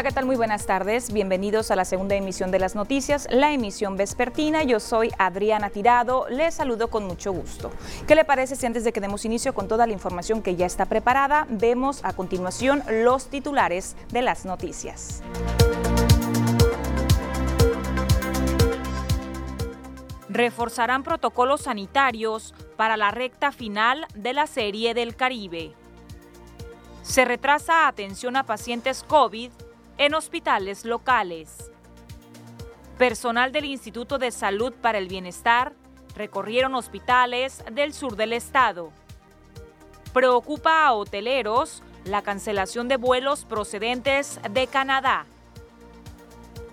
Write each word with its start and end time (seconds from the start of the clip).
Hola, 0.00 0.08
¿qué 0.08 0.14
tal? 0.14 0.24
Muy 0.24 0.36
buenas 0.36 0.64
tardes. 0.64 1.12
Bienvenidos 1.12 1.70
a 1.70 1.76
la 1.76 1.84
segunda 1.84 2.14
emisión 2.14 2.50
de 2.50 2.58
las 2.58 2.74
noticias, 2.74 3.28
la 3.30 3.52
emisión 3.52 3.98
vespertina. 3.98 4.62
Yo 4.62 4.80
soy 4.80 5.10
Adriana 5.18 5.68
Tirado. 5.68 6.26
Les 6.30 6.54
saludo 6.54 6.88
con 6.88 7.04
mucho 7.04 7.32
gusto. 7.32 7.70
¿Qué 8.08 8.14
le 8.14 8.24
parece 8.24 8.56
si 8.56 8.64
antes 8.64 8.82
de 8.82 8.94
que 8.94 9.02
demos 9.02 9.26
inicio 9.26 9.52
con 9.52 9.68
toda 9.68 9.86
la 9.86 9.92
información 9.92 10.40
que 10.40 10.56
ya 10.56 10.64
está 10.64 10.86
preparada, 10.86 11.46
vemos 11.50 12.00
a 12.02 12.14
continuación 12.14 12.82
los 12.88 13.28
titulares 13.28 13.94
de 14.10 14.22
las 14.22 14.46
noticias? 14.46 15.22
Reforzarán 20.30 21.02
protocolos 21.02 21.60
sanitarios 21.60 22.54
para 22.78 22.96
la 22.96 23.10
recta 23.10 23.52
final 23.52 24.06
de 24.14 24.32
la 24.32 24.46
Serie 24.46 24.94
del 24.94 25.14
Caribe. 25.14 25.74
Se 27.02 27.26
retrasa 27.26 27.86
atención 27.86 28.36
a 28.36 28.44
pacientes 28.44 29.04
COVID 29.06 29.50
en 30.00 30.14
hospitales 30.14 30.86
locales. 30.86 31.70
Personal 32.96 33.52
del 33.52 33.66
Instituto 33.66 34.16
de 34.16 34.30
Salud 34.30 34.72
para 34.72 34.96
el 34.96 35.08
Bienestar 35.08 35.74
recorrieron 36.16 36.74
hospitales 36.74 37.62
del 37.70 37.92
sur 37.92 38.16
del 38.16 38.32
estado. 38.32 38.92
Preocupa 40.14 40.86
a 40.86 40.94
hoteleros 40.94 41.82
la 42.04 42.22
cancelación 42.22 42.88
de 42.88 42.96
vuelos 42.96 43.44
procedentes 43.44 44.40
de 44.50 44.66
Canadá. 44.68 45.26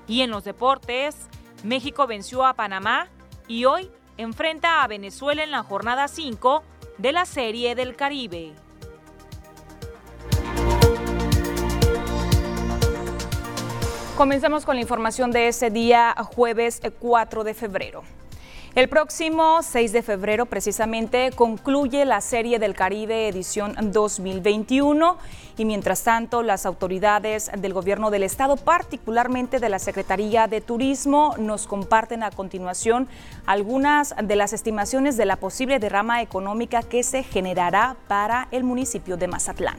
Y 0.07 0.21
en 0.21 0.31
los 0.31 0.45
deportes, 0.45 1.27
México 1.65 2.07
venció 2.07 2.45
a 2.45 2.53
Panamá 2.53 3.09
y 3.49 3.65
hoy 3.65 3.91
enfrenta 4.15 4.83
a 4.83 4.87
Venezuela 4.87 5.43
en 5.43 5.51
la 5.51 5.63
jornada 5.63 6.07
5 6.07 6.63
de 6.97 7.11
la 7.11 7.25
Serie 7.25 7.75
del 7.75 7.97
Caribe. 7.97 8.55
Comenzamos 14.17 14.65
con 14.65 14.77
la 14.77 14.81
información 14.81 15.29
de 15.29 15.47
ese 15.47 15.69
día, 15.69 16.15
jueves 16.33 16.81
4 16.99 17.43
de 17.43 17.53
febrero. 17.53 18.01
El 18.73 18.89
próximo 18.89 19.61
6 19.61 19.91
de 19.91 20.01
febrero 20.01 20.47
precisamente 20.47 21.29
concluye 21.35 22.03
la 22.03 22.19
Serie 22.21 22.57
del 22.57 22.73
Caribe 22.73 23.27
edición 23.27 23.75
2021 23.79 25.17
y 25.55 25.65
mientras 25.65 26.03
tanto 26.03 26.41
las 26.41 26.65
autoridades 26.65 27.51
del 27.59 27.73
gobierno 27.73 28.09
del 28.09 28.23
estado, 28.23 28.57
particularmente 28.57 29.59
de 29.59 29.69
la 29.69 29.77
Secretaría 29.77 30.47
de 30.47 30.61
Turismo, 30.61 31.35
nos 31.37 31.67
comparten 31.67 32.23
a 32.23 32.31
continuación 32.31 33.07
algunas 33.45 34.15
de 34.23 34.35
las 34.35 34.51
estimaciones 34.51 35.15
de 35.15 35.25
la 35.25 35.35
posible 35.35 35.77
derrama 35.77 36.23
económica 36.23 36.81
que 36.81 37.03
se 37.03 37.21
generará 37.21 37.95
para 38.07 38.47
el 38.49 38.63
municipio 38.63 39.15
de 39.15 39.27
Mazatlán. 39.27 39.77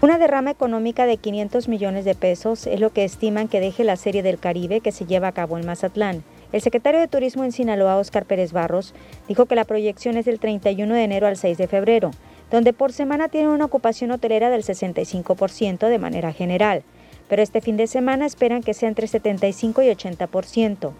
Una 0.00 0.16
derrama 0.16 0.52
económica 0.52 1.06
de 1.06 1.16
500 1.16 1.66
millones 1.66 2.04
de 2.04 2.14
pesos 2.14 2.68
es 2.68 2.78
lo 2.78 2.90
que 2.90 3.02
estiman 3.02 3.48
que 3.48 3.58
deje 3.58 3.82
la 3.82 3.96
Serie 3.96 4.22
del 4.22 4.38
Caribe 4.38 4.80
que 4.80 4.92
se 4.92 5.06
lleva 5.06 5.26
a 5.26 5.32
cabo 5.32 5.58
en 5.58 5.66
Mazatlán. 5.66 6.22
El 6.52 6.62
secretario 6.62 7.00
de 7.00 7.08
Turismo 7.08 7.42
en 7.42 7.50
Sinaloa, 7.50 7.96
Oscar 7.96 8.24
Pérez 8.24 8.52
Barros, 8.52 8.94
dijo 9.26 9.46
que 9.46 9.56
la 9.56 9.64
proyección 9.64 10.16
es 10.16 10.24
del 10.24 10.38
31 10.38 10.94
de 10.94 11.02
enero 11.02 11.26
al 11.26 11.36
6 11.36 11.58
de 11.58 11.66
febrero, 11.66 12.12
donde 12.48 12.72
por 12.72 12.92
semana 12.92 13.28
tiene 13.28 13.48
una 13.48 13.64
ocupación 13.64 14.12
hotelera 14.12 14.50
del 14.50 14.62
65% 14.62 15.88
de 15.88 15.98
manera 15.98 16.32
general, 16.32 16.84
pero 17.28 17.42
este 17.42 17.60
fin 17.60 17.76
de 17.76 17.88
semana 17.88 18.24
esperan 18.24 18.62
que 18.62 18.74
sea 18.74 18.88
entre 18.88 19.08
75 19.08 19.82
y 19.82 19.88
80%. 19.88 20.92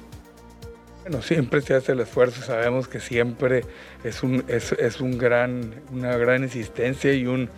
Bueno, 1.09 1.23
siempre 1.23 1.63
se 1.63 1.73
hace 1.73 1.93
el 1.93 2.01
esfuerzo, 2.01 2.43
sabemos 2.43 2.87
que 2.87 3.01
siempre 3.01 3.65
es, 4.05 4.23
un, 4.23 4.45
es, 4.47 5.01
un 5.01 5.17
gran, 5.17 5.77
una 5.91 6.15
gran 6.19 6.43
insistencia 6.43 7.15
y 7.15 7.25
un, 7.25 7.49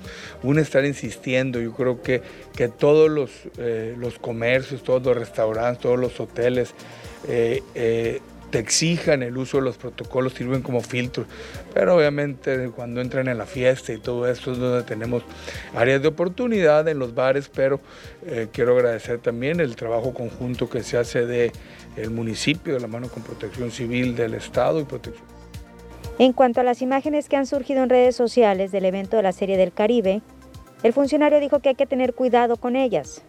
un, 0.45 0.61
estar 0.61 0.85
insistiendo. 0.85 1.61
Yo 1.61 1.73
creo 1.73 2.01
que, 2.01 2.23
que 2.55 2.69
todos 2.69 3.11
los, 3.11 3.33
eh, 3.59 3.97
los 3.99 4.21
comercios, 4.21 4.85
todos 4.85 5.03
los 5.03 5.17
restaurantes, 5.17 5.83
todos 5.83 5.99
los 5.99 6.21
hoteles 6.21 6.75
eh, 7.27 7.61
eh, 7.75 8.21
te 8.51 8.59
exijan 8.59 9.23
el 9.23 9.37
uso 9.37 9.59
de 9.59 9.65
los 9.65 9.77
protocolos, 9.77 10.35
sirven 10.35 10.63
como 10.63 10.81
filtros. 10.81 11.27
Pero 11.73 11.97
obviamente 11.97 12.71
cuando 12.75 13.01
entran 13.01 13.29
en 13.29 13.39
la 13.39 13.47
fiesta 13.47 13.93
y 13.93 13.99
todo 13.99 14.29
esto 14.29 14.53
es 14.53 14.59
donde 14.59 14.83
tenemos 14.83 15.23
áreas 15.75 16.03
de 16.03 16.09
oportunidad 16.09 16.87
en 16.89 16.99
los 16.99 17.15
bares, 17.15 17.49
pero 17.49 17.81
quiero 18.53 18.77
agradecer 18.77 19.19
también 19.21 19.61
el 19.61 19.77
trabajo 19.77 20.13
conjunto 20.13 20.69
que 20.69 20.83
se 20.83 20.99
hace 20.99 21.27
de 21.27 21.53
municipio 22.11 22.75
de 22.75 22.81
la 22.81 22.87
mano 22.87 23.09
con 23.09 23.23
Protección 23.23 23.71
Civil 23.71 24.17
del 24.17 24.35
Estado 24.35 24.81
y 24.81 24.85
Protección. 24.85 25.27
En 26.19 26.33
cuanto 26.33 26.61
a 26.61 26.65
las 26.65 26.83
imágenes 26.83 27.29
que 27.29 27.37
han 27.37 27.47
surgido 27.47 27.83
en 27.83 27.89
redes 27.89 28.15
sociales 28.15 28.73
del 28.73 28.85
evento 28.85 29.17
de 29.17 29.23
la 29.23 29.33
Serie 29.33 29.57
del 29.57 29.73
Caribe, 29.73 30.21
el 30.83 30.93
funcionario 30.93 31.41
dijo 31.41 31.61
que 31.61 31.71
hay 31.71 31.75
que 31.75 31.87
tener 31.87 32.15
cuidado 32.15 32.57
con 32.57 32.77
ellas. 32.77 33.23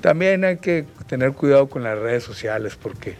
También 0.00 0.44
hay 0.44 0.56
que 0.58 0.84
tener 1.06 1.32
cuidado 1.32 1.68
con 1.68 1.82
las 1.82 1.98
redes 1.98 2.24
sociales 2.24 2.76
porque 2.80 3.14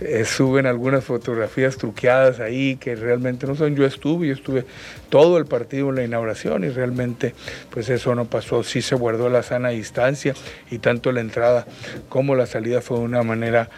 eh, 0.00 0.24
suben 0.24 0.66
algunas 0.66 1.04
fotografías 1.04 1.76
truqueadas 1.76 2.40
ahí 2.40 2.76
que 2.76 2.94
realmente 2.94 3.46
no 3.46 3.54
son. 3.54 3.74
Yo 3.76 3.86
estuve, 3.86 4.28
yo 4.28 4.34
estuve 4.34 4.64
todo 5.08 5.38
el 5.38 5.46
partido 5.46 5.88
en 5.90 5.96
la 5.96 6.04
inauguración 6.04 6.64
y 6.64 6.68
realmente 6.68 7.34
pues 7.70 7.88
eso 7.88 8.14
no 8.14 8.26
pasó. 8.26 8.62
Sí 8.62 8.82
se 8.82 8.94
guardó 8.94 9.28
la 9.28 9.42
sana 9.42 9.70
distancia 9.70 10.34
y 10.70 10.78
tanto 10.78 11.12
la 11.12 11.20
entrada 11.20 11.66
como 12.08 12.34
la 12.34 12.46
salida 12.46 12.80
fue 12.80 12.98
de 12.98 13.04
una 13.04 13.22
manera 13.22 13.68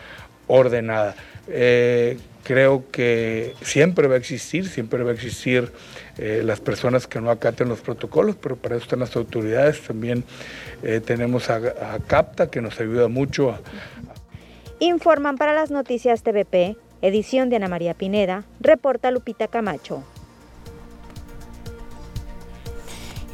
ordenada. 0.47 1.15
Eh, 1.49 2.19
creo 2.43 2.85
que 2.91 3.55
siempre 3.63 4.07
va 4.07 4.15
a 4.15 4.19
existir, 4.19 4.69
siempre 4.69 5.03
va 5.03 5.11
a 5.11 5.15
existir 5.15 5.73
eh, 6.19 6.43
las 6.45 6.61
personas 6.61 7.07
que 7.07 7.21
no 7.21 7.31
acaten 7.31 7.69
los 7.69 7.81
protocolos, 7.81 8.37
pero 8.37 8.57
para 8.57 8.77
eso 8.77 8.85
están 8.85 9.01
las 9.01 9.17
autoridades. 9.17 9.81
También 9.83 10.25
eh, 10.83 11.01
tenemos 11.05 11.51
a, 11.51 11.57
a, 11.57 11.99
CAPTA 11.99 12.51
que 12.51 12.61
nos 12.61 12.79
ayuda 12.81 13.09
mucho. 13.09 13.59
Informan 14.81 15.37
para 15.37 15.53
las 15.55 15.71
noticias 15.71 16.23
TVP, 16.23 16.77
edición 17.03 17.51
de 17.51 17.57
Ana 17.57 17.69
María 17.69 17.95
Pineda, 17.95 18.45
reporta 18.61 19.11
Lupita 19.11 19.49
Camacho. 19.49 20.05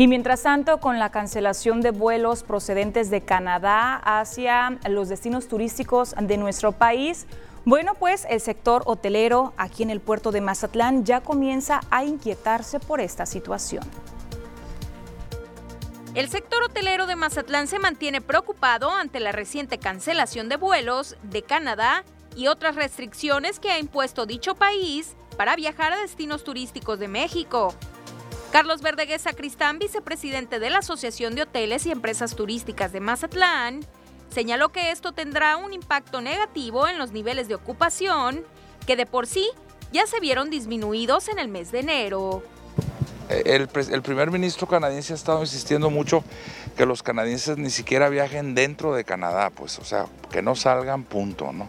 Y 0.00 0.08
mientras 0.08 0.42
tanto, 0.44 0.78
con 0.78 0.98
la 0.98 1.10
cancelación 1.10 1.82
de 1.82 1.90
vuelos 1.90 2.42
procedentes 2.42 3.10
de 3.10 3.20
Canadá 3.20 3.96
hacia 3.96 4.78
los 4.88 5.10
destinos 5.10 5.46
turísticos 5.46 6.14
de 6.18 6.38
nuestro 6.38 6.72
país, 6.72 7.26
bueno, 7.64 7.94
pues 7.94 8.26
el 8.30 8.40
sector 8.40 8.82
hotelero 8.86 9.52
aquí 9.56 9.82
en 9.82 9.90
el 9.90 10.00
puerto 10.00 10.32
de 10.32 10.40
Mazatlán 10.40 11.04
ya 11.04 11.20
comienza 11.20 11.80
a 11.90 12.04
inquietarse 12.04 12.80
por 12.80 13.00
esta 13.00 13.26
situación. 13.26 13.84
El 16.14 16.28
sector 16.28 16.64
hotelero 16.64 17.06
de 17.06 17.14
Mazatlán 17.14 17.68
se 17.68 17.78
mantiene 17.78 18.20
preocupado 18.20 18.90
ante 18.90 19.20
la 19.20 19.30
reciente 19.30 19.78
cancelación 19.78 20.48
de 20.48 20.56
vuelos 20.56 21.16
de 21.22 21.42
Canadá 21.42 22.04
y 22.34 22.48
otras 22.48 22.74
restricciones 22.74 23.60
que 23.60 23.70
ha 23.70 23.78
impuesto 23.78 24.26
dicho 24.26 24.54
país 24.56 25.14
para 25.36 25.54
viajar 25.54 25.92
a 25.92 26.00
destinos 26.00 26.42
turísticos 26.42 26.98
de 26.98 27.08
México. 27.08 27.74
Carlos 28.50 28.82
Verdeguez 28.82 29.22
Sacristán, 29.22 29.78
vicepresidente 29.78 30.58
de 30.58 30.70
la 30.70 30.78
Asociación 30.78 31.36
de 31.36 31.42
Hoteles 31.42 31.86
y 31.86 31.92
Empresas 31.92 32.34
Turísticas 32.34 32.90
de 32.90 32.98
Mazatlán, 32.98 33.80
señaló 34.30 34.70
que 34.70 34.90
esto 34.90 35.12
tendrá 35.12 35.56
un 35.56 35.72
impacto 35.72 36.20
negativo 36.20 36.88
en 36.88 36.98
los 36.98 37.12
niveles 37.12 37.48
de 37.48 37.54
ocupación, 37.54 38.44
que 38.86 38.96
de 38.96 39.06
por 39.06 39.26
sí 39.26 39.48
ya 39.92 40.06
se 40.06 40.20
vieron 40.20 40.50
disminuidos 40.50 41.28
en 41.28 41.38
el 41.38 41.48
mes 41.48 41.72
de 41.72 41.80
enero. 41.80 42.42
El, 43.28 43.68
primer 43.68 44.30
ministro 44.32 44.66
canadiense 44.66 45.12
ha 45.12 45.16
estado 45.16 45.40
insistiendo 45.40 45.88
mucho 45.88 46.24
que 46.76 46.84
los 46.84 47.02
canadienses 47.02 47.58
ni 47.58 47.70
siquiera 47.70 48.08
viajen 48.08 48.56
dentro 48.56 48.92
de 48.92 49.04
Canadá, 49.04 49.50
pues, 49.50 49.78
o 49.78 49.84
sea, 49.84 50.06
que 50.32 50.42
no 50.42 50.56
salgan, 50.56 51.04
punto, 51.04 51.52
¿no? 51.52 51.68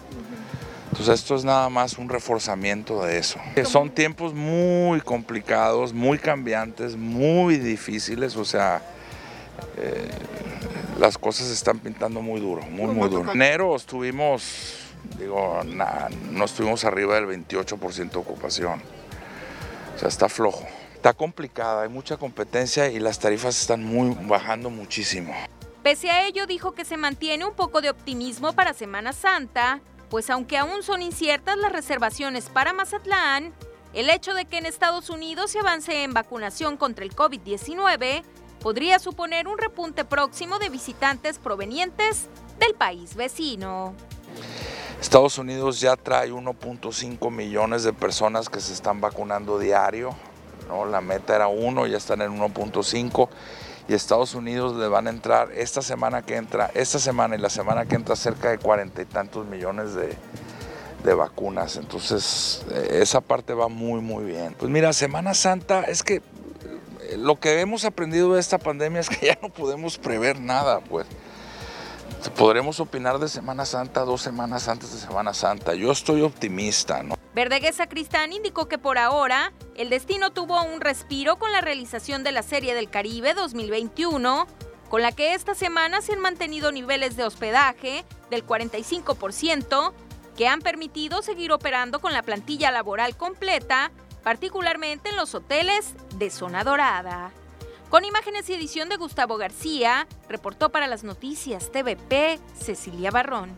Entonces 0.90 1.20
esto 1.22 1.36
es 1.36 1.46
nada 1.46 1.70
más 1.70 2.00
un 2.00 2.10
reforzamiento 2.10 3.04
de 3.04 3.20
eso. 3.20 3.40
Son 3.64 3.92
tiempos 3.92 4.34
muy 4.34 5.02
complicados, 5.02 5.94
muy 5.94 6.18
cambiantes, 6.18 6.96
muy 6.96 7.58
difíciles, 7.58 8.36
o 8.36 8.44
sea, 8.44 8.82
eh, 9.78 10.10
las 11.02 11.18
cosas 11.18 11.48
se 11.48 11.54
están 11.54 11.80
pintando 11.80 12.22
muy 12.22 12.40
duro, 12.40 12.62
muy, 12.62 12.94
muy 12.94 13.10
duro. 13.10 13.32
En 13.32 13.42
enero 13.42 13.76
estuvimos, 13.76 14.76
digo, 15.18 15.62
no 15.64 16.46
estuvimos 16.46 16.86
arriba 16.86 17.16
del 17.16 17.26
28% 17.26 18.12
de 18.12 18.18
ocupación. 18.20 18.82
O 19.96 20.00
sea, 20.00 20.08
está 20.08 20.30
flojo. 20.30 20.66
Está 20.94 21.14
complicada, 21.14 21.82
hay 21.82 21.90
mucha 21.90 22.18
competencia 22.18 22.88
y 22.90 23.00
las 23.00 23.18
tarifas 23.18 23.60
están 23.60 23.84
muy, 23.84 24.16
bajando 24.28 24.70
muchísimo. 24.70 25.34
Pese 25.82 26.12
a 26.12 26.28
ello, 26.28 26.46
dijo 26.46 26.74
que 26.74 26.86
se 26.86 26.96
mantiene 26.96 27.46
un 27.46 27.56
poco 27.56 27.82
de 27.82 27.90
optimismo 27.90 28.54
para 28.54 28.74
Semana 28.74 29.12
Santa 29.12 29.82
pues 30.12 30.30
aunque 30.30 30.58
aún 30.58 30.84
son 30.84 31.02
inciertas 31.02 31.58
las 31.58 31.72
reservaciones 31.72 32.50
para 32.50 32.74
Mazatlán, 32.74 33.54
el 33.94 34.10
hecho 34.10 34.34
de 34.34 34.44
que 34.44 34.58
en 34.58 34.66
Estados 34.66 35.10
Unidos 35.10 35.52
se 35.52 35.60
avance 35.60 36.04
en 36.04 36.14
vacunación 36.14 36.76
contra 36.76 37.06
el 37.06 37.16
COVID-19 37.16 38.22
podría 38.62 39.00
suponer 39.00 39.48
un 39.48 39.58
repunte 39.58 40.06
próximo 40.06 40.60
de 40.60 40.70
visitantes 40.70 41.38
provenientes 41.40 42.28
del 42.60 42.76
país 42.76 43.16
vecino. 43.16 43.94
Estados 45.02 45.38
Unidos 45.38 45.80
ya 45.80 45.96
trae 45.96 46.32
1.5 46.32 47.32
millones 47.32 47.84
de 47.84 47.92
personas 47.92 48.50
que 48.50 48.60
se 48.60 48.74
están 48.74 49.02
vacunando 49.02 49.58
diario. 49.58 50.16
¿no? 50.68 50.86
La 50.86 51.02
meta 51.02 51.36
era 51.36 51.48
1, 51.48 51.88
ya 51.88 51.98
están 51.98 52.22
en 52.22 52.40
1.5 52.40 53.30
y 53.88 53.94
Estados 53.94 54.36
Unidos 54.36 54.76
le 54.78 54.88
van 54.88 55.08
a 55.08 55.10
entrar 55.10 55.52
esta 55.54 55.82
semana 55.82 56.22
que 56.22 56.36
entra, 56.36 56.70
esta 56.76 57.00
semana 57.00 57.36
y 57.36 57.40
la 57.40 57.50
semana 57.50 57.86
que 57.86 57.96
entra 57.96 58.16
cerca 58.16 58.52
de 58.52 58.60
cuarenta 58.60 59.02
y 59.02 59.06
tantos 59.06 59.46
millones 59.48 59.96
de, 59.96 60.16
de 61.04 61.14
vacunas. 61.14 61.78
Entonces, 61.78 62.64
eh, 62.72 63.00
esa 63.02 63.22
parte 63.22 63.54
va 63.54 63.68
muy, 63.68 64.02
muy 64.02 64.24
bien. 64.24 64.56
Pues 64.58 64.72
mira, 64.72 64.94
Semana 64.94 65.34
Santa 65.34 65.82
es 65.84 66.04
que 66.04 66.22
lo 67.18 67.40
que 67.40 67.60
hemos 67.60 67.86
aprendido 67.86 68.34
de 68.34 68.40
esta 68.40 68.58
pandemia 68.58 69.02
es 69.02 69.10
que 69.10 69.28
ya 69.28 69.40
no 69.42 69.50
podemos 69.50 69.98
prever 69.98 70.40
nada, 70.40 70.80
pues. 70.80 71.08
Podremos 72.38 72.80
opinar 72.80 73.18
de 73.18 73.28
Semana 73.28 73.66
Santa 73.66 74.02
dos 74.02 74.22
semanas 74.22 74.68
antes 74.68 74.94
de 74.94 75.00
Semana 75.00 75.34
Santa. 75.34 75.74
Yo 75.74 75.92
estoy 75.92 76.22
optimista, 76.22 77.02
¿no? 77.02 77.16
Verdeguesa 77.34 77.78
Sacristán 77.84 78.34
indicó 78.34 78.68
que 78.68 78.78
por 78.78 78.98
ahora 78.98 79.54
el 79.76 79.90
destino 79.90 80.32
tuvo 80.32 80.62
un 80.64 80.82
respiro 80.82 81.40
con 81.40 81.52
la 81.52 81.62
realización 81.62 82.24
de 82.24 82.32
la 82.32 82.44
Serie 82.44 82.76
del 82.76 82.90
Caribe 82.90 83.34
2021, 83.34 84.48
con 84.90 85.02
la 85.02 85.14
que 85.14 85.34
esta 85.34 85.56
semana 85.56 86.02
se 86.02 86.14
han 86.14 86.20
mantenido 86.20 86.72
niveles 86.72 87.16
de 87.16 87.24
hospedaje 87.24 88.04
del 88.30 88.46
45%, 88.46 89.94
que 90.36 90.48
han 90.48 90.60
permitido 90.60 91.22
seguir 91.22 91.52
operando 91.54 92.02
con 92.02 92.14
la 92.14 92.22
plantilla 92.22 92.70
laboral 92.72 93.16
completa, 93.16 93.92
particularmente 94.24 95.10
en 95.10 95.16
los 95.16 95.36
hoteles 95.36 95.94
de 96.16 96.30
Zona 96.30 96.64
Dorada. 96.64 97.32
Con 97.90 98.06
imágenes 98.06 98.50
y 98.50 98.54
edición 98.54 98.88
de 98.88 98.96
Gustavo 98.96 99.38
García, 99.38 100.08
reportó 100.30 100.70
para 100.70 100.88
las 100.88 101.04
noticias 101.04 101.72
TVP 101.72 102.40
Cecilia 102.58 103.12
Barrón. 103.12 103.56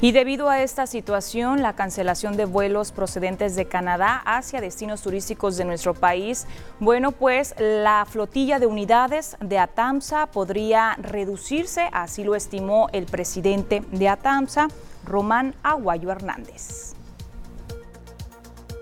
Y 0.00 0.12
debido 0.12 0.48
a 0.48 0.62
esta 0.62 0.86
situación, 0.86 1.60
la 1.60 1.72
cancelación 1.72 2.36
de 2.36 2.44
vuelos 2.44 2.92
procedentes 2.92 3.56
de 3.56 3.66
Canadá 3.66 4.22
hacia 4.24 4.60
destinos 4.60 5.02
turísticos 5.02 5.56
de 5.56 5.64
nuestro 5.64 5.92
país, 5.92 6.46
bueno, 6.78 7.10
pues 7.10 7.54
la 7.58 8.06
flotilla 8.08 8.60
de 8.60 8.66
unidades 8.66 9.36
de 9.40 9.58
Atamsa 9.58 10.26
podría 10.26 10.94
reducirse, 11.00 11.88
así 11.92 12.22
lo 12.22 12.36
estimó 12.36 12.88
el 12.92 13.06
presidente 13.06 13.82
de 13.90 14.08
Atamsa, 14.08 14.68
Román 15.04 15.56
Aguayo 15.64 16.12
Hernández. 16.12 16.97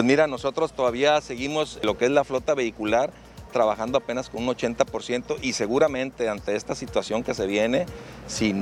Mira, 0.03 0.27
nosotros 0.27 0.73
todavía 0.73 1.21
seguimos 1.21 1.79
lo 1.83 1.97
que 1.97 2.05
es 2.05 2.11
la 2.11 2.25
flota 2.25 2.55
vehicular 2.55 3.11
trabajando 3.53 3.97
apenas 3.99 4.29
con 4.29 4.47
un 4.47 4.55
80% 4.55 5.39
y 5.41 5.55
seguramente 5.55 6.29
ante 6.29 6.57
esta 6.57 6.75
situación 6.75 7.23
que 7.23 7.33
se 7.33 7.47
viene, 7.47 7.87
si 8.27 8.55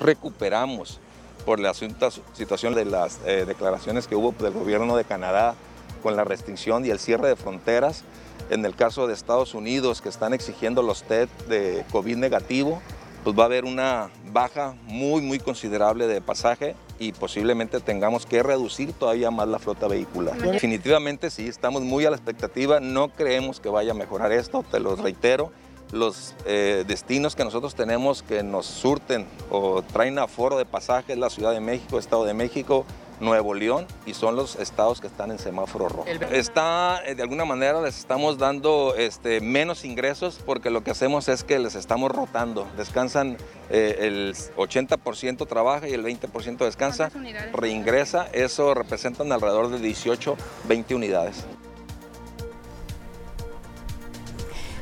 recuperamos 0.00 1.00
por 1.44 1.60
la 1.60 1.74
situación 1.74 2.74
de 2.74 2.86
las 2.86 3.20
eh, 3.26 3.44
declaraciones 3.46 4.06
que 4.06 4.16
hubo 4.16 4.32
del 4.32 4.54
gobierno 4.54 4.96
de 4.96 5.04
Canadá 5.04 5.54
con 6.02 6.16
la 6.16 6.24
restricción 6.24 6.86
y 6.86 6.90
el 6.90 6.98
cierre 6.98 7.28
de 7.28 7.36
fronteras, 7.36 8.04
en 8.48 8.64
el 8.64 8.74
caso 8.74 9.06
de 9.06 9.14
Estados 9.14 9.52
Unidos 9.54 10.00
que 10.00 10.08
están 10.08 10.32
exigiendo 10.32 10.80
los 10.80 11.02
TED 11.02 11.28
de 11.48 11.84
COVID 11.92 12.16
negativo, 12.16 12.80
pues 13.24 13.38
va 13.38 13.44
a 13.44 13.46
haber 13.46 13.64
una 13.64 14.10
baja 14.32 14.74
muy, 14.84 15.22
muy 15.22 15.38
considerable 15.38 16.06
de 16.06 16.20
pasaje 16.20 16.74
y 16.98 17.12
posiblemente 17.12 17.80
tengamos 17.80 18.26
que 18.26 18.42
reducir 18.42 18.92
todavía 18.92 19.30
más 19.30 19.48
la 19.48 19.58
flota 19.58 19.86
vehicular. 19.86 20.36
Definitivamente 20.36 21.30
sí, 21.30 21.46
estamos 21.48 21.82
muy 21.82 22.04
a 22.04 22.10
la 22.10 22.16
expectativa, 22.16 22.80
no 22.80 23.08
creemos 23.08 23.60
que 23.60 23.68
vaya 23.68 23.92
a 23.92 23.94
mejorar 23.94 24.32
esto, 24.32 24.64
te 24.70 24.80
lo 24.80 24.96
reitero. 24.96 25.52
Los 25.90 26.34
eh, 26.44 26.84
destinos 26.86 27.34
que 27.34 27.44
nosotros 27.44 27.74
tenemos 27.74 28.22
que 28.22 28.42
nos 28.42 28.66
surten 28.66 29.26
o 29.50 29.80
traen 29.80 30.18
aforo 30.18 30.58
de 30.58 30.66
pasajes, 30.66 31.16
la 31.16 31.30
Ciudad 31.30 31.52
de 31.52 31.60
México, 31.60 31.98
Estado 31.98 32.26
de 32.26 32.34
México, 32.34 32.84
Nuevo 33.20 33.54
León 33.54 33.86
y 34.06 34.14
son 34.14 34.36
los 34.36 34.56
estados 34.56 35.00
que 35.00 35.06
están 35.06 35.30
en 35.30 35.38
semáforo 35.38 35.88
rojo. 35.88 36.06
Está, 36.30 37.02
eh, 37.06 37.14
de 37.14 37.22
alguna 37.22 37.44
manera 37.44 37.80
les 37.80 37.98
estamos 37.98 38.38
dando 38.38 38.94
este, 38.96 39.40
menos 39.40 39.84
ingresos 39.84 40.40
porque 40.44 40.70
lo 40.70 40.82
que 40.82 40.90
hacemos 40.90 41.28
es 41.28 41.44
que 41.44 41.58
les 41.58 41.74
estamos 41.74 42.10
rotando. 42.10 42.66
Descansan 42.76 43.36
eh, 43.70 43.96
el 44.00 44.34
80% 44.56 45.46
trabaja 45.46 45.88
y 45.88 45.92
el 45.92 46.04
20% 46.04 46.58
descansa, 46.58 47.10
reingresa. 47.52 48.28
Eso 48.32 48.74
representan 48.74 49.32
alrededor 49.32 49.70
de 49.70 49.78
18, 49.78 50.36
20 50.68 50.94
unidades. 50.94 51.46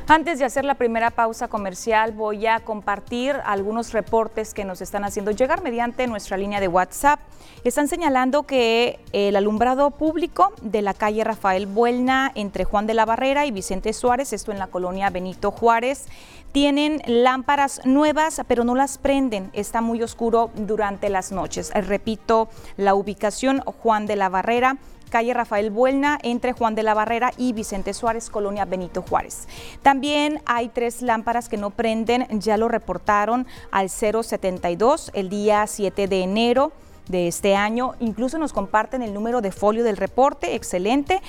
Antes 0.09 0.39
de 0.39 0.45
hacer 0.45 0.63
la 0.63 0.75
primera 0.75 1.11
pausa 1.11 1.49
comercial, 1.49 2.13
voy 2.13 2.47
a 2.47 2.61
compartir 2.61 3.35
algunos 3.43 3.91
reportes 3.91 4.53
que 4.53 4.63
nos 4.63 4.79
están 4.79 5.03
haciendo 5.03 5.31
llegar 5.31 5.61
mediante 5.61 6.07
nuestra 6.07 6.37
línea 6.37 6.61
de 6.61 6.69
WhatsApp. 6.69 7.19
Están 7.65 7.89
señalando 7.89 8.43
que 8.43 9.01
el 9.11 9.35
alumbrado 9.35 9.91
público 9.91 10.53
de 10.61 10.81
la 10.81 10.93
calle 10.93 11.25
Rafael 11.25 11.67
Buelna 11.67 12.31
entre 12.35 12.63
Juan 12.63 12.87
de 12.87 12.93
la 12.93 13.03
Barrera 13.03 13.45
y 13.45 13.51
Vicente 13.51 13.91
Suárez, 13.91 14.31
esto 14.31 14.53
en 14.53 14.59
la 14.59 14.67
colonia 14.67 15.09
Benito 15.09 15.51
Juárez, 15.51 16.05
tienen 16.53 17.01
lámparas 17.05 17.81
nuevas, 17.83 18.41
pero 18.47 18.63
no 18.63 18.75
las 18.75 18.97
prenden. 18.97 19.49
Está 19.51 19.81
muy 19.81 20.01
oscuro 20.01 20.51
durante 20.55 21.09
las 21.09 21.33
noches. 21.33 21.69
Repito, 21.73 22.47
la 22.77 22.95
ubicación 22.95 23.59
Juan 23.59 24.05
de 24.05 24.15
la 24.15 24.29
Barrera 24.29 24.77
calle 25.09 25.33
Rafael 25.33 25.71
Buelna, 25.71 26.19
entre 26.23 26.53
Juan 26.53 26.75
de 26.75 26.83
la 26.83 26.93
Barrera 26.93 27.31
y 27.37 27.53
Vicente 27.53 27.93
Suárez, 27.93 28.29
colonia 28.29 28.65
Benito 28.65 29.01
Juárez. 29.01 29.47
También 29.81 30.41
hay 30.45 30.69
tres 30.69 31.01
lámparas 31.01 31.49
que 31.49 31.57
no 31.57 31.71
prenden, 31.71 32.27
ya 32.39 32.57
lo 32.57 32.67
reportaron 32.67 33.47
al 33.71 33.89
072 33.89 35.11
el 35.13 35.29
día 35.29 35.65
7 35.67 36.07
de 36.07 36.21
enero 36.21 36.71
de 37.07 37.27
este 37.27 37.55
año. 37.55 37.95
Incluso 37.99 38.37
nos 38.37 38.53
comparten 38.53 39.01
el 39.01 39.13
número 39.13 39.41
de 39.41 39.51
folio 39.51 39.83
del 39.83 39.97
reporte, 39.97 40.55
excelente, 40.55 41.21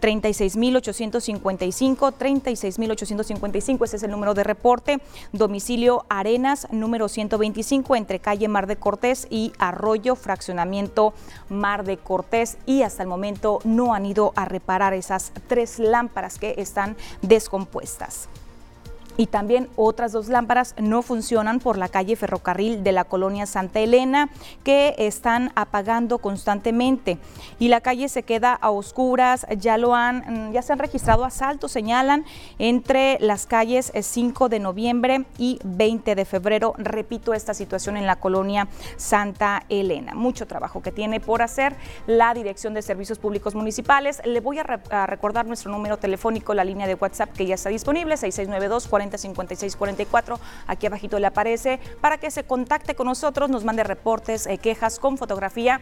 36.855, 0.00 2.14
36.855, 2.18 3.84
ese 3.84 3.96
es 3.96 4.02
el 4.02 4.10
número 4.10 4.34
de 4.34 4.44
reporte. 4.44 5.00
Domicilio 5.32 6.04
Arenas, 6.08 6.68
número 6.70 7.08
125, 7.08 7.96
entre 7.96 8.18
calle 8.18 8.48
Mar 8.48 8.66
de 8.66 8.76
Cortés 8.76 9.26
y 9.30 9.52
Arroyo, 9.58 10.16
fraccionamiento 10.16 11.14
Mar 11.48 11.84
de 11.84 11.96
Cortés. 11.96 12.58
Y 12.66 12.82
hasta 12.82 13.02
el 13.02 13.08
momento 13.08 13.60
no 13.64 13.94
han 13.94 14.06
ido 14.06 14.32
a 14.36 14.44
reparar 14.44 14.94
esas 14.94 15.32
tres 15.48 15.78
lámparas 15.78 16.38
que 16.38 16.54
están 16.58 16.96
descompuestas 17.22 18.28
y 19.16 19.26
también 19.26 19.68
otras 19.76 20.12
dos 20.12 20.28
lámparas 20.28 20.74
no 20.78 21.02
funcionan 21.02 21.60
por 21.60 21.78
la 21.78 21.88
calle 21.88 22.16
Ferrocarril 22.16 22.82
de 22.82 22.92
la 22.92 23.04
colonia 23.04 23.46
Santa 23.46 23.80
Elena 23.80 24.28
que 24.64 24.94
están 24.98 25.52
apagando 25.54 26.18
constantemente 26.18 27.18
y 27.58 27.68
la 27.68 27.80
calle 27.80 28.08
se 28.08 28.22
queda 28.22 28.52
a 28.54 28.70
oscuras, 28.70 29.46
ya 29.58 29.78
lo 29.78 29.94
han 29.94 30.52
ya 30.52 30.62
se 30.62 30.72
han 30.72 30.78
registrado 30.78 31.24
asaltos 31.24 31.72
señalan 31.72 32.24
entre 32.58 33.18
las 33.20 33.46
calles 33.46 33.92
5 33.98 34.48
de 34.48 34.60
noviembre 34.60 35.26
y 35.38 35.58
20 35.64 36.14
de 36.14 36.24
febrero. 36.24 36.74
Repito 36.78 37.34
esta 37.34 37.54
situación 37.54 37.96
en 37.96 38.06
la 38.06 38.16
colonia 38.16 38.68
Santa 38.96 39.64
Elena. 39.68 40.14
Mucho 40.14 40.46
trabajo 40.46 40.82
que 40.82 40.92
tiene 40.92 41.20
por 41.20 41.42
hacer 41.42 41.76
la 42.06 42.34
Dirección 42.34 42.74
de 42.74 42.82
Servicios 42.82 43.18
Públicos 43.18 43.54
Municipales. 43.54 44.20
Le 44.24 44.40
voy 44.40 44.58
a, 44.58 44.64
recordar 45.06 45.46
nuestro 45.46 45.70
número 45.70 45.98
telefónico, 45.98 46.54
la 46.54 46.64
línea 46.64 46.86
de 46.86 46.94
WhatsApp 46.94 47.32
que 47.32 47.46
ya 47.46 47.54
está 47.54 47.70
disponible 47.70 48.16
6692 48.16 48.88
40 48.88 49.05
5644. 49.10 50.38
Aquí 50.66 50.86
abajito 50.86 51.18
le 51.18 51.26
aparece 51.26 51.80
para 52.00 52.18
que 52.18 52.30
se 52.30 52.44
contacte 52.44 52.94
con 52.94 53.06
nosotros, 53.06 53.50
nos 53.50 53.64
mande 53.64 53.84
reportes, 53.84 54.46
eh, 54.46 54.58
quejas 54.58 54.98
con 54.98 55.18
fotografía 55.18 55.80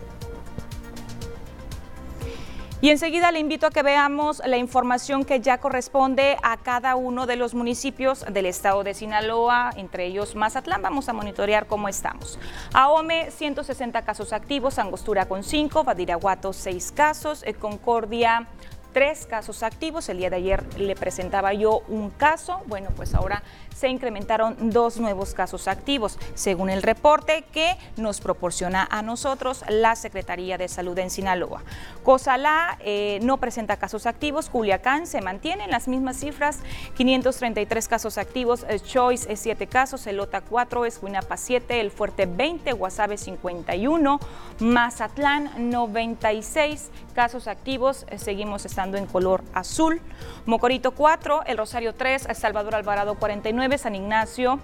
Y 2.84 2.90
enseguida 2.90 3.32
le 3.32 3.40
invito 3.40 3.66
a 3.66 3.72
que 3.72 3.82
veamos 3.82 4.42
la 4.46 4.58
información 4.58 5.24
que 5.24 5.40
ya 5.40 5.58
corresponde 5.60 6.36
a 6.44 6.58
cada 6.58 6.98
uno 6.98 7.26
de 7.26 7.38
los 7.38 7.54
municipios 7.54 8.26
del 8.30 8.46
estado 8.46 8.84
de 8.84 8.94
Sinaloa, 8.94 9.72
entre 9.78 10.06
ellos 10.06 10.36
Mazatlán. 10.36 10.82
Vamos 10.82 11.08
a 11.08 11.14
monitorear 11.14 11.66
cómo 11.66 11.88
estamos. 11.88 12.38
Ahome, 12.74 13.32
160 13.32 14.02
casos 14.02 14.34
activos, 14.34 14.80
Angostura 14.80 15.30
con 15.30 15.46
5, 15.46 15.86
Badiraguato 15.86 16.52
6 16.52 16.92
casos, 16.92 17.44
eh, 17.44 17.54
Concordia 17.54 18.50
tres 18.94 19.26
casos 19.26 19.64
activos. 19.64 20.08
El 20.08 20.20
día 20.20 20.30
de 20.30 20.38
ayer 20.38 20.64
le 20.80 20.96
presentaba 20.96 21.54
yo 21.54 21.82
un 21.88 22.12
caso. 22.12 22.62
Bueno, 22.68 22.90
pues 22.96 23.14
ahora 23.16 23.44
se 23.76 23.90
incrementaron 23.90 24.72
dos 24.72 24.98
nuevos 24.98 25.34
casos 25.34 25.68
activos, 25.68 26.18
según 26.36 26.70
el 26.70 26.84
reporte 26.84 27.44
que 27.52 27.76
nos 27.98 28.22
proporciona 28.22 28.88
a 28.90 29.02
nosotros 29.02 29.64
la 29.68 29.96
Secretaría 29.96 30.58
de 30.58 30.68
Salud 30.68 30.98
en 31.00 31.10
Sinaloa. 31.10 31.62
Cozalá 32.04 32.78
eh, 32.82 33.20
no 33.24 33.38
presenta 33.38 33.78
casos 33.78 34.06
activos, 34.06 34.50
Culiacán 34.50 35.08
se 35.08 35.22
mantiene 35.22 35.66
en 35.66 35.72
las 35.72 35.88
mismas 35.88 36.18
cifras, 36.18 36.60
533 36.96 37.88
casos 37.88 38.18
activos, 38.18 38.66
eh, 38.70 38.80
Choice 38.80 39.32
es 39.32 39.40
7 39.40 39.68
casos, 39.68 40.06
Elota 40.08 40.42
4, 40.42 40.86
Escuinapa 40.86 41.38
7, 41.38 41.80
El 41.80 41.92
Fuerte 41.92 42.26
20, 42.26 42.72
Guasave 42.74 43.18
51, 43.18 44.20
Mazatlán 44.60 45.70
96 45.70 46.90
casos 47.14 47.48
activos, 47.48 48.06
eh, 48.10 48.18
seguimos 48.18 48.66
estando 48.66 48.98
en 48.98 49.06
color 49.06 49.44
azul, 49.54 50.02
Mocorito 50.46 50.92
4, 50.92 51.44
El 51.46 51.58
Rosario 51.58 51.94
3, 51.94 52.28
Salvador 52.34 52.76
Alvarado 52.76 53.16
49, 53.16 53.63
San 53.78 53.96
Ignacio 53.96 54.60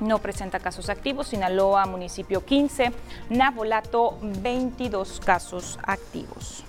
no 0.00 0.18
presenta 0.18 0.58
casos 0.58 0.90
activos, 0.90 1.28
Sinaloa 1.28 1.86
municipio 1.86 2.44
15, 2.44 2.92
Nabolato 3.30 4.18
22 4.20 5.20
casos 5.24 5.78
activos. 5.82 6.65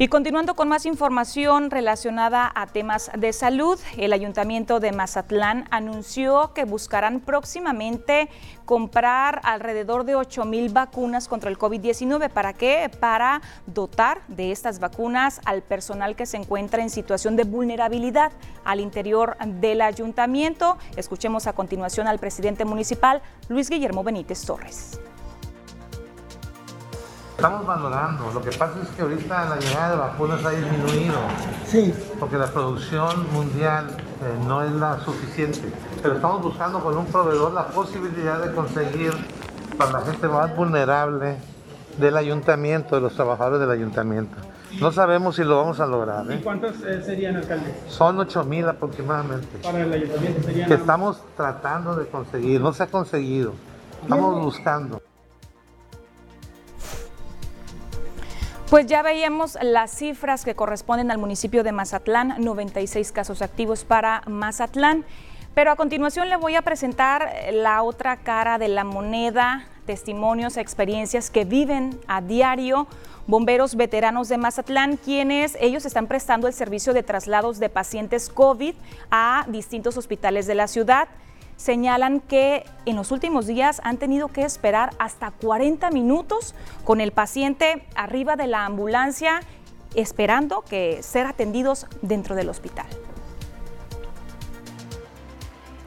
Y 0.00 0.06
continuando 0.06 0.54
con 0.54 0.68
más 0.68 0.86
información 0.86 1.72
relacionada 1.72 2.52
a 2.54 2.68
temas 2.68 3.10
de 3.18 3.32
salud, 3.32 3.80
el 3.96 4.12
Ayuntamiento 4.12 4.78
de 4.78 4.92
Mazatlán 4.92 5.66
anunció 5.72 6.52
que 6.54 6.64
buscarán 6.64 7.18
próximamente 7.18 8.28
comprar 8.64 9.40
alrededor 9.42 10.04
de 10.04 10.14
8 10.14 10.44
mil 10.44 10.68
vacunas 10.68 11.26
contra 11.26 11.50
el 11.50 11.58
COVID-19. 11.58 12.30
¿Para 12.30 12.52
qué? 12.52 12.88
Para 13.00 13.42
dotar 13.66 14.20
de 14.28 14.52
estas 14.52 14.78
vacunas 14.78 15.40
al 15.44 15.62
personal 15.62 16.14
que 16.14 16.26
se 16.26 16.36
encuentra 16.36 16.80
en 16.80 16.90
situación 16.90 17.34
de 17.34 17.42
vulnerabilidad 17.42 18.30
al 18.64 18.78
interior 18.78 19.36
del 19.44 19.80
ayuntamiento. 19.80 20.78
Escuchemos 20.96 21.48
a 21.48 21.54
continuación 21.54 22.06
al 22.06 22.20
presidente 22.20 22.64
municipal, 22.64 23.20
Luis 23.48 23.68
Guillermo 23.68 24.04
Benítez 24.04 24.46
Torres. 24.46 25.00
Estamos 27.38 27.64
valorando. 27.64 28.32
Lo 28.34 28.42
que 28.42 28.50
pasa 28.50 28.74
es 28.82 28.88
que 28.88 29.02
ahorita 29.02 29.48
la 29.48 29.60
llegada 29.60 29.90
de 29.90 29.96
vacunas 29.96 30.44
ha 30.44 30.50
disminuido. 30.50 31.14
Sí. 31.68 31.94
Porque 32.18 32.36
la 32.36 32.48
producción 32.48 33.32
mundial 33.32 33.86
eh, 33.96 34.44
no 34.44 34.64
es 34.64 34.72
la 34.72 34.98
suficiente. 35.04 35.72
Pero 36.02 36.16
estamos 36.16 36.42
buscando 36.42 36.80
con 36.80 36.98
un 36.98 37.06
proveedor 37.06 37.52
la 37.52 37.68
posibilidad 37.68 38.44
de 38.44 38.52
conseguir 38.52 39.12
para 39.76 39.92
la 39.92 40.00
gente 40.00 40.26
más 40.26 40.56
vulnerable 40.56 41.36
del 41.96 42.16
ayuntamiento, 42.16 42.96
de 42.96 43.02
los 43.02 43.14
trabajadores 43.14 43.60
del 43.60 43.70
ayuntamiento. 43.70 44.36
No 44.80 44.90
sabemos 44.90 45.36
si 45.36 45.44
lo 45.44 45.58
vamos 45.58 45.78
a 45.78 45.86
lograr. 45.86 46.26
¿Y 46.28 46.32
¿eh? 46.32 46.40
cuántos 46.42 46.82
eh, 46.82 47.00
serían, 47.04 47.36
alcalde? 47.36 47.72
Son 47.86 48.18
8 48.18 48.42
mil 48.46 48.68
aproximadamente. 48.68 49.58
Para 49.62 49.82
el 49.82 49.92
ayuntamiento 49.92 50.42
serían. 50.42 50.66
Que 50.66 50.74
estamos 50.74 51.22
tratando 51.36 51.94
de 51.94 52.08
conseguir, 52.08 52.60
no 52.60 52.72
se 52.72 52.82
ha 52.82 52.88
conseguido. 52.88 53.52
Estamos 54.02 54.42
buscando. 54.42 54.97
Pues 58.70 58.84
ya 58.84 59.00
veíamos 59.00 59.56
las 59.62 59.90
cifras 59.92 60.44
que 60.44 60.54
corresponden 60.54 61.10
al 61.10 61.16
municipio 61.16 61.64
de 61.64 61.72
Mazatlán, 61.72 62.34
96 62.38 63.12
casos 63.12 63.40
activos 63.40 63.84
para 63.84 64.22
Mazatlán. 64.26 65.06
Pero 65.54 65.70
a 65.70 65.76
continuación 65.76 66.28
le 66.28 66.36
voy 66.36 66.54
a 66.54 66.60
presentar 66.60 67.32
la 67.50 67.82
otra 67.82 68.18
cara 68.18 68.58
de 68.58 68.68
la 68.68 68.84
moneda, 68.84 69.64
testimonios, 69.86 70.58
experiencias 70.58 71.30
que 71.30 71.46
viven 71.46 71.98
a 72.08 72.20
diario 72.20 72.86
bomberos 73.26 73.74
veteranos 73.74 74.28
de 74.28 74.36
Mazatlán, 74.36 74.98
quienes 74.98 75.56
ellos 75.62 75.86
están 75.86 76.06
prestando 76.06 76.46
el 76.46 76.52
servicio 76.52 76.92
de 76.92 77.02
traslados 77.02 77.60
de 77.60 77.70
pacientes 77.70 78.28
COVID 78.28 78.74
a 79.10 79.46
distintos 79.48 79.96
hospitales 79.96 80.46
de 80.46 80.54
la 80.56 80.68
ciudad 80.68 81.08
señalan 81.58 82.20
que 82.20 82.64
en 82.86 82.96
los 82.96 83.10
últimos 83.10 83.46
días 83.46 83.82
han 83.84 83.98
tenido 83.98 84.28
que 84.28 84.44
esperar 84.44 84.94
hasta 84.98 85.32
40 85.32 85.90
minutos 85.90 86.54
con 86.84 87.00
el 87.02 87.10
paciente 87.12 87.84
arriba 87.94 88.36
de 88.36 88.46
la 88.46 88.64
ambulancia 88.64 89.40
esperando 89.94 90.62
que 90.62 91.02
ser 91.02 91.26
atendidos 91.26 91.86
dentro 92.00 92.36
del 92.36 92.48
hospital. 92.48 92.86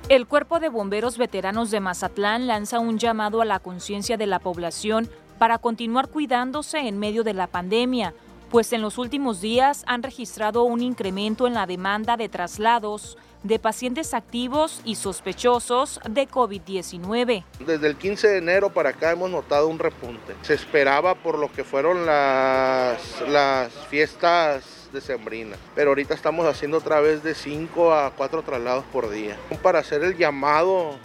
El 0.10 0.28
Cuerpo 0.28 0.60
de 0.60 0.68
Bomberos 0.68 1.18
Veteranos 1.18 1.72
de 1.72 1.80
Mazatlán 1.80 2.48
lanza 2.48 2.80
un 2.80 3.00
llamado 3.00 3.42
a 3.42 3.46
la 3.46 3.60
conciencia 3.60 4.18
de 4.18 4.28
la 4.28 4.40
población 4.40 5.10
para 5.38 5.58
continuar 5.58 6.10
cuidándose 6.10 6.80
en 6.80 7.00
medio 7.00 7.24
de 7.24 7.34
la 7.34 7.48
pandemia, 7.48 8.14
pues 8.50 8.74
en 8.74 8.82
los 8.82 8.98
últimos 8.98 9.40
días 9.40 9.86
han 9.88 10.04
registrado 10.04 10.64
un 10.64 10.82
incremento 10.82 11.48
en 11.48 11.54
la 11.54 11.66
demanda 11.66 12.18
de 12.18 12.28
traslados 12.28 13.18
de 13.44 13.60
pacientes 13.60 14.14
activos 14.14 14.82
y 14.86 14.96
sospechosos 14.96 16.00
de 16.10 16.28
COVID-19. 16.28 17.44
Desde 17.66 17.88
el 17.88 17.96
15 17.96 18.28
de 18.28 18.38
enero 18.38 18.70
para 18.70 18.90
acá 18.90 19.12
hemos 19.12 19.30
notado 19.30 19.68
un 19.68 19.80
repunte. 19.80 20.36
Se 20.42 20.54
esperaba 20.54 21.16
por 21.16 21.38
lo 21.38 21.52
que 21.52 21.64
fueron 21.64 22.06
las, 22.06 23.22
las 23.28 23.72
fiestas 23.88 24.90
decembrinas, 24.94 25.58
pero 25.76 25.92
ahorita 25.92 26.14
estamos 26.14 26.46
haciendo 26.46 26.78
otra 26.78 27.00
vez 27.00 27.24
de 27.24 27.34
5 27.34 27.94
a 27.94 28.12
4 28.12 28.44
traslados 28.44 28.86
por 28.92 29.10
día. 29.10 29.38
Para 29.62 29.80
hacer 29.80 30.04
el 30.04 30.18
llamado 30.18 30.98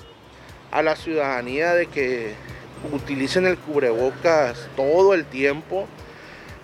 a 0.70 0.82
la 0.82 0.96
ciudadanía 0.96 1.72
de 1.74 1.86
que 1.86 2.34
utilicen 2.92 3.46
el 3.46 3.58
cubrebocas 3.58 4.68
todo 4.76 5.14
el 5.14 5.24
tiempo 5.24 5.86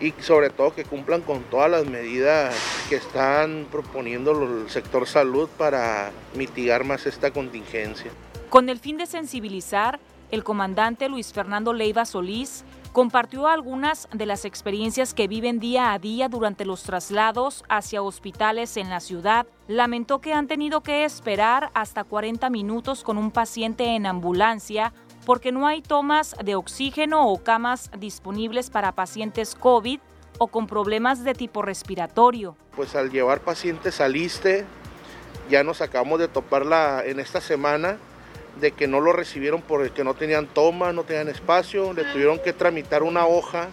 y 0.03 0.13
sobre 0.21 0.51
todo 0.51 0.75
que 0.75 0.85
cumplan 0.85 1.21
con 1.23 1.45
todas 1.45 1.71
las 1.71 1.87
medidas 1.87 2.55
que 2.89 2.97
están 2.97 3.67
proponiendo 3.71 4.33
el 4.33 4.69
sector 4.69 5.07
salud 5.07 5.49
para 5.57 6.11
mitigar 6.35 6.85
más 6.85 7.07
esta 7.07 7.31
contingencia. 7.31 8.11
Con 8.51 8.69
el 8.69 8.81
fin 8.81 8.97
de 8.97 9.07
sensibilizar, 9.07 10.01
el 10.33 10.43
comandante 10.43 11.09
Luis 11.09 11.33
Fernando 11.33 11.73
Leiva 11.73 12.05
Solís 12.05 12.65
compartió 12.93 13.47
algunas 13.47 14.09
de 14.13 14.27
las 14.27 14.45
experiencias 14.45 15.15
que 15.15 15.29
viven 15.29 15.61
día 15.61 15.93
a 15.93 15.99
día 15.99 16.29
durante 16.29 16.65
los 16.65 16.83
traslados 16.83 17.65
hacia 17.69 18.03
hospitales 18.03 18.77
en 18.77 18.91
la 18.91 19.01
ciudad. 19.01 19.47
Lamentó 19.69 20.21
que 20.21 20.35
han 20.35 20.49
tenido 20.49 20.83
que 20.83 21.05
esperar 21.05 21.71
hasta 21.75 22.05
40 22.05 22.51
minutos 22.51 23.03
con 23.05 23.19
un 23.19 23.31
paciente 23.31 23.95
en 23.95 24.07
ambulancia 24.07 24.93
porque 25.25 25.53
no 25.53 25.67
hay 25.67 25.83
tomas 25.83 26.35
de 26.43 26.55
oxígeno 26.55 27.29
o 27.29 27.43
camas 27.43 27.91
disponibles 27.99 28.71
para 28.71 28.93
pacientes 28.93 29.55
COVID 29.55 30.01
o 30.39 30.47
con 30.49 30.67
problemas 30.67 31.25
de 31.25 31.35
tipo 31.35 31.63
respiratorio. 31.63 32.57
Pues 32.75 32.95
al 32.97 33.11
llevar 33.11 33.41
pacientes 33.41 34.01
al 34.01 34.17
ISTE, 34.17 34.65
ya 35.51 35.63
nos 35.63 35.81
acabamos 35.81 36.19
de 36.19 36.29
toparla 36.29 37.03
en 37.05 37.21
esta 37.21 37.41
semana 37.41 37.99
de 38.61 38.73
que 38.73 38.87
no 38.87 39.01
lo 39.01 39.13
recibieron 39.13 39.63
porque 39.63 40.05
no 40.05 40.15
tenían 40.15 40.47
toma, 40.47 40.93
no 40.93 41.05
tenían 41.05 41.29
espacio, 41.29 41.93
le 41.93 42.05
tuvieron 42.05 42.39
que 42.39 42.53
tramitar 42.53 43.03
una 43.03 43.27
hoja 43.27 43.69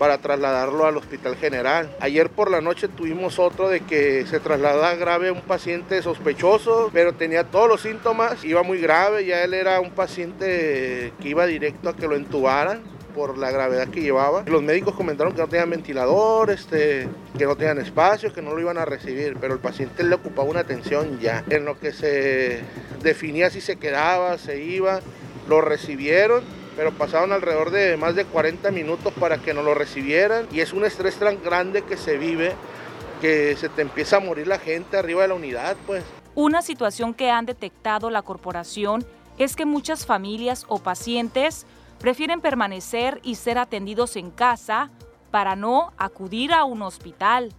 para 0.00 0.16
trasladarlo 0.16 0.86
al 0.86 0.96
Hospital 0.96 1.36
General. 1.36 1.94
Ayer 2.00 2.30
por 2.30 2.50
la 2.50 2.62
noche 2.62 2.88
tuvimos 2.88 3.38
otro 3.38 3.68
de 3.68 3.80
que 3.80 4.24
se 4.24 4.40
traslada 4.40 4.94
grave 4.94 5.30
un 5.30 5.42
paciente 5.42 6.00
sospechoso, 6.00 6.88
pero 6.90 7.12
tenía 7.12 7.44
todos 7.44 7.68
los 7.68 7.82
síntomas, 7.82 8.42
iba 8.42 8.62
muy 8.62 8.80
grave, 8.80 9.26
ya 9.26 9.44
él 9.44 9.52
era 9.52 9.78
un 9.78 9.90
paciente 9.90 11.12
que 11.20 11.28
iba 11.28 11.44
directo 11.44 11.90
a 11.90 11.96
que 11.96 12.08
lo 12.08 12.16
entubaran 12.16 12.80
por 13.14 13.36
la 13.36 13.50
gravedad 13.50 13.88
que 13.88 14.00
llevaba. 14.00 14.44
Los 14.46 14.62
médicos 14.62 14.94
comentaron 14.94 15.34
que 15.34 15.42
no 15.42 15.48
tenían 15.48 15.68
ventilador, 15.68 16.50
este, 16.50 17.06
que 17.36 17.44
no 17.44 17.56
tenían 17.56 17.76
espacio, 17.76 18.32
que 18.32 18.40
no 18.40 18.54
lo 18.54 18.60
iban 18.60 18.78
a 18.78 18.86
recibir, 18.86 19.36
pero 19.38 19.52
el 19.52 19.60
paciente 19.60 20.02
le 20.02 20.14
ocupaba 20.14 20.48
una 20.48 20.60
atención 20.60 21.20
ya. 21.20 21.44
En 21.50 21.66
lo 21.66 21.78
que 21.78 21.92
se 21.92 22.60
definía 23.02 23.50
si 23.50 23.60
se 23.60 23.76
quedaba, 23.76 24.38
se 24.38 24.62
iba, 24.62 25.00
lo 25.46 25.60
recibieron 25.60 26.42
pero 26.80 26.92
pasaron 26.92 27.30
alrededor 27.30 27.70
de 27.70 27.98
más 27.98 28.14
de 28.14 28.24
40 28.24 28.70
minutos 28.70 29.12
para 29.20 29.36
que 29.36 29.52
nos 29.52 29.66
lo 29.66 29.74
recibieran 29.74 30.46
y 30.50 30.60
es 30.60 30.72
un 30.72 30.86
estrés 30.86 31.16
tan 31.16 31.42
grande 31.42 31.82
que 31.82 31.98
se 31.98 32.16
vive 32.16 32.54
que 33.20 33.54
se 33.56 33.68
te 33.68 33.82
empieza 33.82 34.16
a 34.16 34.20
morir 34.20 34.46
la 34.46 34.58
gente 34.58 34.96
arriba 34.96 35.20
de 35.20 35.28
la 35.28 35.34
unidad, 35.34 35.76
pues. 35.86 36.02
Una 36.34 36.62
situación 36.62 37.12
que 37.12 37.30
han 37.30 37.44
detectado 37.44 38.08
la 38.08 38.22
corporación 38.22 39.04
es 39.36 39.56
que 39.56 39.66
muchas 39.66 40.06
familias 40.06 40.64
o 40.68 40.78
pacientes 40.78 41.66
prefieren 41.98 42.40
permanecer 42.40 43.20
y 43.22 43.34
ser 43.34 43.58
atendidos 43.58 44.16
en 44.16 44.30
casa 44.30 44.90
para 45.30 45.56
no 45.56 45.92
acudir 45.98 46.54
a 46.54 46.64
un 46.64 46.80
hospital. 46.80 47.52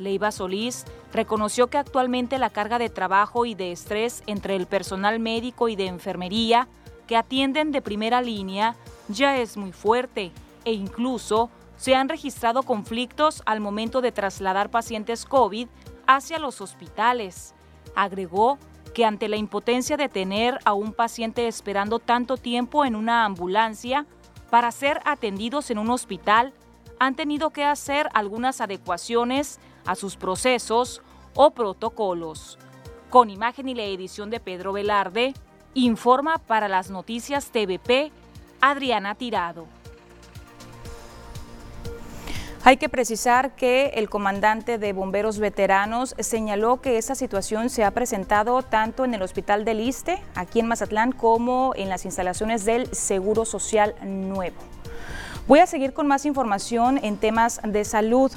Leiva 0.00 0.32
Solís 0.32 0.86
reconoció 1.12 1.68
que 1.68 1.78
actualmente 1.78 2.40
la 2.40 2.50
carga 2.50 2.80
de 2.80 2.88
trabajo 2.88 3.46
y 3.46 3.54
de 3.54 3.70
estrés 3.70 4.24
entre 4.26 4.56
el 4.56 4.66
personal 4.66 5.20
médico 5.20 5.68
y 5.68 5.76
de 5.76 5.86
enfermería 5.86 6.66
que 7.06 7.16
atienden 7.16 7.72
de 7.72 7.82
primera 7.82 8.20
línea 8.20 8.74
ya 9.08 9.36
es 9.38 9.56
muy 9.56 9.72
fuerte 9.72 10.32
e 10.64 10.72
incluso 10.72 11.50
se 11.76 11.94
han 11.94 12.08
registrado 12.08 12.62
conflictos 12.62 13.42
al 13.46 13.60
momento 13.60 14.00
de 14.00 14.12
trasladar 14.12 14.70
pacientes 14.70 15.24
COVID 15.24 15.68
hacia 16.06 16.38
los 16.38 16.60
hospitales. 16.60 17.54
Agregó 17.94 18.58
que 18.94 19.04
ante 19.04 19.28
la 19.28 19.36
impotencia 19.36 19.96
de 19.96 20.08
tener 20.08 20.58
a 20.64 20.72
un 20.72 20.92
paciente 20.92 21.48
esperando 21.48 21.98
tanto 21.98 22.36
tiempo 22.36 22.84
en 22.84 22.96
una 22.96 23.24
ambulancia 23.24 24.06
para 24.50 24.72
ser 24.72 25.00
atendidos 25.04 25.70
en 25.70 25.78
un 25.78 25.90
hospital, 25.90 26.54
han 26.98 27.14
tenido 27.14 27.50
que 27.50 27.64
hacer 27.64 28.08
algunas 28.14 28.60
adecuaciones 28.60 29.60
a 29.84 29.94
sus 29.96 30.16
procesos 30.16 31.02
o 31.34 31.50
protocolos. 31.50 32.58
Con 33.10 33.28
imagen 33.28 33.68
y 33.68 33.74
la 33.74 33.84
edición 33.84 34.30
de 34.30 34.40
Pedro 34.40 34.72
Velarde, 34.72 35.34
Informa 35.78 36.38
para 36.38 36.68
las 36.68 36.88
noticias 36.88 37.50
TVP 37.50 38.10
Adriana 38.62 39.14
Tirado. 39.14 39.66
Hay 42.64 42.78
que 42.78 42.88
precisar 42.88 43.54
que 43.56 43.88
el 43.88 44.08
comandante 44.08 44.78
de 44.78 44.94
bomberos 44.94 45.38
veteranos 45.38 46.14
señaló 46.18 46.80
que 46.80 46.96
esa 46.96 47.14
situación 47.14 47.68
se 47.68 47.84
ha 47.84 47.90
presentado 47.90 48.62
tanto 48.62 49.04
en 49.04 49.12
el 49.12 49.20
Hospital 49.20 49.66
del 49.66 49.80
Iste, 49.80 50.18
aquí 50.34 50.60
en 50.60 50.66
Mazatlán, 50.66 51.12
como 51.12 51.74
en 51.76 51.90
las 51.90 52.06
instalaciones 52.06 52.64
del 52.64 52.86
Seguro 52.94 53.44
Social 53.44 53.94
Nuevo. 54.02 54.56
Voy 55.46 55.58
a 55.58 55.66
seguir 55.66 55.92
con 55.92 56.06
más 56.06 56.24
información 56.24 56.98
en 57.02 57.18
temas 57.18 57.60
de 57.62 57.84
salud. 57.84 58.32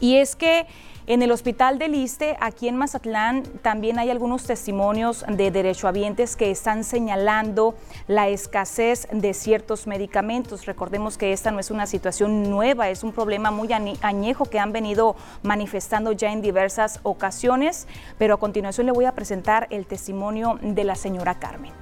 Y 0.00 0.18
es 0.18 0.36
que 0.36 0.66
en 1.06 1.22
el 1.22 1.30
Hospital 1.30 1.78
del 1.78 1.94
Iste, 1.94 2.36
aquí 2.40 2.66
en 2.66 2.76
Mazatlán, 2.76 3.44
también 3.62 3.98
hay 3.98 4.10
algunos 4.10 4.44
testimonios 4.44 5.24
de 5.28 5.52
derechohabientes 5.52 6.34
que 6.34 6.50
están 6.50 6.82
señalando 6.82 7.76
la 8.08 8.28
escasez 8.28 9.06
de 9.12 9.32
ciertos 9.32 9.86
medicamentos. 9.86 10.66
Recordemos 10.66 11.16
que 11.16 11.32
esta 11.32 11.52
no 11.52 11.60
es 11.60 11.70
una 11.70 11.86
situación 11.86 12.50
nueva, 12.50 12.90
es 12.90 13.04
un 13.04 13.12
problema 13.12 13.52
muy 13.52 13.68
añejo 13.72 14.46
que 14.46 14.58
han 14.58 14.72
venido 14.72 15.14
manifestando 15.42 16.10
ya 16.10 16.32
en 16.32 16.42
diversas 16.42 16.98
ocasiones, 17.04 17.86
pero 18.18 18.34
a 18.34 18.38
continuación 18.38 18.86
le 18.86 18.92
voy 18.92 19.04
a 19.04 19.12
presentar 19.12 19.68
el 19.70 19.86
testimonio 19.86 20.58
de 20.60 20.82
la 20.82 20.96
señora 20.96 21.38
Carmen. 21.38 21.72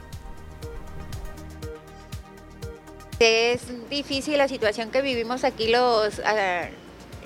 Es 3.20 3.88
difícil 3.88 4.36
la 4.36 4.48
situación 4.48 4.90
que 4.90 5.00
vivimos 5.00 5.44
aquí 5.44 5.68
los... 5.68 6.20
Ah, 6.26 6.68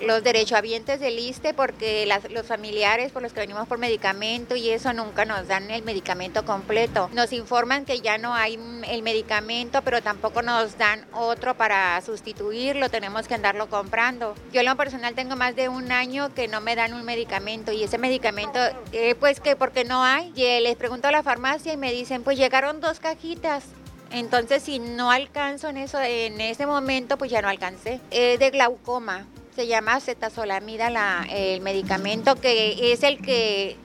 los 0.03 0.23
derechohabientes 0.23 1.01
del 1.01 1.19
ISTE 1.19 1.55
porque 1.55 2.09
los 2.31 2.47
familiares 2.47 3.13
por 3.13 3.23
los 3.23 3.33
que 3.33 3.41
venimos 3.41 3.67
por 3.67 3.79
medicamento 3.79 4.57
y 4.57 4.71
eso 4.71 4.93
nunca 4.93 5.25
nos 5.25 5.49
dan 5.49 5.71
el 5.71 5.83
medicamento 5.83 6.45
completo. 6.45 7.11
Nos 7.13 7.33
informan 7.33 7.85
que 7.85 8.01
ya 8.01 8.19
no 8.19 8.35
hay 8.35 8.59
el 8.89 9.03
medicamento, 9.03 9.83
pero 9.83 10.03
tampoco 10.03 10.43
nos 10.43 10.79
dan 10.79 11.07
otro 11.13 11.57
para 11.57 12.01
sustituirlo, 12.03 12.89
tenemos 12.91 13.29
que 13.29 13.35
andarlo 13.35 13.69
comprando. 13.69 14.35
Yo 14.53 14.61
en 14.61 14.67
lo 14.67 14.77
personal 14.77 15.15
tengo 15.15 15.37
más 15.37 15.57
de 15.57 15.69
un 15.69 15.93
año 15.93 16.35
que 16.35 16.49
no 16.49 16.61
me 16.61 16.77
dan 16.77 16.95
un 16.95 17.05
medicamento 17.05 17.73
y 17.73 17.83
ese 17.83 17.99
medicamento, 17.99 18.59
eh, 18.93 19.15
pues 19.15 19.41
que 19.41 19.57
porque 19.57 19.85
no 19.85 20.05
hay, 20.05 20.33
y 20.35 20.61
les 20.61 20.77
pregunto 20.77 21.09
a 21.09 21.13
la 21.13 21.23
farmacia 21.23 21.73
y 21.73 21.77
me 21.77 21.93
dicen, 21.93 22.23
pues 22.23 22.39
llegaron 22.39 22.81
dos 22.81 23.01
cajitas. 23.01 23.65
Entonces, 24.11 24.63
si 24.63 24.79
no 24.79 25.11
alcanzo 25.11 25.69
en 25.69 25.77
eso 25.77 26.01
en 26.01 26.41
ese 26.41 26.67
momento, 26.67 27.19
pues 27.19 27.31
ya 27.31 27.43
no 27.43 27.49
alcancé. 27.49 28.01
Es 28.11 28.39
de 28.39 28.51
glaucoma 28.51 29.27
se 29.59 29.67
llama 29.67 29.99
cetazolamida 29.99 30.89
la, 30.89 31.27
el 31.29 31.61
medicamento 31.63 32.37
que 32.37 32.93
es 32.93 33.03
el 33.03 33.21
que 33.21 33.77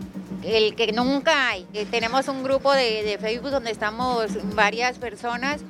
el 0.44 0.76
que 0.76 0.92
nunca 0.92 1.50
hay. 1.50 1.66
Eh, 1.74 1.88
tenemos 1.90 2.28
un 2.28 2.44
grupo 2.44 2.72
de, 2.74 3.18
Facebook 3.20 3.50
donde 3.50 3.72
estamos 3.72 4.28
varias 4.54 5.00
personas 5.00 5.62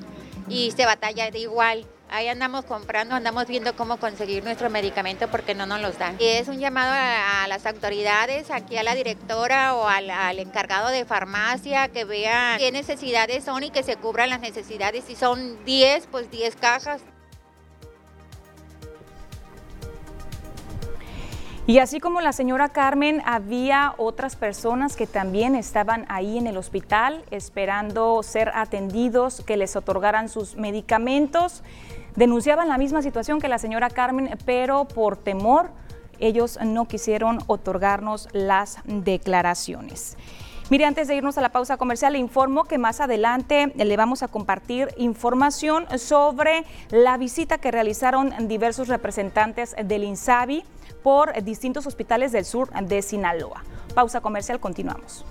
y 0.46 0.72
se 0.72 0.84
batalla 0.84 1.30
de 1.30 1.38
igual. 1.38 1.86
Ahí 2.10 2.28
andamos 2.28 2.66
comprando, 2.66 3.14
andamos 3.14 3.46
viendo 3.46 3.74
cómo 3.76 3.96
conseguir 3.96 4.44
nuestro 4.44 4.68
medicamento 4.68 5.28
porque 5.28 5.54
no 5.54 5.64
nos 5.64 5.80
los 5.80 5.98
dan. 5.98 6.16
Y 6.20 6.26
es 6.26 6.48
un 6.48 6.58
llamado 6.58 6.92
a, 6.94 7.48
las 7.48 7.64
autoridades, 7.64 8.50
aquí 8.50 8.76
a 8.76 8.82
la 8.82 8.94
directora 8.94 9.74
o 9.74 9.88
al, 9.88 10.10
al, 10.10 10.38
encargado 10.38 10.90
de 10.90 11.06
farmacia 11.06 11.88
que 11.88 12.04
vea 12.04 12.56
qué 12.58 12.72
necesidades 12.72 13.42
son 13.42 13.62
y 13.62 13.70
que 13.70 13.82
se 13.82 13.96
cubran 13.96 14.28
las 14.28 14.40
necesidades. 14.40 15.04
Si 15.06 15.16
son 15.16 15.64
10, 15.64 16.08
pues 16.08 16.30
10 16.30 16.56
cajas. 16.56 17.00
Y 21.66 21.78
así 21.78 21.98
como 21.98 22.20
la 22.20 22.34
señora 22.34 22.68
Carmen, 22.68 23.22
había 23.24 23.94
otras 23.96 24.36
personas 24.36 24.96
que 24.96 25.06
también 25.06 25.54
estaban 25.54 26.04
ahí 26.10 26.36
en 26.36 26.46
el 26.46 26.58
hospital 26.58 27.24
esperando 27.30 28.22
ser 28.22 28.50
atendidos, 28.54 29.42
que 29.46 29.56
les 29.56 29.74
otorgaran 29.74 30.28
sus 30.28 30.56
medicamentos. 30.56 31.62
Denunciaban 32.16 32.68
la 32.68 32.76
misma 32.76 33.00
situación 33.00 33.40
que 33.40 33.48
la 33.48 33.56
señora 33.56 33.88
Carmen, 33.88 34.38
pero 34.44 34.84
por 34.84 35.16
temor 35.16 35.70
ellos 36.20 36.58
no 36.62 36.86
quisieron 36.86 37.38
otorgarnos 37.46 38.28
las 38.32 38.80
declaraciones. 38.84 40.18
Mire, 40.70 40.84
antes 40.84 41.08
de 41.08 41.16
irnos 41.16 41.36
a 41.36 41.42
la 41.42 41.50
pausa 41.50 41.78
comercial, 41.78 42.12
le 42.12 42.18
informo 42.18 42.64
que 42.64 42.78
más 42.78 43.00
adelante 43.00 43.72
le 43.74 43.96
vamos 43.96 44.22
a 44.22 44.28
compartir 44.28 44.88
información 44.96 45.86
sobre 45.98 46.64
la 46.90 47.16
visita 47.16 47.58
que 47.58 47.70
realizaron 47.70 48.32
diversos 48.48 48.88
representantes 48.88 49.74
del 49.82 50.04
INSABI 50.04 50.64
por 51.04 51.40
distintos 51.44 51.86
hospitales 51.86 52.32
del 52.32 52.46
sur 52.46 52.70
de 52.70 53.02
Sinaloa. 53.02 53.62
Pausa 53.94 54.22
comercial, 54.22 54.58
continuamos. 54.58 55.24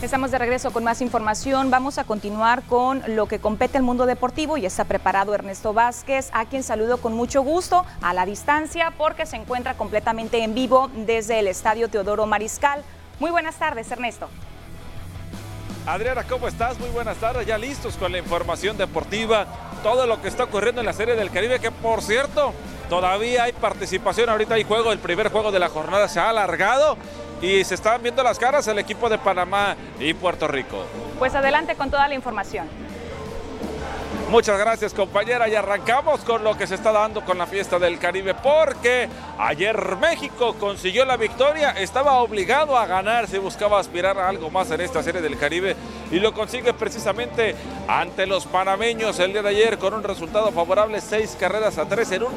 Estamos 0.00 0.30
de 0.30 0.38
regreso 0.38 0.70
con 0.70 0.84
más 0.84 1.02
información. 1.02 1.72
Vamos 1.72 1.98
a 1.98 2.04
continuar 2.04 2.62
con 2.62 3.02
lo 3.08 3.26
que 3.26 3.40
compete 3.40 3.78
al 3.78 3.82
mundo 3.82 4.06
deportivo 4.06 4.56
y 4.56 4.64
está 4.64 4.84
preparado 4.84 5.34
Ernesto 5.34 5.72
Vázquez, 5.72 6.30
a 6.32 6.44
quien 6.44 6.62
saludo 6.62 6.98
con 6.98 7.14
mucho 7.14 7.42
gusto 7.42 7.84
a 8.00 8.14
la 8.14 8.24
distancia 8.24 8.92
porque 8.96 9.26
se 9.26 9.34
encuentra 9.34 9.74
completamente 9.74 10.44
en 10.44 10.54
vivo 10.54 10.88
desde 10.94 11.40
el 11.40 11.48
Estadio 11.48 11.88
Teodoro 11.88 12.26
Mariscal. 12.26 12.84
Muy 13.18 13.32
buenas 13.32 13.56
tardes, 13.56 13.90
Ernesto. 13.90 14.28
Adriana, 15.84 16.22
¿cómo 16.22 16.46
estás? 16.46 16.78
Muy 16.78 16.90
buenas 16.90 17.16
tardes, 17.16 17.44
ya 17.44 17.58
listos 17.58 17.96
con 17.96 18.12
la 18.12 18.18
información 18.18 18.76
deportiva, 18.76 19.46
todo 19.82 20.06
lo 20.06 20.22
que 20.22 20.28
está 20.28 20.44
ocurriendo 20.44 20.80
en 20.80 20.86
la 20.86 20.92
Serie 20.92 21.16
del 21.16 21.32
Caribe, 21.32 21.58
que 21.58 21.72
por 21.72 22.02
cierto, 22.02 22.52
todavía 22.88 23.44
hay 23.44 23.52
participación, 23.52 24.28
ahorita 24.28 24.54
hay 24.54 24.62
juego, 24.62 24.92
el 24.92 25.00
primer 25.00 25.32
juego 25.32 25.50
de 25.50 25.58
la 25.58 25.68
jornada 25.70 26.06
se 26.06 26.20
ha 26.20 26.28
alargado 26.28 26.96
y 27.40 27.64
se 27.64 27.74
están 27.74 28.02
viendo 28.02 28.22
las 28.22 28.38
caras 28.38 28.66
el 28.68 28.78
equipo 28.78 29.08
de 29.08 29.18
Panamá 29.18 29.76
y 29.98 30.14
Puerto 30.14 30.48
Rico. 30.48 30.84
Pues 31.18 31.34
adelante 31.34 31.74
con 31.74 31.90
toda 31.90 32.08
la 32.08 32.14
información. 32.14 32.68
Muchas 34.30 34.58
gracias 34.58 34.92
compañera 34.92 35.48
y 35.48 35.54
arrancamos 35.54 36.20
con 36.20 36.44
lo 36.44 36.54
que 36.54 36.66
se 36.66 36.74
está 36.74 36.92
dando 36.92 37.24
con 37.24 37.38
la 37.38 37.46
fiesta 37.46 37.78
del 37.78 37.98
Caribe 37.98 38.34
porque 38.34 39.08
ayer 39.38 39.96
México 39.96 40.54
consiguió 40.60 41.06
la 41.06 41.16
victoria, 41.16 41.70
estaba 41.70 42.12
obligado 42.18 42.76
a 42.76 42.84
ganar 42.84 43.26
si 43.26 43.38
buscaba 43.38 43.80
aspirar 43.80 44.18
a 44.18 44.28
algo 44.28 44.50
más 44.50 44.70
en 44.70 44.82
esta 44.82 45.02
serie 45.02 45.22
del 45.22 45.38
Caribe 45.38 45.76
y 46.10 46.20
lo 46.20 46.34
consigue 46.34 46.74
precisamente 46.74 47.56
ante 47.88 48.26
los 48.26 48.44
panameños 48.44 49.18
el 49.18 49.32
día 49.32 49.42
de 49.42 49.48
ayer 49.48 49.78
con 49.78 49.94
un 49.94 50.02
resultado 50.02 50.52
favorable, 50.52 51.00
seis 51.00 51.34
carreras 51.40 51.78
a 51.78 51.86
tres 51.86 52.12
en 52.12 52.24
un 52.24 52.32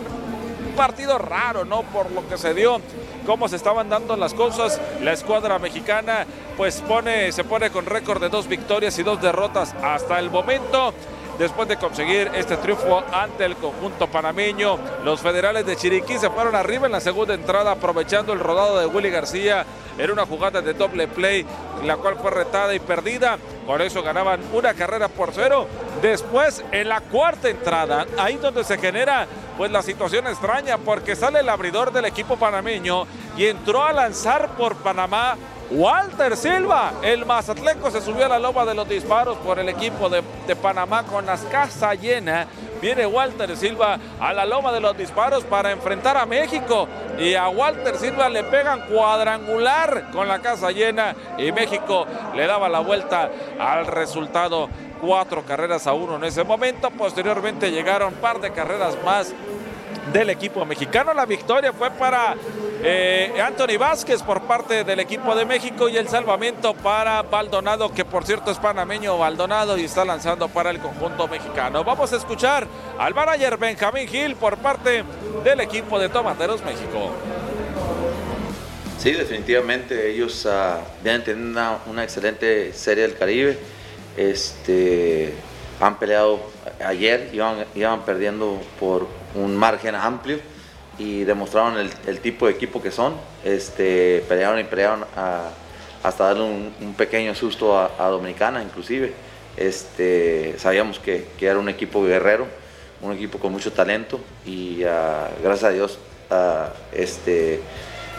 partido 0.82 1.20
raro, 1.20 1.64
¿no? 1.64 1.84
Por 1.84 2.10
lo 2.12 2.28
que 2.28 2.40
se 2.40 2.56
dio, 2.56 2.82
cómo 3.28 3.48
se 3.48 3.56
estaban 3.56 3.88
dando 3.88 4.18
las 4.18 4.34
cosas. 4.34 4.82
La 5.04 5.14
escuadra 5.14 5.60
mexicana 5.60 6.26
pues 6.58 6.82
pone, 6.82 7.32
se 7.32 7.44
pone 7.44 7.70
con 7.70 7.86
récord 7.86 8.20
de 8.20 8.30
dos 8.30 8.48
victorias 8.48 8.98
y 8.98 9.04
dos 9.04 9.22
derrotas 9.22 9.76
hasta 9.84 10.18
el 10.18 10.32
momento 10.32 10.92
después 11.38 11.68
de 11.68 11.78
conseguir 11.78 12.32
este 12.34 12.58
triunfo 12.58 13.04
ante 13.12 13.46
el 13.46 13.58
conjunto 13.58 14.08
panameño. 14.08 14.80
Los 15.04 15.22
federales 15.22 15.68
de 15.68 15.76
Chiriquí 15.76 16.18
se 16.18 16.32
fueron 16.32 16.56
arriba 16.56 16.88
en 16.88 16.92
la 16.92 17.00
segunda 17.00 17.36
entrada 17.36 17.74
aprovechando 17.74 18.34
el 18.34 18.40
rodado 18.40 18.80
de 18.80 18.88
Willy 18.88 19.12
García. 19.12 19.66
Era 20.00 20.14
una 20.14 20.26
jugada 20.26 20.62
de 20.62 20.74
doble 20.74 21.08
play, 21.08 21.46
la 21.84 21.98
cual 21.98 22.18
fue 22.20 22.32
retada 22.32 22.74
y 22.74 22.80
perdida. 22.80 23.38
Por 23.68 23.82
eso 23.82 24.02
ganaban 24.02 24.40
una 24.52 24.74
carrera 24.74 25.10
por 25.10 25.32
cero. 25.32 25.68
Después, 26.02 26.64
en 26.72 26.90
la 26.90 27.02
cuarta 27.02 27.50
entrada, 27.50 28.08
ahí 28.18 28.38
donde 28.38 28.64
se 28.64 28.78
genera 28.78 29.28
pues 29.62 29.72
la 29.72 29.84
situación 29.84 30.26
extraña, 30.26 30.80
porque 30.80 31.16
sale 31.16 31.42
el 31.42 31.48
abridor 31.48 31.94
del 31.94 32.06
equipo 32.06 32.36
panameño 32.36 33.06
y 33.38 33.46
entró 33.46 33.84
a 33.84 33.94
lanzar 33.94 34.58
por 34.58 34.76
Panamá 34.78 35.38
Walter 35.70 36.36
Silva, 36.36 36.92
el 37.02 37.26
mazatleco 37.26 37.90
se 37.92 38.02
subió 38.02 38.26
a 38.26 38.30
la 38.30 38.40
loma 38.40 38.66
de 38.66 38.74
los 38.74 38.90
disparos 38.90 39.38
por 39.38 39.58
el 39.58 39.70
equipo 39.70 40.10
de, 40.10 40.22
Panamá 40.56 41.04
con 41.04 41.26
las 41.26 41.44
casas 41.44 42.02
llenas. 42.02 42.48
Viene 42.82 43.06
Walter 43.06 43.56
Silva 43.56 43.98
a 44.20 44.34
la 44.34 44.46
loma 44.46 44.74
de 44.74 44.82
los 44.82 44.98
disparos 44.98 45.46
para 45.46 45.72
enfrentar 45.72 46.18
a 46.18 46.26
México. 46.26 46.90
Y 47.18 47.36
a 47.36 47.48
Walter 47.48 47.96
Silva 47.96 48.28
le 48.28 48.44
pegan 48.44 48.82
cuadrangular 48.88 50.12
con 50.12 50.28
la 50.28 50.40
casa 50.40 50.72
llena. 50.72 51.16
Y 51.38 51.54
México 51.54 52.06
le 52.36 52.48
daba 52.48 52.68
la 52.68 52.80
vuelta 52.80 53.30
al 53.58 53.88
resultado. 53.88 54.68
Cuatro 55.02 55.44
carreras 55.44 55.88
a 55.88 55.94
uno 55.94 56.16
en 56.16 56.24
ese 56.24 56.44
momento. 56.44 56.90
Posteriormente 56.92 57.72
llegaron 57.72 58.14
un 58.14 58.20
par 58.20 58.40
de 58.40 58.52
carreras 58.52 58.96
más 59.04 59.34
del 60.14 60.30
equipo 60.30 60.66
mexicano. 60.66 61.14
La 61.14 61.26
victoria 61.26 61.74
fue 61.74 61.90
para 61.92 62.36
eh, 62.84 63.34
Anthony 63.44 63.78
Vázquez 63.80 64.22
por 64.24 64.42
parte 64.44 64.84
del 64.84 65.00
equipo 65.00 65.36
de 65.36 65.46
México 65.46 65.90
y 65.90 65.98
el 65.98 66.08
salvamento 66.08 66.74
para 66.74 67.22
Baldonado, 67.22 67.94
que 67.94 68.06
por 68.06 68.26
cierto 68.26 68.52
es 68.52 68.58
panameño 68.58 69.18
Baldonado 69.18 69.78
y 69.78 69.86
está 69.86 70.06
lanzando 70.06 70.48
para 70.50 70.70
el 70.70 70.80
conjunto 70.80 71.28
mexicano. 71.28 71.84
Vamos 71.84 72.12
a 72.14 72.18
escuchar 72.18 72.68
al 72.98 73.14
manager 73.14 73.58
Benjamín 73.58 74.08
Gil 74.08 74.36
por 74.36 74.58
parte 74.58 75.04
del 75.44 75.60
equipo 75.60 76.00
de 76.00 76.10
Tomateros 76.10 76.64
México. 76.64 77.12
Sí, 78.98 79.14
definitivamente 79.14 80.12
ellos 80.12 80.46
uh, 80.46 80.80
teniendo 81.04 81.80
una, 81.88 82.04
excelente 82.04 82.72
serie 82.74 83.08
del 83.08 83.18
Caribe. 83.18 83.58
Este, 84.18 85.34
han 85.80 85.98
peleado 85.98 86.40
ayer, 86.86 87.30
iban, 87.34 87.66
iban 87.76 88.02
perdiendo 88.04 88.62
por 88.80 89.08
un 89.36 89.56
margen 89.56 89.96
amplio 89.96 90.40
y 90.98 91.24
demostraron 91.24 91.78
el, 92.06 92.20
tipo 92.20 92.46
de 92.46 92.54
equipo 92.54 92.82
que 92.82 92.92
son. 92.92 93.16
Este, 93.44 94.24
pelearon 94.28 94.60
y 94.60 94.64
pelearon 94.64 95.06
hasta 96.04 96.26
darle 96.26 96.44
un, 96.44 96.94
pequeño 96.98 97.34
susto 97.36 97.78
a, 97.78 98.08
Dominicana, 98.10 98.62
inclusive. 98.62 99.14
Este, 99.58 100.56
sabíamos 100.58 101.00
que, 101.00 101.28
era 101.40 101.58
un 101.58 101.70
equipo 101.70 102.04
guerrero, 102.04 102.48
un 103.02 103.14
equipo 103.14 103.40
con 103.40 103.52
mucho 103.52 103.72
talento 103.72 104.20
y 104.46 104.84
ah, 104.84 105.30
gracias 105.44 105.64
a 105.64 105.74
Dios 105.74 106.00
ah, 106.30 106.70
este, 106.94 107.60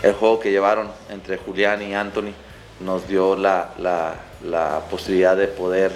el 0.02 0.12
juego 0.14 0.40
que 0.40 0.50
llevaron 0.50 0.90
entre 1.08 1.36
Julián 1.36 1.80
y 1.82 1.94
Anthony 1.94 2.32
nos 2.80 3.06
dio 3.06 3.36
la, 3.36 4.14
la 4.44 4.80
posibilidad 4.90 5.36
de 5.36 5.48
poder 5.48 5.92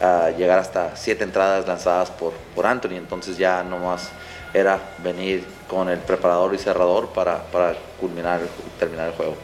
ah, 0.00 0.30
llegar 0.36 0.58
hasta 0.58 0.96
siete 0.96 1.24
entradas 1.24 1.66
lanzadas 1.66 2.10
por, 2.10 2.32
por 2.54 2.66
Anthony, 2.66 2.96
entonces 2.96 3.36
ya 3.36 3.62
no 3.62 3.78
más 3.78 4.10
era 4.52 4.78
venir 4.98 5.44
con 5.68 5.88
el 5.88 5.98
preparador 5.98 6.54
y 6.54 6.58
cerrador 6.58 7.08
para, 7.08 7.42
para 7.44 7.74
culminar, 8.00 8.40
terminar 8.78 9.08
el 9.08 9.14
juego. 9.14 9.36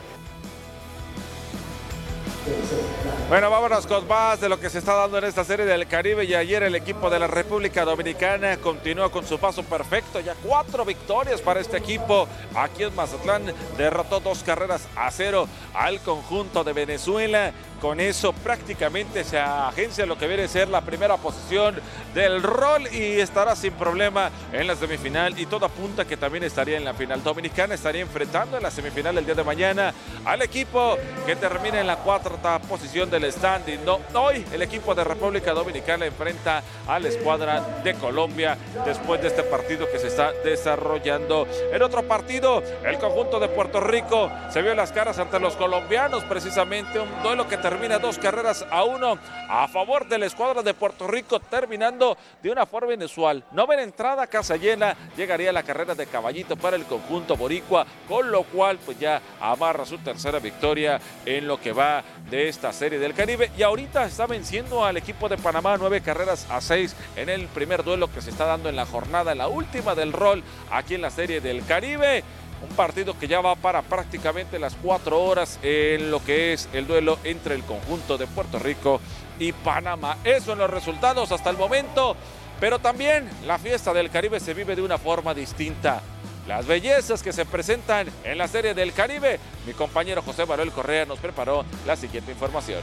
Bueno, 3.28 3.50
vámonos 3.50 3.88
con 3.88 4.06
más 4.06 4.40
de 4.40 4.48
lo 4.48 4.60
que 4.60 4.70
se 4.70 4.78
está 4.78 4.94
dando 4.94 5.18
en 5.18 5.24
esta 5.24 5.42
serie 5.42 5.66
del 5.66 5.88
Caribe 5.88 6.24
y 6.24 6.34
ayer 6.34 6.62
el 6.62 6.76
equipo 6.76 7.10
de 7.10 7.18
la 7.18 7.26
República 7.26 7.84
Dominicana 7.84 8.56
continúa 8.58 9.10
con 9.10 9.26
su 9.26 9.36
paso 9.38 9.64
perfecto, 9.64 10.20
ya 10.20 10.36
cuatro 10.44 10.84
victorias 10.84 11.40
para 11.40 11.58
este 11.58 11.76
equipo. 11.76 12.28
Aquí 12.54 12.84
en 12.84 12.94
Mazatlán 12.94 13.52
derrotó 13.76 14.20
dos 14.20 14.44
carreras 14.44 14.86
a 14.94 15.10
cero 15.10 15.48
al 15.74 16.00
conjunto 16.00 16.62
de 16.62 16.72
Venezuela 16.72 17.52
con 17.80 18.00
eso 18.00 18.32
prácticamente 18.32 19.24
se 19.24 19.38
agencia 19.38 20.06
lo 20.06 20.18
que 20.18 20.26
viene 20.26 20.44
a 20.44 20.48
ser 20.48 20.68
la 20.68 20.80
primera 20.80 21.16
posición 21.16 21.76
del 22.14 22.42
rol 22.42 22.86
y 22.92 23.20
estará 23.20 23.54
sin 23.56 23.72
problema 23.72 24.30
en 24.52 24.66
la 24.66 24.76
semifinal 24.76 25.38
y 25.38 25.46
todo 25.46 25.66
apunta 25.66 26.04
que 26.04 26.16
también 26.16 26.44
estaría 26.44 26.76
en 26.76 26.84
la 26.84 26.94
final. 26.94 27.22
Dominicana 27.22 27.74
estaría 27.74 28.02
enfrentando 28.02 28.56
en 28.56 28.62
la 28.62 28.70
semifinal 28.70 29.18
el 29.18 29.26
día 29.26 29.34
de 29.34 29.44
mañana 29.44 29.92
al 30.24 30.42
equipo 30.42 30.96
que 31.26 31.36
termina 31.36 31.80
en 31.80 31.86
la 31.86 31.96
cuarta 31.96 32.58
posición 32.60 33.10
del 33.10 33.30
standing. 33.32 33.84
No, 33.84 34.00
hoy 34.14 34.44
el 34.52 34.62
equipo 34.62 34.94
de 34.94 35.04
República 35.04 35.52
Dominicana 35.52 36.06
enfrenta 36.06 36.62
a 36.86 36.98
la 36.98 37.08
escuadra 37.08 37.60
de 37.82 37.94
Colombia 37.94 38.56
después 38.84 39.20
de 39.20 39.28
este 39.28 39.42
partido 39.42 39.90
que 39.90 39.98
se 39.98 40.08
está 40.08 40.32
desarrollando. 40.44 41.46
En 41.72 41.82
otro 41.82 42.02
partido, 42.02 42.62
el 42.84 42.98
conjunto 42.98 43.38
de 43.40 43.48
Puerto 43.48 43.80
Rico 43.80 44.30
se 44.52 44.62
vio 44.62 44.74
las 44.74 44.92
caras 44.92 45.18
ante 45.18 45.38
los 45.38 45.56
colombianos, 45.56 46.24
precisamente 46.24 46.98
un 46.98 47.22
duelo 47.22 47.46
que 47.48 47.56
termina 47.68 47.98
dos 47.98 48.16
carreras 48.16 48.64
a 48.70 48.84
uno 48.84 49.18
a 49.48 49.66
favor 49.66 50.06
de 50.06 50.18
la 50.18 50.26
escuadra 50.26 50.62
de 50.62 50.72
Puerto 50.72 51.08
Rico, 51.08 51.40
terminando 51.40 52.16
de 52.40 52.52
una 52.52 52.64
forma 52.64 52.94
inusual. 52.94 53.42
Novena 53.50 53.82
entrada, 53.82 54.28
casa 54.28 54.54
llena, 54.54 54.96
llegaría 55.16 55.50
la 55.50 55.64
carrera 55.64 55.96
de 55.96 56.06
caballito 56.06 56.56
para 56.56 56.76
el 56.76 56.84
conjunto 56.84 57.36
boricua, 57.36 57.84
con 58.06 58.30
lo 58.30 58.44
cual 58.44 58.78
pues 58.78 59.00
ya 59.00 59.20
amarra 59.40 59.84
su 59.84 59.98
tercera 59.98 60.38
victoria 60.38 61.00
en 61.24 61.48
lo 61.48 61.60
que 61.60 61.72
va 61.72 62.04
de 62.30 62.48
esta 62.48 62.72
serie 62.72 63.00
del 63.00 63.14
Caribe. 63.14 63.50
Y 63.58 63.64
ahorita 63.64 64.04
está 64.04 64.28
venciendo 64.28 64.84
al 64.84 64.96
equipo 64.96 65.28
de 65.28 65.36
Panamá 65.36 65.76
nueve 65.76 66.00
carreras 66.02 66.46
a 66.48 66.60
seis 66.60 66.94
en 67.16 67.28
el 67.28 67.48
primer 67.48 67.82
duelo 67.82 68.12
que 68.12 68.22
se 68.22 68.30
está 68.30 68.44
dando 68.44 68.68
en 68.68 68.76
la 68.76 68.86
jornada, 68.86 69.34
la 69.34 69.48
última 69.48 69.96
del 69.96 70.12
rol 70.12 70.44
aquí 70.70 70.94
en 70.94 71.02
la 71.02 71.10
serie 71.10 71.40
del 71.40 71.66
Caribe. 71.66 72.22
Un 72.62 72.74
partido 72.74 73.18
que 73.18 73.28
ya 73.28 73.40
va 73.40 73.54
para 73.54 73.82
prácticamente 73.82 74.58
las 74.58 74.74
cuatro 74.74 75.22
horas 75.22 75.58
en 75.62 76.10
lo 76.10 76.24
que 76.24 76.52
es 76.52 76.68
el 76.72 76.86
duelo 76.86 77.18
entre 77.24 77.54
el 77.54 77.62
conjunto 77.62 78.16
de 78.16 78.26
Puerto 78.26 78.58
Rico 78.58 79.00
y 79.38 79.52
Panamá. 79.52 80.16
Eso 80.24 80.52
en 80.52 80.58
los 80.58 80.70
resultados 80.70 81.32
hasta 81.32 81.50
el 81.50 81.56
momento. 81.56 82.16
Pero 82.58 82.78
también 82.78 83.28
la 83.46 83.58
fiesta 83.58 83.92
del 83.92 84.10
Caribe 84.10 84.40
se 84.40 84.54
vive 84.54 84.74
de 84.74 84.82
una 84.82 84.96
forma 84.96 85.34
distinta. 85.34 86.00
Las 86.48 86.66
bellezas 86.66 87.22
que 87.22 87.32
se 87.32 87.44
presentan 87.44 88.08
en 88.24 88.38
la 88.38 88.48
serie 88.48 88.72
del 88.72 88.92
Caribe. 88.92 89.38
Mi 89.66 89.72
compañero 89.72 90.22
José 90.22 90.46
Manuel 90.46 90.72
Correa 90.72 91.04
nos 91.04 91.18
preparó 91.18 91.64
la 91.86 91.96
siguiente 91.96 92.32
información. 92.32 92.80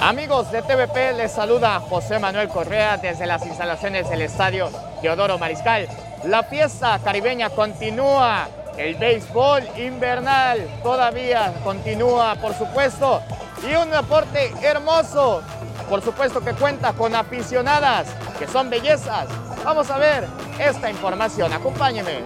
Amigos 0.00 0.50
de 0.50 0.62
TVP, 0.62 1.12
les 1.12 1.32
saluda 1.32 1.78
José 1.78 2.18
Manuel 2.18 2.48
Correa 2.48 2.96
desde 2.96 3.24
las 3.24 3.46
instalaciones 3.46 4.10
del 4.10 4.22
Estadio 4.22 4.68
Teodoro 5.00 5.38
Mariscal. 5.38 5.88
La 6.24 6.42
fiesta 6.42 6.98
caribeña 7.04 7.50
continúa, 7.50 8.48
el 8.76 8.96
béisbol 8.96 9.62
invernal 9.78 10.66
todavía 10.82 11.52
continúa, 11.62 12.34
por 12.36 12.54
supuesto, 12.54 13.22
y 13.62 13.74
un 13.74 13.90
deporte 13.90 14.52
hermoso, 14.62 15.42
por 15.88 16.02
supuesto 16.02 16.40
que 16.40 16.52
cuenta 16.52 16.92
con 16.92 17.14
aficionadas, 17.14 18.08
que 18.38 18.46
son 18.46 18.68
bellezas. 18.70 19.28
Vamos 19.64 19.90
a 19.90 19.98
ver 19.98 20.26
esta 20.58 20.90
información, 20.90 21.52
acompáñenme. 21.52 22.24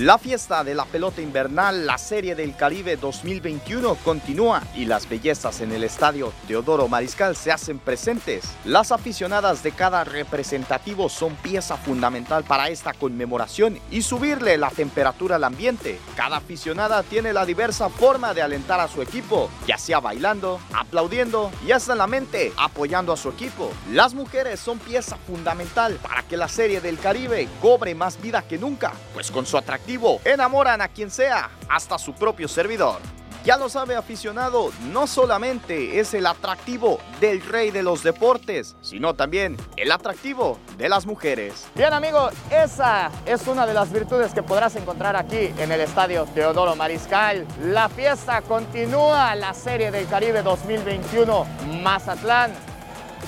La 0.00 0.16
fiesta 0.16 0.64
de 0.64 0.74
la 0.74 0.86
pelota 0.86 1.20
invernal, 1.20 1.84
la 1.84 1.98
Serie 1.98 2.34
del 2.34 2.56
Caribe 2.56 2.96
2021 2.96 3.96
continúa 3.96 4.62
y 4.74 4.86
las 4.86 5.06
bellezas 5.06 5.60
en 5.60 5.72
el 5.72 5.84
estadio 5.84 6.32
Teodoro 6.48 6.88
Mariscal 6.88 7.36
se 7.36 7.52
hacen 7.52 7.78
presentes. 7.78 8.46
Las 8.64 8.92
aficionadas 8.92 9.62
de 9.62 9.72
cada 9.72 10.04
representativo 10.04 11.10
son 11.10 11.36
pieza 11.36 11.76
fundamental 11.76 12.44
para 12.44 12.70
esta 12.70 12.94
conmemoración 12.94 13.78
y 13.90 14.00
subirle 14.00 14.56
la 14.56 14.70
temperatura 14.70 15.36
al 15.36 15.44
ambiente. 15.44 16.00
Cada 16.16 16.38
aficionada 16.38 17.02
tiene 17.02 17.34
la 17.34 17.44
diversa 17.44 17.90
forma 17.90 18.32
de 18.32 18.40
alentar 18.40 18.80
a 18.80 18.88
su 18.88 19.02
equipo, 19.02 19.50
ya 19.66 19.76
sea 19.76 20.00
bailando, 20.00 20.60
aplaudiendo 20.72 21.52
y 21.66 21.72
hasta 21.72 21.92
en 21.92 21.98
la 21.98 22.06
mente 22.06 22.54
apoyando 22.56 23.12
a 23.12 23.18
su 23.18 23.28
equipo. 23.28 23.70
Las 23.90 24.14
mujeres 24.14 24.60
son 24.60 24.78
pieza 24.78 25.18
fundamental 25.26 25.98
para 26.00 26.22
que 26.22 26.38
la 26.38 26.48
Serie 26.48 26.80
del 26.80 26.98
Caribe 26.98 27.46
cobre 27.60 27.94
más 27.94 28.18
vida 28.18 28.40
que 28.40 28.56
nunca, 28.56 28.94
pues 29.12 29.30
con 29.30 29.44
su 29.44 29.58
atractivo 29.58 29.89
enamoran 30.24 30.80
a 30.80 30.88
quien 30.88 31.10
sea, 31.10 31.50
hasta 31.68 31.98
su 31.98 32.14
propio 32.14 32.46
servidor. 32.46 33.00
Ya 33.42 33.56
lo 33.56 33.70
sabe 33.70 33.96
aficionado, 33.96 34.70
no 34.92 35.06
solamente 35.06 35.98
es 35.98 36.12
el 36.12 36.26
atractivo 36.26 36.98
del 37.20 37.40
rey 37.40 37.70
de 37.70 37.82
los 37.82 38.02
deportes, 38.02 38.76
sino 38.82 39.14
también 39.14 39.56
el 39.78 39.90
atractivo 39.90 40.58
de 40.76 40.90
las 40.90 41.06
mujeres. 41.06 41.66
Bien 41.74 41.94
amigo, 41.94 42.28
esa 42.50 43.10
es 43.24 43.46
una 43.46 43.66
de 43.66 43.72
las 43.72 43.90
virtudes 43.90 44.34
que 44.34 44.42
podrás 44.42 44.76
encontrar 44.76 45.16
aquí 45.16 45.50
en 45.58 45.72
el 45.72 45.80
Estadio 45.80 46.26
Teodoro 46.34 46.76
Mariscal. 46.76 47.46
La 47.64 47.88
fiesta 47.88 48.42
continúa, 48.42 49.34
la 49.34 49.54
Serie 49.54 49.90
del 49.90 50.06
Caribe 50.06 50.42
2021 50.42 51.46
Mazatlán. 51.82 52.52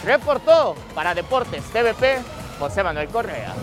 Reportó 0.05 0.75
para 0.95 1.15
Deportes 1.15 1.65
TVP 1.73 2.19
José 2.59 2.85
Manuel 2.85 3.09
Correa. 3.09 3.55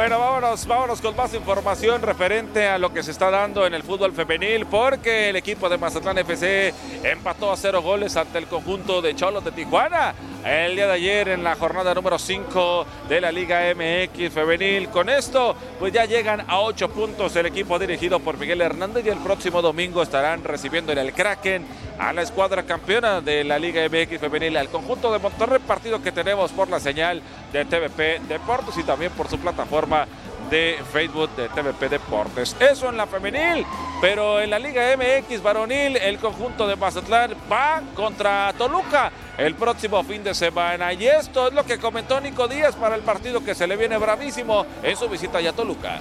Bueno, 0.00 0.18
vámonos, 0.18 0.66
vámonos 0.66 1.00
con 1.02 1.14
más 1.14 1.34
información 1.34 2.00
referente 2.00 2.66
a 2.66 2.78
lo 2.78 2.90
que 2.90 3.02
se 3.02 3.10
está 3.10 3.30
dando 3.30 3.66
en 3.66 3.74
el 3.74 3.82
fútbol 3.82 4.14
femenil, 4.14 4.64
porque 4.64 5.28
el 5.28 5.36
equipo 5.36 5.68
de 5.68 5.76
Mazatlán 5.76 6.16
FC 6.16 6.72
empató 7.04 7.52
a 7.52 7.56
cero 7.58 7.82
goles 7.82 8.16
ante 8.16 8.38
el 8.38 8.46
conjunto 8.46 9.02
de 9.02 9.14
Cholos 9.14 9.44
de 9.44 9.52
Tijuana 9.52 10.14
el 10.44 10.74
día 10.74 10.86
de 10.86 10.94
ayer 10.94 11.28
en 11.28 11.44
la 11.44 11.54
jornada 11.54 11.92
número 11.94 12.18
5 12.18 12.86
de 13.08 13.20
la 13.20 13.30
Liga 13.30 13.60
MX 13.74 14.32
femenil. 14.32 14.88
Con 14.88 15.10
esto, 15.10 15.54
pues 15.78 15.92
ya 15.92 16.06
llegan 16.06 16.44
a 16.48 16.60
8 16.60 16.88
puntos 16.88 17.36
el 17.36 17.46
equipo 17.46 17.78
dirigido 17.78 18.20
por 18.20 18.38
Miguel 18.38 18.62
Hernández 18.62 19.04
y 19.04 19.10
el 19.10 19.18
próximo 19.18 19.60
domingo 19.60 20.02
estarán 20.02 20.42
recibiendo 20.42 20.92
en 20.92 20.98
el 20.98 21.12
Kraken 21.12 21.66
a 21.98 22.14
la 22.14 22.22
escuadra 22.22 22.62
campeona 22.62 23.20
de 23.20 23.44
la 23.44 23.58
Liga 23.58 23.82
MX 23.86 24.18
femenil, 24.18 24.56
al 24.56 24.70
conjunto 24.70 25.12
de 25.12 25.18
Monterrey, 25.18 25.58
partido 25.58 26.02
que 26.02 26.12
tenemos 26.12 26.52
por 26.52 26.70
la 26.70 26.80
señal 26.80 27.20
de 27.52 27.64
TVP 27.64 28.20
Deportes 28.28 28.76
y 28.78 28.82
también 28.82 29.12
por 29.12 29.28
su 29.28 29.38
plataforma 29.38 30.06
de 30.50 30.78
Facebook 30.92 31.30
de 31.36 31.48
TVP 31.48 31.88
Deportes. 31.88 32.56
Eso 32.58 32.88
en 32.88 32.96
la 32.96 33.06
femenil, 33.06 33.64
pero 34.00 34.40
en 34.40 34.50
la 34.50 34.58
Liga 34.58 34.82
MX 34.96 35.42
varonil, 35.42 35.96
el 35.96 36.18
conjunto 36.18 36.66
de 36.66 36.76
Mazatlán 36.76 37.34
va 37.50 37.80
contra 37.94 38.52
Toluca 38.58 39.12
el 39.38 39.54
próximo 39.54 40.02
fin 40.02 40.24
de 40.24 40.34
semana. 40.34 40.92
Y 40.92 41.06
esto 41.06 41.48
es 41.48 41.54
lo 41.54 41.64
que 41.64 41.78
comentó 41.78 42.20
Nico 42.20 42.48
Díaz 42.48 42.74
para 42.74 42.96
el 42.96 43.02
partido 43.02 43.44
que 43.44 43.54
se 43.54 43.66
le 43.66 43.76
viene 43.76 43.96
bravísimo 43.96 44.66
en 44.82 44.96
su 44.96 45.08
visita 45.08 45.38
a 45.38 45.52
Toluca. 45.52 46.00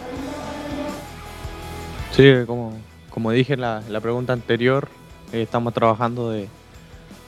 Sí, 2.11 2.33
como, 2.47 2.73
como 3.11 3.31
dije 3.31 3.53
en 3.53 3.61
la, 3.61 3.99
pregunta 4.01 4.33
anterior, 4.33 4.89
eh, 5.31 5.43
estamos 5.43 5.73
trabajando 5.73 6.31
de, 6.31 6.49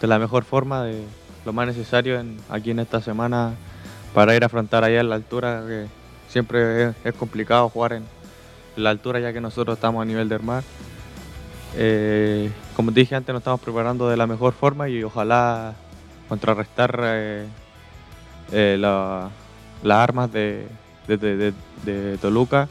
la 0.01 0.17
mejor 0.17 0.43
forma, 0.43 0.83
de 0.83 1.03
lo 1.45 1.53
más 1.53 1.67
necesario 1.67 2.19
aquí 2.49 2.71
en 2.71 2.79
esta 2.79 2.99
semana 2.99 3.53
para 4.13 4.35
ir 4.35 4.43
a 4.43 4.47
afrontar 4.47 4.83
allá 4.83 4.99
en 4.99 5.09
la 5.09 5.15
altura 5.15 5.63
que 5.67 5.87
siempre 6.27 6.93
es, 7.03 7.13
complicado 7.17 7.69
jugar 7.69 7.93
en 7.93 8.03
la 8.75 8.89
altura 8.89 9.19
ya 9.19 9.33
que 9.33 9.41
nosotros 9.41 9.77
estamos 9.77 10.01
a 10.01 10.05
nivel 10.05 10.29
del 10.29 10.41
mar. 10.41 10.63
Eh, 11.75 12.51
como 12.75 12.91
dije 12.91 13.15
antes, 13.15 13.33
nos 13.33 13.41
estamos 13.41 13.61
preparando 13.61 14.09
de 14.09 14.17
la 14.17 14.27
mejor 14.27 14.53
forma 14.53 14.89
y 14.89 15.03
ojalá 15.03 15.73
contrarrestar 16.27 16.99
eh, 17.03 17.45
eh, 18.51 18.77
las 18.79 19.31
armas 19.97 20.31
de, 20.31 20.67
Toluca 22.21 22.69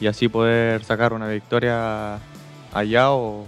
y 0.00 0.06
así 0.06 0.28
poder 0.28 0.84
sacar 0.84 1.12
una 1.12 1.28
victoria 1.28 2.18
allá 2.72 3.10
o, 3.10 3.46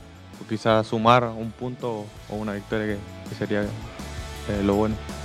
quizás 0.49 0.87
sumar 0.87 1.25
un 1.25 1.51
punto 1.51 2.07
o 2.31 2.37
una 2.37 2.55
victoria 2.55 2.97
que, 3.29 3.35
sería 3.35 3.65
lo 4.65 4.75
bueno. 4.75 5.18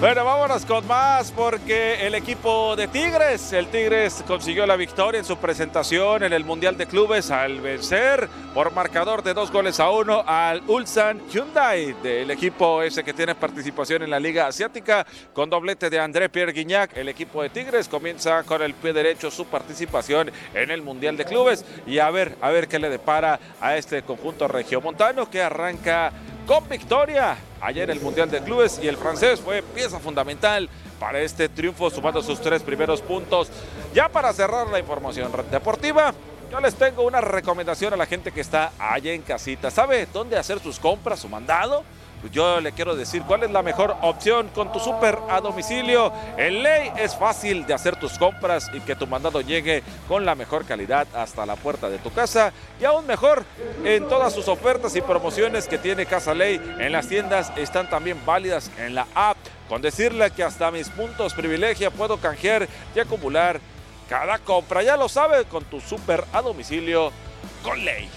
Bueno, 0.00 0.24
vámonos 0.24 0.64
con 0.64 0.86
más 0.86 1.32
porque 1.32 2.06
el 2.06 2.14
equipo 2.14 2.76
de 2.76 2.86
Tigres, 2.86 3.52
el 3.52 3.66
Tigres 3.66 4.22
consiguió 4.28 4.64
la 4.64 4.76
victoria 4.76 5.18
en 5.18 5.24
su 5.24 5.36
presentación 5.38 6.22
en 6.22 6.32
el 6.32 6.44
Mundial 6.44 6.76
de 6.76 6.86
Clubes 6.86 7.32
al 7.32 7.60
vencer 7.60 8.28
por 8.58 8.72
marcador 8.72 9.22
de 9.22 9.34
dos 9.34 9.52
goles 9.52 9.78
a 9.78 9.88
uno 9.88 10.24
al 10.26 10.64
Ulsan 10.66 11.28
Hyundai 11.28 11.92
del 12.02 12.28
equipo 12.32 12.82
ese 12.82 13.04
que 13.04 13.14
tiene 13.14 13.36
participación 13.36 14.02
en 14.02 14.10
la 14.10 14.18
Liga 14.18 14.48
Asiática 14.48 15.06
con 15.32 15.48
doblete 15.48 15.88
de 15.88 16.00
André 16.00 16.28
Pierre 16.28 16.50
Guignac. 16.50 16.96
El 16.96 17.08
equipo 17.08 17.40
de 17.40 17.50
Tigres 17.50 17.86
comienza 17.86 18.42
con 18.42 18.60
el 18.60 18.74
pie 18.74 18.92
derecho 18.92 19.30
su 19.30 19.46
participación 19.46 20.32
en 20.54 20.72
el 20.72 20.82
Mundial 20.82 21.16
de 21.16 21.24
Clubes 21.24 21.64
y 21.86 22.00
a 22.00 22.10
ver, 22.10 22.36
a 22.40 22.50
ver 22.50 22.66
qué 22.66 22.80
le 22.80 22.90
depara 22.90 23.38
a 23.60 23.76
este 23.76 24.02
conjunto 24.02 24.48
regiomontano 24.48 25.30
que 25.30 25.40
arranca 25.40 26.10
con 26.44 26.68
victoria 26.68 27.36
ayer 27.60 27.88
el 27.90 28.00
Mundial 28.00 28.28
de 28.28 28.40
Clubes 28.40 28.80
y 28.82 28.88
el 28.88 28.96
francés 28.96 29.38
fue 29.38 29.62
pieza 29.62 30.00
fundamental 30.00 30.68
para 30.98 31.20
este 31.20 31.48
triunfo 31.48 31.90
sumando 31.90 32.22
sus 32.22 32.40
tres 32.40 32.64
primeros 32.64 33.02
puntos. 33.02 33.52
Ya 33.94 34.08
para 34.08 34.32
cerrar 34.32 34.66
la 34.66 34.80
información 34.80 35.30
deportiva, 35.48 36.12
yo 36.50 36.60
les 36.60 36.74
tengo 36.74 37.02
una 37.02 37.20
recomendación 37.20 37.92
a 37.92 37.96
la 37.96 38.06
gente 38.06 38.32
que 38.32 38.40
está 38.40 38.72
allá 38.78 39.12
en 39.12 39.22
casita. 39.22 39.70
¿Sabe 39.70 40.06
dónde 40.12 40.38
hacer 40.38 40.60
sus 40.60 40.78
compras, 40.78 41.20
su 41.20 41.28
mandado? 41.28 41.84
Pues 42.20 42.32
yo 42.32 42.60
le 42.60 42.72
quiero 42.72 42.96
decir 42.96 43.22
cuál 43.22 43.44
es 43.44 43.50
la 43.50 43.62
mejor 43.62 43.96
opción 44.02 44.48
con 44.48 44.72
tu 44.72 44.80
súper 44.80 45.18
a 45.28 45.40
domicilio. 45.40 46.12
En 46.36 46.62
ley 46.62 46.90
es 46.96 47.14
fácil 47.14 47.64
de 47.64 47.74
hacer 47.74 47.96
tus 47.96 48.18
compras 48.18 48.68
y 48.72 48.80
que 48.80 48.96
tu 48.96 49.06
mandado 49.06 49.40
llegue 49.40 49.84
con 50.08 50.24
la 50.24 50.34
mejor 50.34 50.64
calidad 50.64 51.06
hasta 51.14 51.46
la 51.46 51.54
puerta 51.54 51.88
de 51.88 51.98
tu 51.98 52.12
casa 52.12 52.52
y 52.80 52.84
aún 52.84 53.06
mejor 53.06 53.44
en 53.84 54.08
todas 54.08 54.32
sus 54.32 54.48
ofertas 54.48 54.96
y 54.96 55.00
promociones 55.00 55.68
que 55.68 55.78
tiene 55.78 56.06
Casa 56.06 56.34
Ley 56.34 56.60
en 56.78 56.90
las 56.90 57.08
tiendas 57.08 57.52
están 57.56 57.88
también 57.88 58.18
válidas 58.26 58.70
en 58.78 58.96
la 58.96 59.06
app. 59.14 59.36
Con 59.68 59.82
decirle 59.82 60.30
que 60.30 60.42
hasta 60.42 60.70
mis 60.70 60.88
puntos 60.88 61.34
privilegia 61.34 61.90
puedo 61.90 62.16
canjear 62.16 62.66
y 62.96 63.00
acumular 63.00 63.60
cada 64.08 64.38
compra. 64.38 64.82
Ya 64.82 64.96
lo 64.96 65.08
sabe 65.08 65.44
con 65.44 65.64
tu 65.64 65.80
súper 65.80 66.24
a 66.32 66.42
domicilio 66.42 67.12
con 67.62 67.84
Ley. 67.84 68.08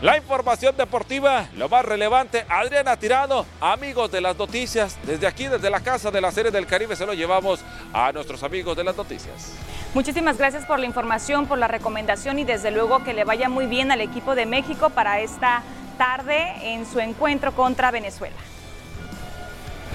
La 0.00 0.16
información 0.16 0.76
deportiva, 0.76 1.48
lo 1.56 1.68
más 1.68 1.84
relevante, 1.84 2.46
Adriana 2.48 2.96
Tirado, 2.96 3.44
amigos 3.60 4.12
de 4.12 4.20
las 4.20 4.36
noticias, 4.36 4.96
desde 5.02 5.26
aquí, 5.26 5.48
desde 5.48 5.70
la 5.70 5.80
casa 5.80 6.12
de 6.12 6.20
la 6.20 6.30
serie 6.30 6.52
del 6.52 6.68
Caribe, 6.68 6.94
se 6.94 7.04
lo 7.04 7.14
llevamos 7.14 7.64
a 7.92 8.12
nuestros 8.12 8.44
amigos 8.44 8.76
de 8.76 8.84
las 8.84 8.96
noticias. 8.96 9.54
Muchísimas 9.94 10.38
gracias 10.38 10.66
por 10.66 10.78
la 10.78 10.86
información, 10.86 11.46
por 11.46 11.58
la 11.58 11.66
recomendación 11.66 12.38
y 12.38 12.44
desde 12.44 12.70
luego 12.70 13.02
que 13.02 13.12
le 13.12 13.24
vaya 13.24 13.48
muy 13.48 13.66
bien 13.66 13.90
al 13.90 14.00
equipo 14.00 14.36
de 14.36 14.46
México 14.46 14.90
para 14.90 15.18
esta 15.18 15.62
tarde 15.98 16.74
en 16.74 16.86
su 16.86 17.00
encuentro 17.00 17.52
contra 17.52 17.90
Venezuela. 17.90 18.36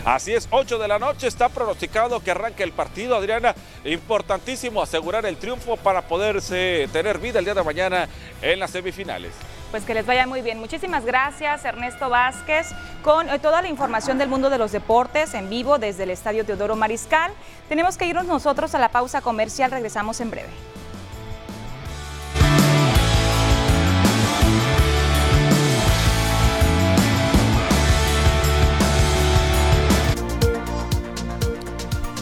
Así 0.06 0.34
es, 0.34 0.48
8 0.52 0.80
de 0.80 0.88
la 0.88 1.00
noche 1.00 1.28
está 1.28 1.48
pronosticado 1.48 2.20
que 2.20 2.32
arranque 2.32 2.64
el 2.64 2.74
partido, 2.74 3.16
Adriana. 3.16 3.56
Importantísimo 3.86 4.82
asegurar 4.82 5.26
el 5.26 5.38
triunfo 5.38 5.78
para 5.78 6.02
poderse 6.02 6.90
tener 6.92 7.20
vida 7.20 7.40
el 7.40 7.46
día 7.46 7.54
de 7.54 7.64
mañana 7.64 8.10
en 8.42 8.60
las 8.60 8.72
semifinales 8.72 9.32
pues 9.74 9.86
que 9.86 9.96
les 9.96 10.06
vaya 10.06 10.28
muy 10.28 10.44
bien. 10.44 10.60
Muchísimas 10.60 11.04
gracias 11.04 11.66
Ernesto 11.66 12.08
Vázquez 12.08 12.68
con 13.02 13.28
eh, 13.28 13.40
toda 13.40 13.64
la 13.64 13.70
información 13.70 14.20
del 14.20 14.30
mundo 14.30 14.52
de 14.52 14.60
los 14.60 14.72
deportes 14.72 15.34
en 15.34 15.50
vivo 15.50 15.80
desde 15.80 16.04
el 16.04 16.12
Estadio 16.12 16.46
Teodoro 16.46 16.76
Mariscal. 16.76 17.32
Tenemos 17.70 17.98
que 17.98 18.06
irnos 18.06 18.28
nosotros 18.28 18.76
a 18.76 18.80
la 18.80 18.90
pausa 18.90 19.22
comercial, 19.22 19.72
regresamos 19.72 20.22
en 20.22 20.30
breve. 20.30 20.50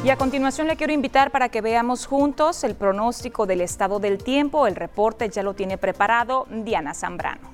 Y 0.04 0.10
a 0.10 0.18
continuación 0.18 0.66
le 0.66 0.78
quiero 0.78 0.94
invitar 0.94 1.30
para 1.30 1.50
que 1.50 1.62
veamos 1.62 2.08
juntos 2.08 2.64
el 2.64 2.74
pronóstico 2.74 3.46
del 3.46 3.62
estado 3.62 4.00
del 4.00 4.18
tiempo. 4.18 4.66
El 4.66 4.76
reporte 4.76 5.30
ya 5.30 5.44
lo 5.44 5.54
tiene 5.54 5.78
preparado 5.78 6.48
Diana 6.50 6.96
Zambrano. 6.96 7.52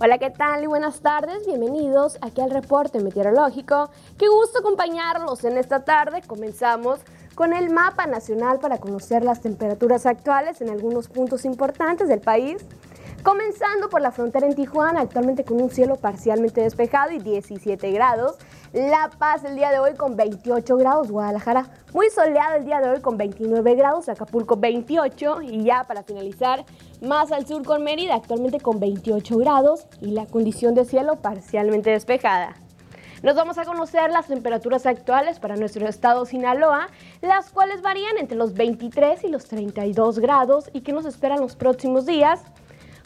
Hola, 0.00 0.18
¿qué 0.18 0.30
tal? 0.30 0.64
Y 0.64 0.66
buenas 0.66 1.00
tardes, 1.00 1.46
bienvenidos 1.46 2.18
aquí 2.20 2.40
al 2.40 2.50
reporte 2.50 2.98
meteorológico. 2.98 3.90
Qué 4.18 4.26
gusto 4.26 4.58
acompañarlos 4.58 5.44
en 5.44 5.56
esta 5.56 5.84
tarde. 5.84 6.22
Comenzamos 6.26 6.98
con 7.38 7.52
el 7.52 7.70
mapa 7.70 8.08
nacional 8.08 8.58
para 8.58 8.78
conocer 8.78 9.22
las 9.22 9.40
temperaturas 9.40 10.06
actuales 10.06 10.60
en 10.60 10.70
algunos 10.70 11.06
puntos 11.06 11.44
importantes 11.44 12.08
del 12.08 12.18
país. 12.18 12.66
Comenzando 13.22 13.88
por 13.88 14.00
la 14.00 14.10
frontera 14.10 14.44
en 14.44 14.56
Tijuana, 14.56 15.02
actualmente 15.02 15.44
con 15.44 15.62
un 15.62 15.70
cielo 15.70 15.94
parcialmente 15.94 16.62
despejado 16.62 17.12
y 17.12 17.20
17 17.20 17.92
grados. 17.92 18.38
La 18.72 19.10
Paz 19.20 19.44
el 19.44 19.54
día 19.54 19.70
de 19.70 19.78
hoy 19.78 19.94
con 19.94 20.16
28 20.16 20.76
grados. 20.78 21.12
Guadalajara 21.12 21.70
muy 21.94 22.10
soleado 22.10 22.56
el 22.56 22.64
día 22.64 22.80
de 22.80 22.90
hoy 22.90 23.00
con 23.00 23.16
29 23.16 23.76
grados. 23.76 24.08
Acapulco 24.08 24.56
28. 24.56 25.42
Y 25.42 25.62
ya 25.62 25.84
para 25.84 26.02
finalizar, 26.02 26.64
más 27.00 27.30
al 27.30 27.46
sur 27.46 27.64
con 27.64 27.84
Mérida, 27.84 28.16
actualmente 28.16 28.58
con 28.58 28.80
28 28.80 29.38
grados 29.38 29.86
y 30.00 30.10
la 30.10 30.26
condición 30.26 30.74
de 30.74 30.84
cielo 30.84 31.14
parcialmente 31.22 31.90
despejada. 31.90 32.56
Nos 33.22 33.34
vamos 33.34 33.58
a 33.58 33.64
conocer 33.64 34.12
las 34.12 34.28
temperaturas 34.28 34.86
actuales 34.86 35.40
para 35.40 35.56
nuestro 35.56 35.88
estado 35.88 36.24
Sinaloa, 36.24 36.88
las 37.20 37.50
cuales 37.50 37.82
varían 37.82 38.16
entre 38.16 38.36
los 38.36 38.54
23 38.54 39.24
y 39.24 39.28
los 39.28 39.46
32 39.46 40.20
grados 40.20 40.70
y 40.72 40.82
que 40.82 40.92
nos 40.92 41.04
esperan 41.04 41.40
los 41.40 41.56
próximos 41.56 42.06
días. 42.06 42.40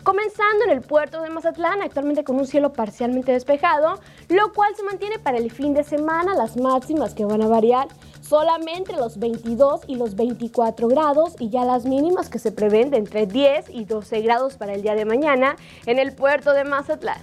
Comenzando 0.02 0.64
en 0.64 0.70
el 0.72 0.82
puerto 0.82 1.22
de 1.22 1.30
Mazatlán, 1.30 1.80
actualmente 1.80 2.24
con 2.24 2.36
un 2.36 2.46
cielo 2.46 2.74
parcialmente 2.74 3.32
despejado, 3.32 4.00
lo 4.28 4.52
cual 4.52 4.74
se 4.76 4.82
mantiene 4.82 5.18
para 5.18 5.38
el 5.38 5.50
fin 5.50 5.72
de 5.72 5.84
semana, 5.84 6.34
las 6.34 6.58
máximas 6.58 7.14
que 7.14 7.24
van 7.24 7.40
a 7.40 7.46
variar 7.46 7.88
solamente 8.20 8.92
los 8.94 9.18
22 9.18 9.82
y 9.86 9.94
los 9.94 10.14
24 10.14 10.88
grados 10.88 11.36
y 11.38 11.48
ya 11.48 11.64
las 11.64 11.86
mínimas 11.86 12.28
que 12.28 12.38
se 12.38 12.52
prevén 12.52 12.90
de 12.90 12.98
entre 12.98 13.26
10 13.26 13.70
y 13.70 13.84
12 13.84 14.20
grados 14.20 14.56
para 14.56 14.74
el 14.74 14.82
día 14.82 14.94
de 14.94 15.06
mañana 15.06 15.56
en 15.86 15.98
el 15.98 16.12
puerto 16.12 16.52
de 16.52 16.64
Mazatlán. 16.64 17.22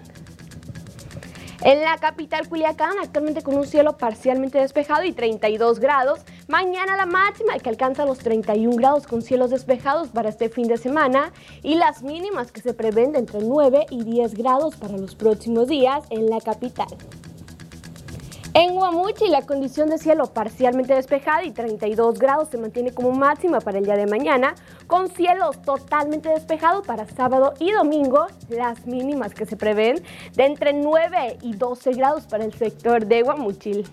En 1.61 1.81
la 1.81 1.97
capital 1.97 2.47
Culiacán, 2.47 2.93
actualmente 3.03 3.41
con 3.41 3.57
un 3.57 3.67
cielo 3.67 3.97
parcialmente 3.97 4.59
despejado 4.59 5.03
y 5.03 5.11
32 5.11 5.79
grados. 5.79 6.21
Mañana 6.47 6.95
la 6.95 7.05
máxima 7.05 7.59
que 7.59 7.67
alcanza 7.67 8.05
los 8.05 8.19
31 8.19 8.77
grados 8.77 9.07
con 9.07 9.21
cielos 9.21 9.49
despejados 9.49 10.07
para 10.07 10.29
este 10.29 10.47
fin 10.47 10.69
de 10.69 10.77
semana 10.77 11.33
y 11.61 11.75
las 11.75 12.01
mínimas 12.01 12.53
que 12.53 12.61
se 12.61 12.73
prevén 12.73 13.11
de 13.11 13.19
entre 13.19 13.41
9 13.41 13.87
y 13.89 14.03
10 14.03 14.35
grados 14.35 14.77
para 14.77 14.97
los 14.97 15.15
próximos 15.15 15.67
días 15.67 16.05
en 16.11 16.29
la 16.29 16.39
capital. 16.39 16.87
En 18.61 18.75
Guamuchi 18.75 19.29
la 19.29 19.43
condición 19.43 19.89
de 19.89 19.97
cielo 19.97 20.33
parcialmente 20.33 20.93
despejada 20.93 21.45
y 21.45 21.51
32 21.51 22.19
grados 22.19 22.49
se 22.49 22.57
mantiene 22.57 22.91
como 22.91 23.13
máxima 23.13 23.61
para 23.61 23.77
el 23.77 23.85
día 23.85 23.95
de 23.95 24.05
mañana, 24.05 24.53
con 24.85 25.07
cielos 25.07 25.61
totalmente 25.61 26.27
despejados 26.27 26.85
para 26.85 27.07
sábado 27.07 27.53
y 27.59 27.71
domingo, 27.71 28.27
las 28.49 28.85
mínimas 28.85 29.33
que 29.33 29.45
se 29.45 29.55
prevén 29.55 30.03
de 30.35 30.43
entre 30.43 30.73
9 30.73 31.37
y 31.41 31.55
12 31.55 31.93
grados 31.93 32.25
para 32.25 32.43
el 32.43 32.53
sector 32.53 33.05
de 33.05 33.21
Guamuchil. 33.21 33.87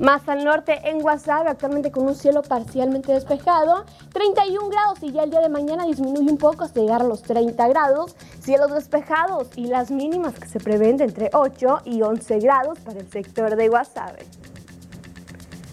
Más 0.00 0.28
al 0.28 0.44
norte, 0.44 0.80
en 0.88 0.98
Guasave, 0.98 1.48
actualmente 1.48 1.92
con 1.92 2.06
un 2.06 2.16
cielo 2.16 2.42
parcialmente 2.42 3.12
despejado, 3.12 3.84
31 4.12 4.68
grados 4.68 4.98
y 5.02 5.12
ya 5.12 5.22
el 5.22 5.30
día 5.30 5.40
de 5.40 5.48
mañana 5.48 5.86
disminuye 5.86 6.32
un 6.32 6.36
poco 6.36 6.64
hasta 6.64 6.80
llegar 6.80 7.02
a 7.02 7.04
los 7.04 7.22
30 7.22 7.68
grados, 7.68 8.16
cielos 8.40 8.72
despejados 8.72 9.50
y 9.54 9.68
las 9.68 9.92
mínimas 9.92 10.34
que 10.34 10.48
se 10.48 10.58
prevén 10.58 10.96
de 10.96 11.04
entre 11.04 11.30
8 11.32 11.82
y 11.84 12.02
11 12.02 12.40
grados 12.40 12.80
para 12.80 12.98
el 12.98 13.08
sector 13.08 13.54
de 13.54 13.68
Guasave. 13.68 14.26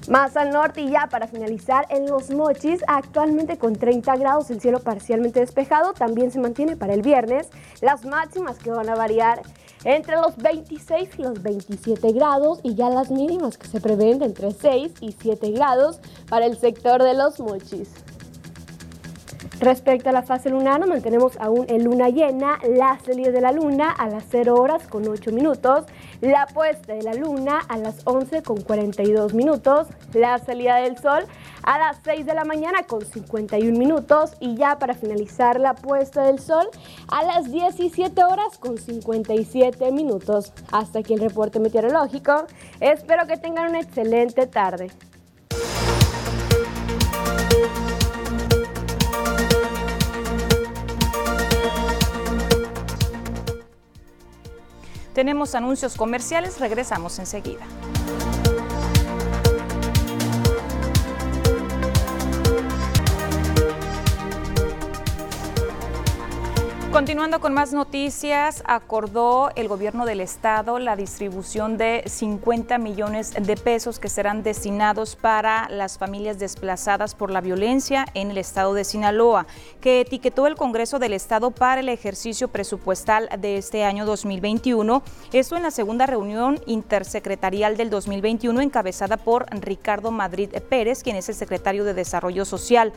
Más 0.07 0.38
al 0.38 0.51
norte 0.51 0.81
y 0.81 0.91
ya 0.91 1.07
para 1.07 1.27
finalizar 1.27 1.88
en 1.89 2.07
Los 2.07 2.29
Mochis, 2.29 2.84
actualmente 2.88 3.57
con 3.57 3.75
30 3.75 4.17
grados 4.17 4.51
el 4.51 4.62
cielo 4.62 4.81
parcialmente 4.81 5.39
despejado, 5.39 5.93
también 5.93 6.31
se 6.31 6.39
mantiene 6.39 6.75
para 6.75 6.93
el 6.93 7.01
viernes, 7.01 7.49
las 7.81 8.05
máximas 8.05 8.57
que 8.60 8.69
van 8.69 8.89
a 8.89 8.95
variar 8.95 9.41
entre 9.84 10.15
los 10.17 10.36
26 10.38 11.10
y 11.17 11.22
los 11.24 11.41
27 11.41 12.12
grados 12.12 12.60
y 12.63 12.76
ya 12.76 12.89
las 12.89 13.10
mínimas 13.10 13.58
que 13.58 13.67
se 13.67 13.82
prevén 13.82 14.22
entre 14.22 14.52
6 14.52 14.94
y 15.02 15.12
7 15.13 15.52
grados 15.52 16.00
para 16.30 16.46
el 16.46 16.58
sector 16.58 17.02
de 17.04 17.13
los 17.13 17.39
mochis. 17.39 17.89
Respecto 19.62 20.10
a 20.10 20.12
la 20.12 20.24
fase 20.24 20.50
lunar, 20.50 20.84
mantenemos 20.88 21.38
aún 21.39 21.67
en 21.69 21.84
luna 21.84 22.10
llena, 22.10 22.58
la 22.67 22.97
salida 23.06 23.30
de 23.30 23.41
la 23.41 23.52
luna 23.52 23.91
a 23.91 24.10
las 24.10 24.26
0 24.32 24.56
horas 24.56 24.88
con 24.88 25.08
8 25.08 25.32
minutos, 25.32 25.86
la 26.19 26.47
puesta 26.47 26.95
de 26.95 27.04
la 27.04 27.13
luna 27.13 27.60
a 27.69 27.78
las 27.78 28.02
11 28.06 28.41
con 28.41 28.60
42 28.62 29.36
minutos, 29.36 29.88
la 30.15 30.39
salida 30.39 30.78
del 30.78 30.97
sol 30.97 31.26
a 31.62 31.78
las 31.78 31.97
6 32.04 32.26
de 32.26 32.34
la 32.34 32.43
mañana 32.43 32.88
con 32.88 33.06
51 33.06 33.78
minutos 33.78 34.34
y 34.39 34.56
ya 34.56 34.80
para 34.80 34.95
finalizar 34.95 35.60
la 35.60 35.76
puesta 35.76 36.24
del 36.24 36.39
sol 36.39 36.67
a 37.10 37.24
las 37.24 37.52
17 37.52 38.24
horas 38.24 38.58
con 38.58 38.80
57 38.80 39.91
minutos. 39.91 40.54
Hasta 40.71 41.00
aquí 41.00 41.13
el 41.13 41.19
reporte 41.19 41.60
meteorológico. 41.60 42.47
Espero 42.80 43.28
que 43.28 43.38
tengan 43.38 43.69
una 43.69 43.82
excelente 43.82 44.47
tarde. 44.47 44.89
Tenemos 55.13 55.56
anuncios 55.56 55.95
comerciales, 55.95 56.60
regresamos 56.60 57.19
enseguida. 57.19 57.65
Continuando 66.91 67.39
con 67.39 67.54
más 67.54 67.71
noticias, 67.71 68.63
acordó 68.65 69.49
el 69.56 69.69
gobierno 69.69 70.06
del 70.06 70.19
estado 70.19 70.77
la 70.77 70.97
distribución 70.97 71.77
de 71.77 72.04
50 72.06 72.77
millones 72.80 73.32
de 73.32 73.56
pesos 73.56 73.97
que 73.97 74.10
serán 74.10 74.43
destinados 74.43 75.15
para 75.15 75.69
las 75.69 75.97
familias 75.97 76.38
desplazadas 76.38 77.15
por 77.15 77.32
la 77.32 77.39
violencia 77.39 78.06
en 78.13 78.32
el 78.32 78.38
estado 78.38 78.73
de 78.73 78.84
Sinaloa, 78.84 79.47
que 79.80 80.01
etiquetó 80.01 80.47
el 80.47 80.58
Congreso 80.58 80.99
del 80.99 81.13
Estado 81.13 81.51
para 81.51 81.80
el 81.80 81.88
ejercicio 81.88 82.49
presupuestal 82.49 83.30
de 83.39 83.56
este 83.56 83.86
año 83.86 84.06
2021. 84.06 85.01
Esto 85.32 85.56
en 85.56 85.63
la 85.63 85.71
segunda 85.71 86.08
reunión 86.08 86.60
intersecretarial 86.65 87.77
del 87.77 87.89
2021 87.89 88.60
encabezada 88.60 89.15
por 89.15 89.45
Ricardo 89.62 90.12
Madrid 90.12 90.49
Pérez, 90.69 91.04
quien 91.04 91.15
es 91.15 91.30
el 91.30 91.36
secretario 91.36 91.86
de 91.86 91.93
Desarrollo 91.93 92.43
Social. 92.43 92.91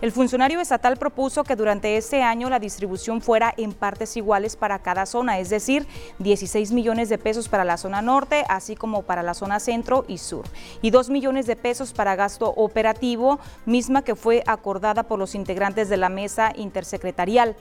El 0.00 0.12
funcionario 0.12 0.60
estatal 0.60 0.96
propuso 0.96 1.44
que 1.44 1.56
durante 1.56 1.98
este 1.98 2.22
año 2.22 2.48
la 2.48 2.58
distribución 2.58 3.20
fuera 3.20 3.52
en 3.58 3.74
partes 3.74 4.16
iguales 4.16 4.56
para 4.56 4.78
cada 4.78 5.04
zona, 5.04 5.38
es 5.38 5.50
decir, 5.50 5.86
16 6.20 6.72
millones 6.72 7.10
de 7.10 7.18
pesos 7.18 7.50
para 7.50 7.64
la 7.64 7.76
zona 7.76 8.00
norte, 8.00 8.46
así 8.48 8.76
como 8.76 9.02
para 9.02 9.22
la 9.22 9.34
zona 9.34 9.60
centro 9.60 10.06
y 10.08 10.16
sur, 10.16 10.46
y 10.80 10.90
2 10.90 11.10
millones 11.10 11.46
de 11.46 11.54
pesos 11.54 11.92
para 11.92 12.16
gasto 12.16 12.48
operativo, 12.56 13.40
misma 13.66 14.00
que 14.00 14.16
fue 14.16 14.42
acordada 14.46 15.02
por 15.02 15.18
los 15.18 15.34
integrantes 15.34 15.90
de 15.90 15.98
la 15.98 16.08
mesa 16.08 16.54
intersecretarial. 16.56 17.54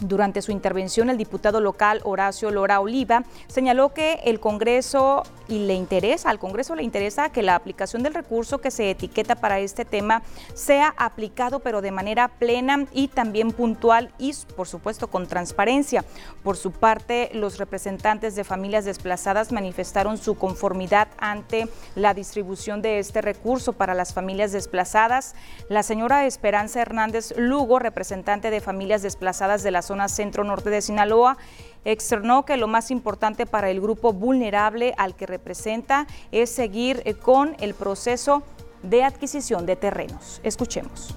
Durante 0.00 0.42
su 0.42 0.50
intervención, 0.50 1.08
el 1.08 1.16
diputado 1.16 1.60
local 1.60 2.00
Horacio 2.04 2.50
Lora 2.50 2.80
Oliva 2.80 3.22
señaló 3.46 3.94
que 3.94 4.20
el 4.24 4.40
Congreso 4.40 5.22
y 5.46 5.66
le 5.66 5.74
interesa, 5.74 6.30
al 6.30 6.38
Congreso 6.38 6.74
le 6.74 6.82
interesa 6.82 7.30
que 7.30 7.42
la 7.42 7.54
aplicación 7.54 8.02
del 8.02 8.14
recurso 8.14 8.58
que 8.58 8.70
se 8.70 8.90
etiqueta 8.90 9.36
para 9.36 9.60
este 9.60 9.84
tema 9.84 10.22
sea 10.54 10.94
aplicado 10.96 11.60
pero 11.60 11.80
de 11.80 11.90
manera 11.90 12.28
plena 12.28 12.86
y 12.92 13.08
también 13.08 13.52
puntual 13.52 14.10
y 14.18 14.34
por 14.56 14.66
supuesto 14.66 15.08
con 15.08 15.26
transparencia. 15.26 16.04
Por 16.42 16.56
su 16.56 16.72
parte, 16.72 17.30
los 17.32 17.58
representantes 17.58 18.34
de 18.34 18.44
familias 18.44 18.84
desplazadas 18.84 19.52
manifestaron 19.52 20.18
su 20.18 20.36
conformidad 20.36 21.08
ante 21.18 21.68
la 21.94 22.14
distribución 22.14 22.82
de 22.82 22.98
este 22.98 23.20
recurso 23.20 23.74
para 23.74 23.94
las 23.94 24.12
familias 24.12 24.52
desplazadas. 24.52 25.34
La 25.68 25.82
señora 25.82 26.26
Esperanza 26.26 26.80
Hernández 26.80 27.34
Lugo, 27.36 27.78
representante 27.78 28.50
de 28.50 28.60
familias 28.60 29.02
desplazadas 29.02 29.62
de 29.62 29.70
la 29.70 29.82
zona 29.84 30.08
centro-norte 30.08 30.70
de 30.70 30.82
Sinaloa, 30.82 31.38
externó 31.84 32.44
que 32.44 32.56
lo 32.56 32.66
más 32.66 32.90
importante 32.90 33.46
para 33.46 33.70
el 33.70 33.80
grupo 33.80 34.12
vulnerable 34.12 34.94
al 34.96 35.14
que 35.14 35.26
representa 35.26 36.06
es 36.32 36.50
seguir 36.50 37.02
eh, 37.04 37.14
con 37.14 37.56
el 37.60 37.74
proceso 37.74 38.42
de 38.82 39.04
adquisición 39.04 39.66
de 39.66 39.76
terrenos. 39.76 40.40
Escuchemos. 40.42 41.14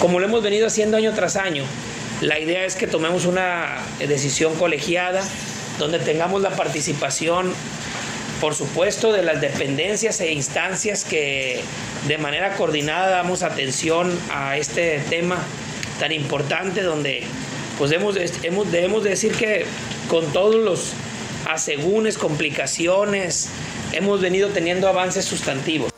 Como 0.00 0.20
lo 0.20 0.26
hemos 0.26 0.42
venido 0.42 0.66
haciendo 0.66 0.96
año 0.96 1.12
tras 1.14 1.36
año, 1.36 1.64
la 2.20 2.38
idea 2.38 2.64
es 2.64 2.76
que 2.76 2.86
tomemos 2.86 3.24
una 3.24 3.78
decisión 3.98 4.54
colegiada 4.56 5.22
donde 5.78 5.98
tengamos 5.98 6.42
la 6.42 6.50
participación, 6.50 7.52
por 8.40 8.54
supuesto, 8.54 9.12
de 9.12 9.22
las 9.22 9.40
dependencias 9.40 10.20
e 10.20 10.32
instancias 10.32 11.04
que 11.04 11.62
de 12.06 12.18
manera 12.18 12.56
coordinada 12.56 13.10
damos 13.10 13.42
atención 13.42 14.16
a 14.30 14.56
este 14.56 15.00
tema 15.08 15.38
tan 15.98 16.12
importante 16.12 16.82
donde 16.82 17.22
pues 17.78 17.90
debemos, 17.90 18.16
debemos 18.70 19.04
decir 19.04 19.32
que 19.32 19.64
con 20.08 20.24
todos 20.32 20.56
los 20.56 20.92
asegúnes, 21.48 22.18
complicaciones, 22.18 23.50
hemos 23.92 24.20
venido 24.20 24.48
teniendo 24.48 24.88
avances 24.88 25.24
sustantivos. 25.24 25.92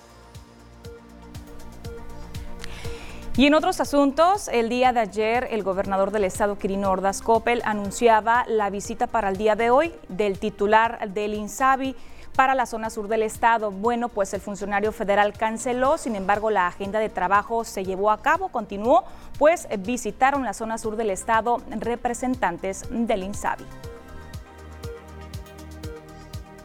Y 3.37 3.47
en 3.47 3.55
otros 3.55 3.81
asuntos, 3.81 4.49
el 4.49 4.69
día 4.69 4.93
de 4.93 5.01
ayer 5.01 5.49
el 5.51 5.63
gobernador 5.63 6.11
del 6.11 6.25
estado, 6.25 6.59
Quirino 6.59 6.91
Ordaz 6.91 7.23
Coppel, 7.23 7.63
anunciaba 7.65 8.45
la 8.47 8.69
visita 8.69 9.07
para 9.07 9.31
el 9.31 9.39
día 9.39 9.55
de 9.55 9.71
hoy 9.71 9.95
del 10.09 10.39
titular 10.39 11.09
del 11.09 11.33
INSABI 11.33 11.97
para 12.41 12.55
la 12.55 12.65
zona 12.65 12.89
sur 12.89 13.07
del 13.07 13.23
estado. 13.23 13.71
Bueno, 13.71 14.09
pues 14.09 14.33
el 14.33 14.41
funcionario 14.41 14.93
federal 14.93 15.35
canceló, 15.35 15.99
sin 15.99 16.17
embargo 16.17 16.49
la 16.49 16.69
agenda 16.69 16.99
de 16.99 17.11
trabajo 17.11 17.65
se 17.65 17.85
llevó 17.85 18.11
a 18.11 18.23
cabo, 18.23 18.49
continuó, 18.49 19.05
pues 19.39 19.69
visitaron 19.81 20.43
la 20.43 20.55
zona 20.55 20.79
sur 20.79 20.97
del 20.97 21.11
estado 21.11 21.61
representantes 21.69 22.87
del 22.89 23.25
INSABI. 23.25 23.67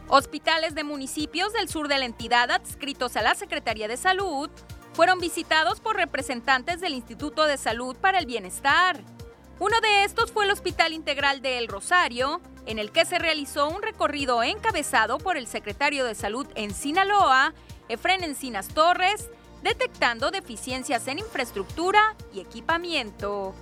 Hospitales 0.08 0.74
de 0.74 0.82
municipios 0.82 1.52
del 1.52 1.68
sur 1.68 1.88
de 1.88 1.98
la 1.98 2.06
entidad 2.06 2.50
adscritos 2.50 3.14
a 3.18 3.20
la 3.20 3.34
Secretaría 3.34 3.86
de 3.86 3.98
Salud 3.98 4.48
fueron 4.94 5.18
visitados 5.18 5.80
por 5.80 5.96
representantes 5.96 6.80
del 6.80 6.94
Instituto 6.94 7.44
de 7.44 7.58
Salud 7.58 7.94
para 7.96 8.18
el 8.18 8.24
Bienestar. 8.24 9.15
Uno 9.58 9.80
de 9.80 10.04
estos 10.04 10.32
fue 10.32 10.44
el 10.44 10.50
Hospital 10.50 10.92
Integral 10.92 11.40
de 11.40 11.56
El 11.56 11.68
Rosario, 11.68 12.42
en 12.66 12.78
el 12.78 12.92
que 12.92 13.06
se 13.06 13.18
realizó 13.18 13.70
un 13.70 13.80
recorrido 13.80 14.42
encabezado 14.42 15.16
por 15.16 15.38
el 15.38 15.46
secretario 15.46 16.04
de 16.04 16.14
Salud 16.14 16.46
en 16.56 16.74
Sinaloa, 16.74 17.54
Efren 17.88 18.22
Encinas 18.22 18.68
Torres, 18.68 19.30
detectando 19.62 20.30
deficiencias 20.30 21.08
en 21.08 21.20
infraestructura 21.20 22.16
y 22.34 22.40
equipamiento. 22.40 23.54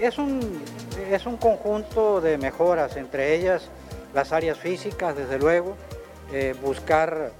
Es 0.00 0.16
un, 0.16 0.62
es 1.10 1.26
un 1.26 1.36
conjunto 1.36 2.22
de 2.22 2.38
mejoras, 2.38 2.96
entre 2.96 3.34
ellas 3.34 3.68
las 4.14 4.32
áreas 4.32 4.58
físicas, 4.58 5.14
desde 5.14 5.38
luego, 5.38 5.76
eh, 6.32 6.54
buscar 6.62 7.32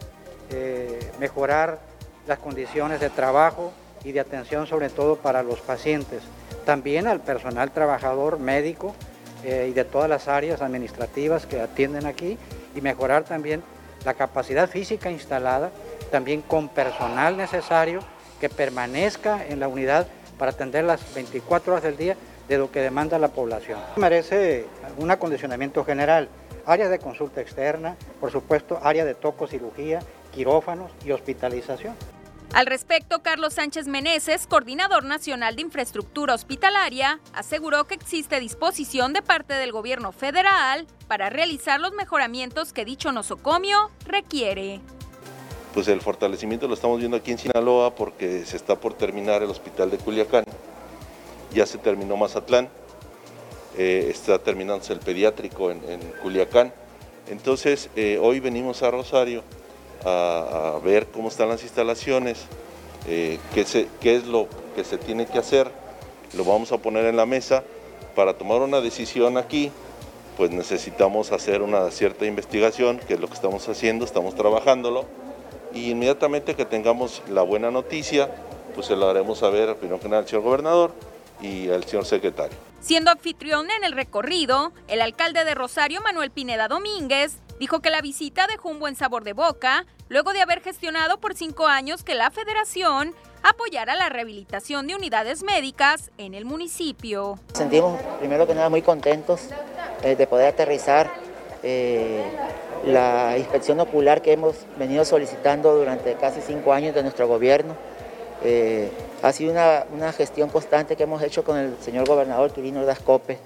eh, 0.50 1.10
mejorar 1.18 1.80
las 2.26 2.38
condiciones 2.38 3.00
de 3.00 3.08
trabajo 3.08 3.72
y 4.04 4.12
de 4.12 4.20
atención 4.20 4.66
sobre 4.66 4.90
todo 4.90 5.16
para 5.16 5.42
los 5.42 5.60
pacientes. 5.60 6.22
También 6.68 7.06
al 7.06 7.20
personal 7.20 7.70
trabajador 7.70 8.38
médico 8.38 8.94
eh, 9.42 9.68
y 9.70 9.72
de 9.72 9.86
todas 9.86 10.06
las 10.06 10.28
áreas 10.28 10.60
administrativas 10.60 11.46
que 11.46 11.62
atienden 11.62 12.04
aquí 12.04 12.36
y 12.74 12.82
mejorar 12.82 13.24
también 13.24 13.62
la 14.04 14.12
capacidad 14.12 14.68
física 14.68 15.10
instalada, 15.10 15.70
también 16.10 16.42
con 16.42 16.68
personal 16.68 17.38
necesario 17.38 18.00
que 18.38 18.50
permanezca 18.50 19.46
en 19.46 19.60
la 19.60 19.68
unidad 19.68 20.08
para 20.38 20.50
atender 20.50 20.84
las 20.84 21.14
24 21.14 21.72
horas 21.72 21.84
del 21.84 21.96
día 21.96 22.16
de 22.50 22.58
lo 22.58 22.70
que 22.70 22.82
demanda 22.82 23.18
la 23.18 23.28
población. 23.28 23.78
Merece 23.96 24.66
un 24.98 25.10
acondicionamiento 25.10 25.86
general, 25.86 26.28
áreas 26.66 26.90
de 26.90 26.98
consulta 26.98 27.40
externa, 27.40 27.96
por 28.20 28.30
supuesto, 28.30 28.78
área 28.82 29.06
de 29.06 29.14
tococirugía, 29.14 30.00
quirófanos 30.34 30.90
y 31.02 31.12
hospitalización. 31.12 31.94
Al 32.54 32.64
respecto, 32.64 33.22
Carlos 33.22 33.54
Sánchez 33.54 33.86
Meneses, 33.88 34.46
coordinador 34.46 35.04
nacional 35.04 35.54
de 35.54 35.62
infraestructura 35.62 36.34
hospitalaria, 36.34 37.20
aseguró 37.34 37.84
que 37.86 37.94
existe 37.94 38.40
disposición 38.40 39.12
de 39.12 39.20
parte 39.20 39.52
del 39.52 39.70
gobierno 39.70 40.12
federal 40.12 40.86
para 41.06 41.28
realizar 41.28 41.78
los 41.78 41.92
mejoramientos 41.92 42.72
que 42.72 42.86
dicho 42.86 43.12
nosocomio 43.12 43.90
requiere. 44.06 44.80
Pues 45.74 45.88
el 45.88 46.00
fortalecimiento 46.00 46.66
lo 46.66 46.74
estamos 46.74 46.98
viendo 46.98 47.18
aquí 47.18 47.32
en 47.32 47.38
Sinaloa 47.38 47.94
porque 47.94 48.44
se 48.46 48.56
está 48.56 48.80
por 48.80 48.94
terminar 48.94 49.42
el 49.42 49.50
hospital 49.50 49.90
de 49.90 49.98
Culiacán, 49.98 50.44
ya 51.52 51.66
se 51.66 51.76
terminó 51.76 52.16
Mazatlán, 52.16 52.70
eh, 53.76 54.08
está 54.10 54.38
terminándose 54.38 54.94
el 54.94 55.00
pediátrico 55.00 55.70
en, 55.70 56.00
Culiacán. 56.22 56.72
Entonces, 57.28 57.90
eh, 57.94 58.18
hoy 58.20 58.40
venimos 58.40 58.82
a 58.82 58.90
Rosario 58.90 59.44
a, 60.04 60.78
ver 60.84 61.06
cómo 61.08 61.28
están 61.28 61.48
las 61.48 61.62
instalaciones, 61.62 62.46
eh, 63.06 63.38
qué, 63.54 63.88
qué 64.00 64.16
es 64.16 64.26
lo 64.26 64.48
que 64.74 64.84
se 64.84 64.98
tiene 64.98 65.26
que 65.26 65.38
hacer, 65.38 65.70
lo 66.34 66.44
vamos 66.44 66.72
a 66.72 66.78
poner 66.78 67.04
en 67.06 67.16
la 67.16 67.26
mesa. 67.26 67.64
Para 68.14 68.34
tomar 68.34 68.62
una 68.62 68.80
decisión 68.80 69.36
aquí, 69.36 69.70
pues 70.36 70.50
necesitamos 70.50 71.32
hacer 71.32 71.62
una 71.62 71.90
cierta 71.90 72.26
investigación, 72.26 72.98
que 72.98 73.14
es 73.14 73.20
lo 73.20 73.28
que 73.28 73.34
estamos 73.34 73.68
haciendo, 73.68 74.04
estamos 74.04 74.34
trabajándolo, 74.34 75.04
y 75.74 75.90
inmediatamente 75.90 76.54
que 76.54 76.64
tengamos 76.64 77.22
la 77.28 77.42
buena 77.42 77.70
noticia, 77.70 78.30
pues 78.74 78.86
se 78.86 78.96
lo 78.96 79.08
haremos 79.08 79.38
saber 79.38 79.76
primero 79.76 80.00
que 80.00 80.08
nada 80.08 80.22
al 80.22 80.28
señor 80.28 80.44
gobernador 80.44 80.92
y 81.40 81.68
al 81.70 81.84
señor 81.84 82.06
secretario. 82.06 82.56
Siendo 82.80 83.10
anfitrión 83.10 83.68
en 83.70 83.84
el 83.84 83.92
recorrido, 83.92 84.72
el 84.86 85.00
alcalde 85.00 85.44
de 85.44 85.54
Rosario, 85.54 86.00
Manuel 86.02 86.30
Pineda 86.30 86.68
Domínguez, 86.68 87.38
dijo 87.58 87.80
que 87.80 87.90
la 87.90 88.00
visita 88.00 88.46
dejó 88.46 88.68
un 88.68 88.78
buen 88.78 88.96
sabor 88.96 89.24
de 89.24 89.32
boca, 89.32 89.86
luego 90.08 90.32
de 90.32 90.40
haber 90.40 90.60
gestionado 90.60 91.18
por 91.18 91.34
cinco 91.34 91.66
años 91.66 92.04
que 92.04 92.14
la 92.14 92.30
federación 92.30 93.14
apoyara 93.42 93.94
la 93.94 94.08
rehabilitación 94.08 94.86
de 94.86 94.94
unidades 94.94 95.42
médicas 95.42 96.10
en 96.18 96.34
el 96.34 96.44
municipio. 96.44 97.38
Sentimos 97.52 98.00
primero 98.18 98.46
que 98.46 98.54
nada 98.54 98.68
muy 98.68 98.82
contentos 98.82 99.48
eh, 100.02 100.16
de 100.16 100.26
poder 100.26 100.48
aterrizar 100.48 101.10
eh, 101.62 102.24
la 102.84 103.36
inspección 103.38 103.80
ocular 103.80 104.22
que 104.22 104.32
hemos 104.32 104.54
venido 104.78 105.04
solicitando 105.04 105.76
durante 105.76 106.14
casi 106.14 106.40
cinco 106.40 106.72
años 106.72 106.94
de 106.94 107.02
nuestro 107.02 107.26
gobierno. 107.26 107.76
Eh, 108.44 108.90
ha 109.22 109.32
sido 109.32 109.50
una, 109.50 110.12
gestión 110.12 110.48
constante 110.48 110.94
que 110.94 111.02
hemos 111.02 111.22
hecho 111.22 111.42
con 111.42 111.58
el 111.58 111.76
señor 111.80 112.06
gobernador 112.06 112.52
Quirino 112.52 112.80
Ordaz 112.80 113.00
Cope, 113.00 113.38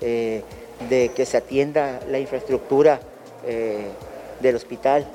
de 0.00 1.10
que 1.14 1.26
se 1.26 1.36
atienda 1.36 2.00
la 2.08 2.18
infraestructura 2.18 3.00
eh, 3.44 3.88
del 4.40 4.56
hospital 4.56 5.06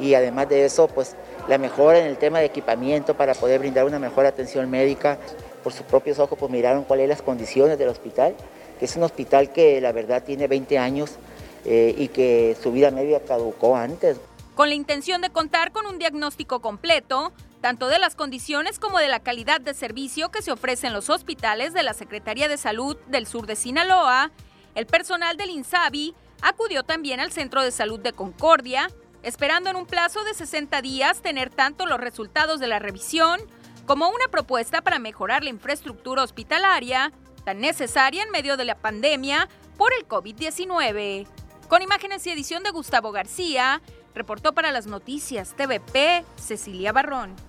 y 0.00 0.14
además 0.14 0.48
de 0.48 0.64
eso, 0.64 0.88
pues 0.88 1.16
la 1.48 1.58
mejora 1.58 1.98
en 1.98 2.06
el 2.06 2.18
tema 2.18 2.38
de 2.38 2.46
equipamiento 2.46 3.14
para 3.14 3.34
poder 3.34 3.60
brindar 3.60 3.84
una 3.84 3.98
mejor 3.98 4.26
atención 4.26 4.68
médica. 4.70 5.18
Por 5.64 5.72
sus 5.72 5.84
propios 5.84 6.18
ojos, 6.18 6.38
pues 6.38 6.50
miraron 6.52 6.84
cuáles 6.84 7.08
las 7.08 7.20
condiciones 7.20 7.78
del 7.78 7.88
hospital, 7.88 8.34
que 8.78 8.84
es 8.84 8.96
un 8.96 9.02
hospital 9.02 9.52
que 9.52 9.80
la 9.80 9.92
verdad 9.92 10.22
tiene 10.22 10.46
20 10.46 10.78
años 10.78 11.16
eh, 11.64 11.94
y 11.98 12.08
que 12.08 12.56
su 12.62 12.70
vida 12.70 12.90
media 12.90 13.20
caducó 13.20 13.76
antes. 13.76 14.18
Con 14.54 14.68
la 14.68 14.76
intención 14.76 15.20
de 15.20 15.30
contar 15.30 15.72
con 15.72 15.86
un 15.86 15.98
diagnóstico 15.98 16.60
completo, 16.60 17.32
tanto 17.60 17.88
de 17.88 17.98
las 17.98 18.14
condiciones 18.14 18.78
como 18.78 18.98
de 18.98 19.08
la 19.08 19.20
calidad 19.20 19.60
de 19.60 19.74
servicio 19.74 20.30
que 20.30 20.42
se 20.42 20.52
ofrece 20.52 20.86
en 20.86 20.92
los 20.92 21.10
hospitales 21.10 21.74
de 21.74 21.82
la 21.82 21.92
Secretaría 21.92 22.48
de 22.48 22.56
Salud 22.56 22.96
del 23.08 23.26
sur 23.26 23.46
de 23.46 23.56
Sinaloa, 23.56 24.30
el 24.76 24.86
personal 24.86 25.36
del 25.36 25.50
INSABI 25.50 26.14
acudió 26.42 26.82
también 26.82 27.20
al 27.20 27.32
Centro 27.32 27.62
de 27.62 27.70
Salud 27.70 28.00
de 28.00 28.12
Concordia, 28.12 28.90
esperando 29.22 29.70
en 29.70 29.76
un 29.76 29.86
plazo 29.86 30.24
de 30.24 30.34
60 30.34 30.80
días 30.82 31.22
tener 31.22 31.50
tanto 31.50 31.86
los 31.86 32.00
resultados 32.00 32.60
de 32.60 32.68
la 32.68 32.78
revisión 32.78 33.40
como 33.86 34.08
una 34.08 34.28
propuesta 34.30 34.82
para 34.82 34.98
mejorar 34.98 35.42
la 35.42 35.50
infraestructura 35.50 36.22
hospitalaria 36.22 37.12
tan 37.44 37.60
necesaria 37.60 38.22
en 38.22 38.30
medio 38.30 38.56
de 38.56 38.66
la 38.66 38.76
pandemia 38.76 39.48
por 39.76 39.92
el 39.94 40.06
COVID-19. 40.06 41.26
Con 41.68 41.82
imágenes 41.82 42.26
y 42.26 42.30
edición 42.30 42.62
de 42.62 42.70
Gustavo 42.70 43.12
García, 43.12 43.80
reportó 44.14 44.52
para 44.52 44.72
las 44.72 44.86
noticias 44.86 45.54
TVP 45.56 46.24
Cecilia 46.36 46.92
Barrón. 46.92 47.47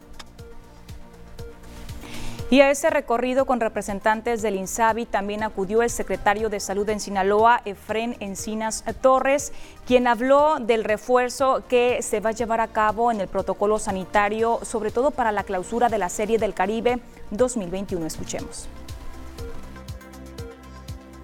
Y 2.52 2.62
a 2.62 2.72
ese 2.72 2.90
recorrido 2.90 3.46
con 3.46 3.60
representantes 3.60 4.42
del 4.42 4.56
INSABI 4.56 5.06
también 5.06 5.44
acudió 5.44 5.84
el 5.84 5.92
secretario 5.92 6.50
de 6.50 6.60
Salud 6.60 6.90
en 6.90 7.00
Sinaloa, 7.00 7.62
Efren 7.64 8.16
Encinas 8.20 8.84
Torres, 9.02 9.54
quien 9.86 10.08
habló 10.08 10.58
del 10.60 10.84
refuerzo 10.84 11.62
que 11.70 12.02
se 12.02 12.22
va 12.22 12.32
a 12.32 12.34
llevar 12.34 12.60
a 12.60 12.70
cabo 12.70 13.12
en 13.12 13.22
el 13.22 13.28
protocolo 13.28 13.78
sanitario, 13.78 14.62
sobre 14.64 14.90
todo 14.90 15.12
para 15.12 15.32
la 15.32 15.44
clausura 15.44 15.90
de 15.90 16.00
la 16.00 16.10
Serie 16.10 16.40
del 16.40 16.56
Caribe 16.56 16.98
2021. 17.30 18.08
Escuchemos. 18.08 18.68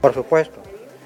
Por 0.01 0.13
supuesto. 0.13 0.61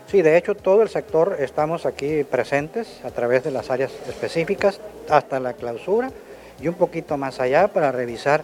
Sí, 0.07 0.21
de 0.21 0.35
hecho 0.35 0.53
todo 0.53 0.81
el 0.81 0.89
sector 0.89 1.37
estamos 1.39 1.85
aquí 1.85 2.25
presentes 2.25 2.99
a 3.05 3.11
través 3.11 3.45
de 3.45 3.51
las 3.51 3.69
áreas 3.69 3.93
específicas 4.09 4.81
hasta 5.07 5.39
la 5.39 5.53
clausura 5.53 6.11
y 6.59 6.67
un 6.67 6.73
poquito 6.73 7.15
más 7.15 7.39
allá 7.39 7.69
para 7.69 7.93
revisar 7.93 8.43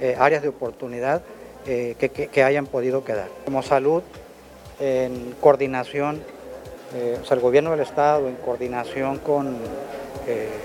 eh, 0.00 0.14
áreas 0.18 0.42
de 0.42 0.48
oportunidad 0.48 1.22
eh, 1.66 1.96
que, 1.98 2.44
hayan 2.44 2.66
podido 2.66 3.04
quedar. 3.04 3.28
Como 3.44 3.62
salud, 3.62 4.02
en 4.78 5.34
coordinación, 5.40 6.22
eh, 6.94 7.18
o 7.20 7.24
sea, 7.24 7.36
el 7.36 7.40
gobierno 7.40 7.70
del 7.70 7.80
Estado 7.80 8.28
en 8.28 8.36
coordinación 8.36 9.18
con 9.18 9.56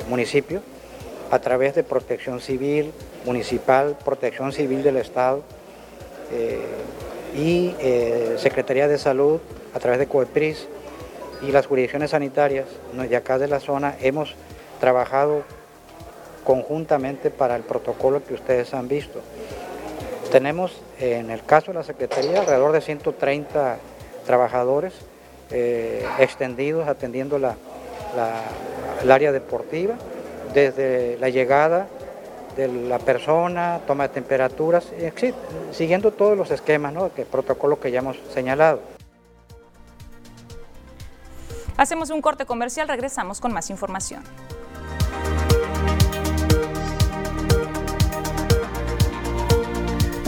municipios, 0.10 0.64
a 1.30 1.40
través 1.40 1.76
de 1.76 1.84
protección 1.84 2.42
civil, 2.42 2.92
municipal, 3.26 3.96
protección 4.04 4.52
civil 4.52 4.82
del 4.82 4.98
Estado 4.98 5.44
y 7.36 7.76
Secretaría 8.38 8.88
de 8.88 8.98
Salud, 8.98 9.40
a 9.76 9.80
través 9.80 10.00
de 10.00 10.08
COEPRIS 10.08 10.68
y 11.44 11.52
las 11.52 11.68
jurisdicciones 11.68 12.12
sanitarias 12.12 12.66
de 12.94 13.16
acá 13.16 13.38
de 13.38 13.48
la 13.48 13.60
zona, 13.60 13.96
hemos 14.02 14.34
trabajado 14.80 15.44
conjuntamente 16.44 17.30
para 17.30 17.56
el 17.56 17.64
protocolo 17.64 18.24
que 18.24 18.34
ustedes 18.34 18.74
han 18.74 18.88
visto. 18.88 19.20
Tenemos 20.32 20.82
en 21.00 21.30
el 21.30 21.44
caso 21.44 21.72
de 21.72 21.80
la 21.80 21.84
Secretaría 21.84 22.40
alrededor 22.40 22.72
de 22.72 22.82
130 22.82 23.78
trabajadores 24.26 24.94
eh, 25.52 26.06
extendidos 26.20 26.88
atendiendo 26.88 27.38
la, 27.38 27.56
el 29.02 29.12
área 29.12 29.32
deportiva, 29.32 29.96
desde 30.54 31.18
la 31.20 31.30
llegada 31.30 31.88
de 32.56 32.68
la 32.68 33.00
persona, 33.00 33.82
toma 33.88 34.08
de 34.08 34.14
temperaturas, 34.14 34.86
siguiendo 35.72 36.12
todos 36.12 36.38
los 36.38 36.52
esquemas, 36.52 36.94
¿no? 36.94 37.14
que 37.14 37.26
protocolo 37.26 37.80
que 37.80 37.92
ya 37.92 38.00
hemos 38.00 38.18
señalado. 38.34 38.82
Hacemos 41.78 42.10
un 42.10 42.22
corte 42.22 42.46
comercial, 42.46 42.88
regresamos 42.88 43.40
con 43.42 43.54
más 43.54 43.70
información. 43.70 44.24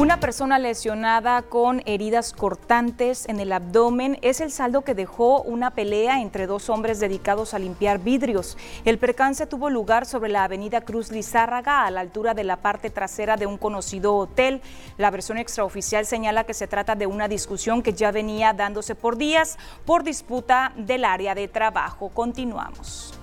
Una 0.04 0.20
persona 0.20 0.60
lesionada 0.60 1.44
con 1.44 1.82
heridas 1.86 2.34
cortantes 2.34 3.26
en 3.30 3.40
el 3.40 3.54
abdomen 3.54 4.20
es 4.22 4.42
el 4.42 4.52
saldo 4.52 4.82
que 4.82 4.96
dejó 4.96 5.42
una 5.44 5.72
pelea 5.72 6.20
entre 6.20 6.46
dos 6.46 6.70
hombres 6.70 7.00
dedicados 7.00 7.54
a 7.54 7.60
limpiar 7.60 8.00
vidrios. 8.00 8.58
El 8.84 8.98
percance 8.98 9.48
tuvo 9.48 9.70
lugar 9.70 10.06
sobre 10.06 10.30
la 10.30 10.44
avenida 10.44 10.82
Cruz 10.82 11.10
Lizárraga 11.10 11.86
a 11.86 11.90
la 11.90 12.02
altura 12.02 12.34
de 12.34 12.44
la 12.44 12.58
parte 12.58 12.90
trasera 12.90 13.38
de 13.38 13.46
un 13.46 13.58
conocido 13.58 14.14
hotel. 14.18 14.62
La 14.98 15.10
versión 15.10 15.38
extraoficial 15.38 16.06
señala 16.06 16.44
que 16.44 16.54
se 16.54 16.68
trata 16.68 16.96
de 16.96 17.08
una 17.08 17.30
discusión 17.30 17.82
que 17.82 17.94
ya 17.94 18.12
venía 18.12 18.52
dándose 18.52 18.96
por 18.96 19.16
días 19.16 19.58
por 19.86 20.04
disputa 20.04 20.74
del 20.76 21.06
área 21.06 21.34
de 21.34 21.48
trabajo. 21.48 22.10
Continuamos. 22.10 23.18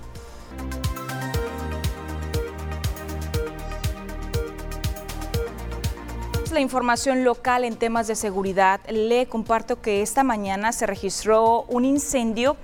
La 6.51 6.59
información 6.59 7.23
local 7.23 7.63
en 7.63 7.77
temas 7.77 8.07
de 8.07 8.15
seguridad, 8.15 8.81
le 8.89 9.25
comparto 9.27 9.81
que 9.81 10.01
esta 10.01 10.23
mañana 10.23 10.71
se 10.71 10.85
registró 10.85 11.63
un 11.63 11.85
incendio 11.85 12.57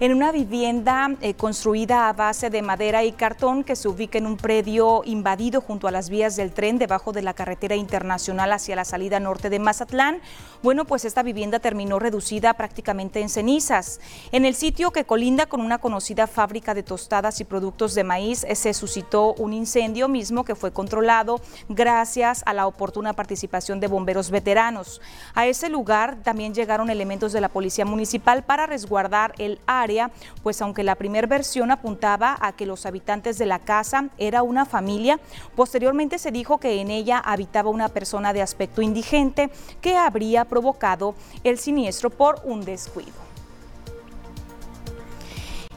en 0.00 0.12
una 0.12 0.32
vivienda 0.32 1.10
eh, 1.20 1.34
construida 1.34 2.08
a 2.08 2.12
base 2.12 2.50
de 2.50 2.62
madera 2.62 3.04
y 3.04 3.12
cartón 3.12 3.62
que 3.62 3.76
se 3.76 3.88
ubica 3.88 4.18
en 4.18 4.26
un 4.26 4.36
predio 4.36 5.02
invadido 5.04 5.60
junto 5.60 5.86
a 5.86 5.90
las 5.90 6.10
vías 6.10 6.36
del 6.36 6.52
tren 6.52 6.78
debajo 6.78 7.12
de 7.12 7.22
la 7.22 7.34
carretera 7.34 7.76
internacional 7.76 8.52
hacia 8.52 8.76
la 8.76 8.84
salida 8.84 9.20
norte 9.20 9.50
de 9.50 9.58
Mazatlán. 9.58 10.20
Bueno, 10.64 10.86
pues 10.86 11.04
esta 11.04 11.22
vivienda 11.22 11.58
terminó 11.58 11.98
reducida 11.98 12.54
prácticamente 12.54 13.20
en 13.20 13.28
cenizas. 13.28 14.00
En 14.32 14.46
el 14.46 14.54
sitio 14.54 14.92
que 14.92 15.04
colinda 15.04 15.44
con 15.44 15.60
una 15.60 15.76
conocida 15.76 16.26
fábrica 16.26 16.72
de 16.72 16.82
tostadas 16.82 17.38
y 17.40 17.44
productos 17.44 17.94
de 17.94 18.02
maíz 18.02 18.44
eh, 18.44 18.54
se 18.54 18.72
suscitó 18.72 19.34
un 19.34 19.52
incendio 19.52 20.08
mismo 20.08 20.42
que 20.42 20.54
fue 20.54 20.72
controlado 20.72 21.42
gracias 21.68 22.42
a 22.46 22.54
la 22.54 22.66
oportuna 22.66 23.12
participación 23.12 23.78
de 23.78 23.88
bomberos 23.88 24.30
veteranos. 24.30 25.02
A 25.34 25.46
ese 25.46 25.68
lugar 25.68 26.16
también 26.22 26.54
llegaron 26.54 26.88
elementos 26.88 27.34
de 27.34 27.42
la 27.42 27.50
Policía 27.50 27.84
Municipal 27.84 28.42
para 28.42 28.64
resguardar 28.64 29.34
el 29.36 29.60
área 29.66 30.12
pues 30.42 30.62
aunque 30.62 30.82
la 30.82 30.94
primera 30.94 31.26
versión 31.26 31.72
apuntaba 31.72 32.38
a 32.40 32.52
que 32.52 32.64
los 32.64 32.86
habitantes 32.86 33.36
de 33.36 33.44
la 33.44 33.58
casa 33.58 34.08
era 34.16 34.42
una 34.42 34.64
familia, 34.64 35.20
posteriormente 35.56 36.18
se 36.18 36.30
dijo 36.30 36.56
que 36.56 36.80
en 36.80 36.90
ella 36.90 37.18
habitaba 37.18 37.68
una 37.68 37.90
persona 37.90 38.32
de 38.32 38.40
aspecto 38.40 38.80
indigente 38.80 39.50
que 39.82 39.98
habría 39.98 40.46
provocado 40.54 41.16
el 41.42 41.58
siniestro 41.58 42.10
por 42.10 42.40
un 42.44 42.64
descuido. 42.64 43.24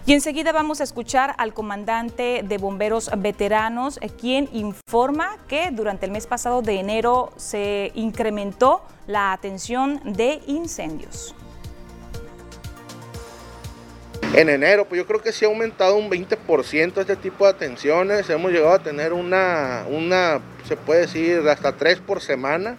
Y 0.05 0.13
enseguida 0.13 0.51
vamos 0.51 0.81
a 0.81 0.83
escuchar 0.83 1.33
al 1.39 1.55
comandante 1.55 2.41
de 2.43 2.57
bomberos 2.59 3.09
veteranos, 3.17 3.97
eh, 4.01 4.09
quien 4.09 4.47
informa 4.53 5.35
que 5.47 5.71
durante 5.71 6.05
el 6.05 6.11
mes 6.11 6.27
pasado 6.27 6.61
de 6.61 6.79
enero 6.79 7.33
se 7.37 7.91
incrementó 7.95 8.83
la 9.07 9.33
atención 9.33 9.99
de 10.05 10.41
incendios. 10.45 11.33
En 14.33 14.49
enero, 14.49 14.85
pues 14.85 14.99
yo 14.99 15.07
creo 15.07 15.21
que 15.21 15.31
sí 15.31 15.45
ha 15.45 15.47
aumentado 15.47 15.95
un 15.95 16.11
20% 16.11 17.01
este 17.01 17.15
tipo 17.15 17.45
de 17.45 17.49
atenciones. 17.49 18.29
Hemos 18.29 18.51
llegado 18.51 18.75
a 18.75 18.79
tener 18.79 19.11
una, 19.11 19.85
una, 19.89 20.41
se 20.67 20.77
puede 20.77 21.01
decir, 21.01 21.39
hasta 21.49 21.71
tres 21.71 21.99
por 21.99 22.21
semana, 22.21 22.77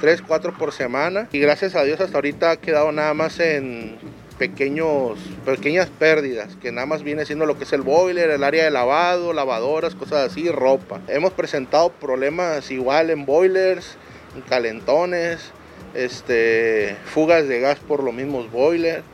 tres, 0.00 0.22
cuatro 0.22 0.56
por 0.56 0.72
semana. 0.72 1.28
Y 1.32 1.38
gracias 1.38 1.74
a 1.74 1.84
Dios 1.84 2.00
hasta 2.00 2.16
ahorita 2.16 2.50
ha 2.52 2.56
quedado 2.56 2.92
nada 2.92 3.14
más 3.14 3.40
en 3.40 3.96
pequeños, 4.38 5.18
pequeñas 5.44 5.88
pérdidas, 5.88 6.56
que 6.56 6.72
nada 6.72 6.86
más 6.86 7.02
viene 7.02 7.24
siendo 7.24 7.46
lo 7.46 7.56
que 7.56 7.64
es 7.64 7.72
el 7.72 7.82
boiler, 7.82 8.30
el 8.30 8.44
área 8.44 8.64
de 8.64 8.70
lavado, 8.70 9.32
lavadoras, 9.32 9.94
cosas 9.94 10.30
así, 10.30 10.48
ropa. 10.50 11.00
Hemos 11.08 11.32
presentado 11.32 11.90
problemas 11.90 12.70
igual 12.70 13.10
en 13.10 13.26
boilers, 13.26 13.96
en 14.34 14.42
calentones, 14.42 15.52
este, 15.94 16.96
fugas 17.04 17.46
de 17.46 17.60
gas 17.60 17.78
por 17.78 18.02
los 18.02 18.12
mismos 18.12 18.50
boilers 18.50 19.04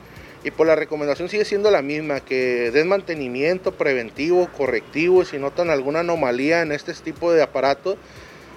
y 0.43 0.51
pues 0.51 0.67
la 0.67 0.75
recomendación 0.75 1.29
sigue 1.29 1.45
siendo 1.45 1.71
la 1.71 1.83
misma, 1.83 2.21
que 2.21 2.71
den 2.71 2.89
mantenimiento 2.89 3.73
preventivo, 3.73 4.49
correctivo, 4.57 5.25
si 5.25 5.39
notan 5.39 5.69
alguna 5.69 6.01
anomalía 6.01 6.63
en 6.63 6.73
este 6.73 6.95
tipo 6.95 7.31
de 7.31 7.43
aparato, 7.43 7.99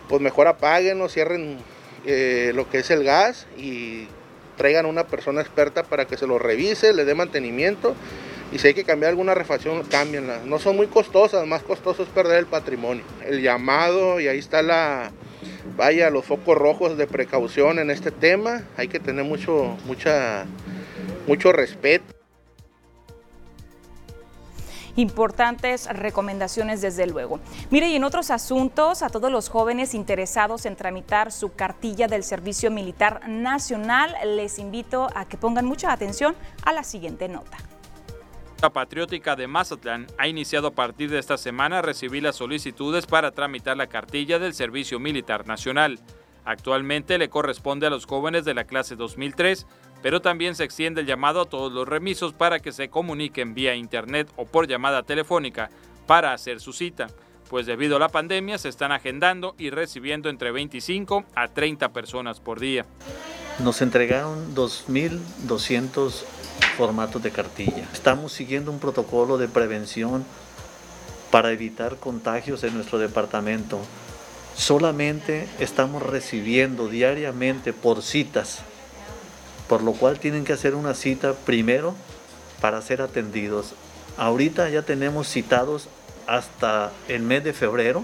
pues 0.07 0.21
mejor 0.21 0.47
apaguen 0.47 1.01
o 1.01 1.09
cierren 1.09 1.57
eh, 2.05 2.51
lo 2.55 2.69
que 2.69 2.79
es 2.79 2.91
el 2.91 3.03
gas 3.03 3.47
y 3.57 4.07
traigan 4.57 4.85
una 4.85 5.07
persona 5.07 5.41
experta 5.41 5.83
para 5.83 6.05
que 6.05 6.17
se 6.17 6.27
lo 6.27 6.39
revise, 6.39 6.93
le 6.93 7.05
dé 7.05 7.15
mantenimiento 7.15 7.95
y 8.51 8.59
si 8.59 8.67
hay 8.67 8.73
que 8.73 8.83
cambiar 8.83 9.09
alguna 9.09 9.33
refacción, 9.33 9.83
cámbienla. 9.83 10.41
No 10.45 10.59
son 10.59 10.75
muy 10.75 10.87
costosas, 10.87 11.47
más 11.47 11.63
costoso 11.63 12.03
es 12.03 12.09
perder 12.09 12.37
el 12.37 12.45
patrimonio. 12.45 13.03
El 13.25 13.41
llamado 13.41 14.19
y 14.19 14.27
ahí 14.27 14.37
está 14.37 14.61
la, 14.61 15.11
vaya, 15.75 16.11
los 16.11 16.25
focos 16.25 16.55
rojos 16.55 16.97
de 16.97 17.07
precaución 17.07 17.79
en 17.79 17.89
este 17.89 18.11
tema, 18.11 18.63
hay 18.77 18.87
que 18.87 18.99
tener 18.99 19.25
mucho, 19.25 19.75
mucha 19.85 20.45
mucho 21.27 21.51
respeto. 21.51 22.22
Importantes 24.95 25.87
recomendaciones 25.87 26.81
desde 26.81 27.07
luego. 27.07 27.39
Mire, 27.71 27.89
y 27.89 27.95
en 27.95 28.03
otros 28.03 28.29
asuntos, 28.31 29.01
a 29.01 29.09
todos 29.09 29.31
los 29.31 29.49
jóvenes 29.49 29.93
interesados 29.93 30.65
en 30.65 30.75
tramitar 30.75 31.31
su 31.31 31.53
cartilla 31.53 32.07
del 32.07 32.23
Servicio 32.23 32.69
Militar 32.69 33.27
Nacional, 33.27 34.15
les 34.25 34.59
invito 34.59 35.07
a 35.15 35.25
que 35.25 35.37
pongan 35.37 35.65
mucha 35.65 35.91
atención 35.91 36.35
a 36.63 36.73
la 36.73 36.83
siguiente 36.83 37.27
nota. 37.27 37.57
La 38.61 38.69
Patriótica 38.69 39.35
de 39.35 39.45
Mazatlán 39.45 40.07
ha 40.17 40.27
iniciado 40.27 40.67
a 40.67 40.71
partir 40.71 41.09
de 41.09 41.19
esta 41.19 41.37
semana 41.37 41.79
a 41.79 41.81
recibir 41.81 42.23
las 42.23 42.37
solicitudes 42.37 43.05
para 43.05 43.31
tramitar 43.31 43.75
la 43.75 43.87
cartilla 43.87 44.39
del 44.39 44.53
Servicio 44.53 45.01
Militar 45.01 45.45
Nacional. 45.45 45.99
Actualmente 46.45 47.17
le 47.17 47.29
corresponde 47.29 47.87
a 47.87 47.89
los 47.89 48.05
jóvenes 48.05 48.45
de 48.45 48.53
la 48.53 48.63
clase 48.63 48.95
2003 48.95 49.65
pero 50.03 50.21
también 50.21 50.53
se 50.53 50.65
extiende 50.65 51.01
el 51.01 51.07
llamado 51.07 51.41
a 51.41 51.45
todos 51.45 51.71
los 51.71 51.87
remisos 51.87 52.33
para 52.33 52.59
que 52.59 52.73
se 52.73 52.89
comuniquen 52.89 53.55
vía 53.55 53.73
internet 53.73 54.29
o 54.35 54.45
por 54.45 54.67
llamada 54.67 55.01
telefónica 55.03 55.71
para 56.05 56.33
hacer 56.33 56.59
su 56.59 56.73
cita, 56.73 57.07
pues 57.49 57.65
debido 57.65 57.95
a 57.95 57.99
la 57.99 58.09
pandemia 58.09 58.57
se 58.57 58.67
están 58.67 58.91
agendando 58.91 59.55
y 59.57 59.69
recibiendo 59.69 60.29
entre 60.29 60.51
25 60.51 61.23
a 61.33 61.47
30 61.47 61.93
personas 61.93 62.41
por 62.41 62.59
día. 62.59 62.85
Nos 63.63 63.81
entregaron 63.81 64.53
2.200 64.53 66.25
formatos 66.75 67.23
de 67.23 67.31
cartilla. 67.31 67.87
Estamos 67.93 68.33
siguiendo 68.33 68.71
un 68.71 68.79
protocolo 68.79 69.37
de 69.37 69.47
prevención 69.47 70.25
para 71.31 71.51
evitar 71.53 71.95
contagios 71.95 72.65
en 72.65 72.73
nuestro 72.73 72.99
departamento. 72.99 73.79
Solamente 74.53 75.47
estamos 75.59 76.03
recibiendo 76.03 76.89
diariamente 76.89 77.71
por 77.71 78.01
citas 78.01 78.63
por 79.67 79.83
lo 79.83 79.93
cual 79.93 80.19
tienen 80.19 80.43
que 80.43 80.53
hacer 80.53 80.75
una 80.75 80.93
cita 80.93 81.33
primero 81.33 81.95
para 82.61 82.81
ser 82.81 83.01
atendidos. 83.01 83.73
Ahorita 84.17 84.69
ya 84.69 84.83
tenemos 84.83 85.27
citados 85.27 85.89
hasta 86.27 86.91
el 87.07 87.23
mes 87.23 87.43
de 87.43 87.53
febrero. 87.53 88.03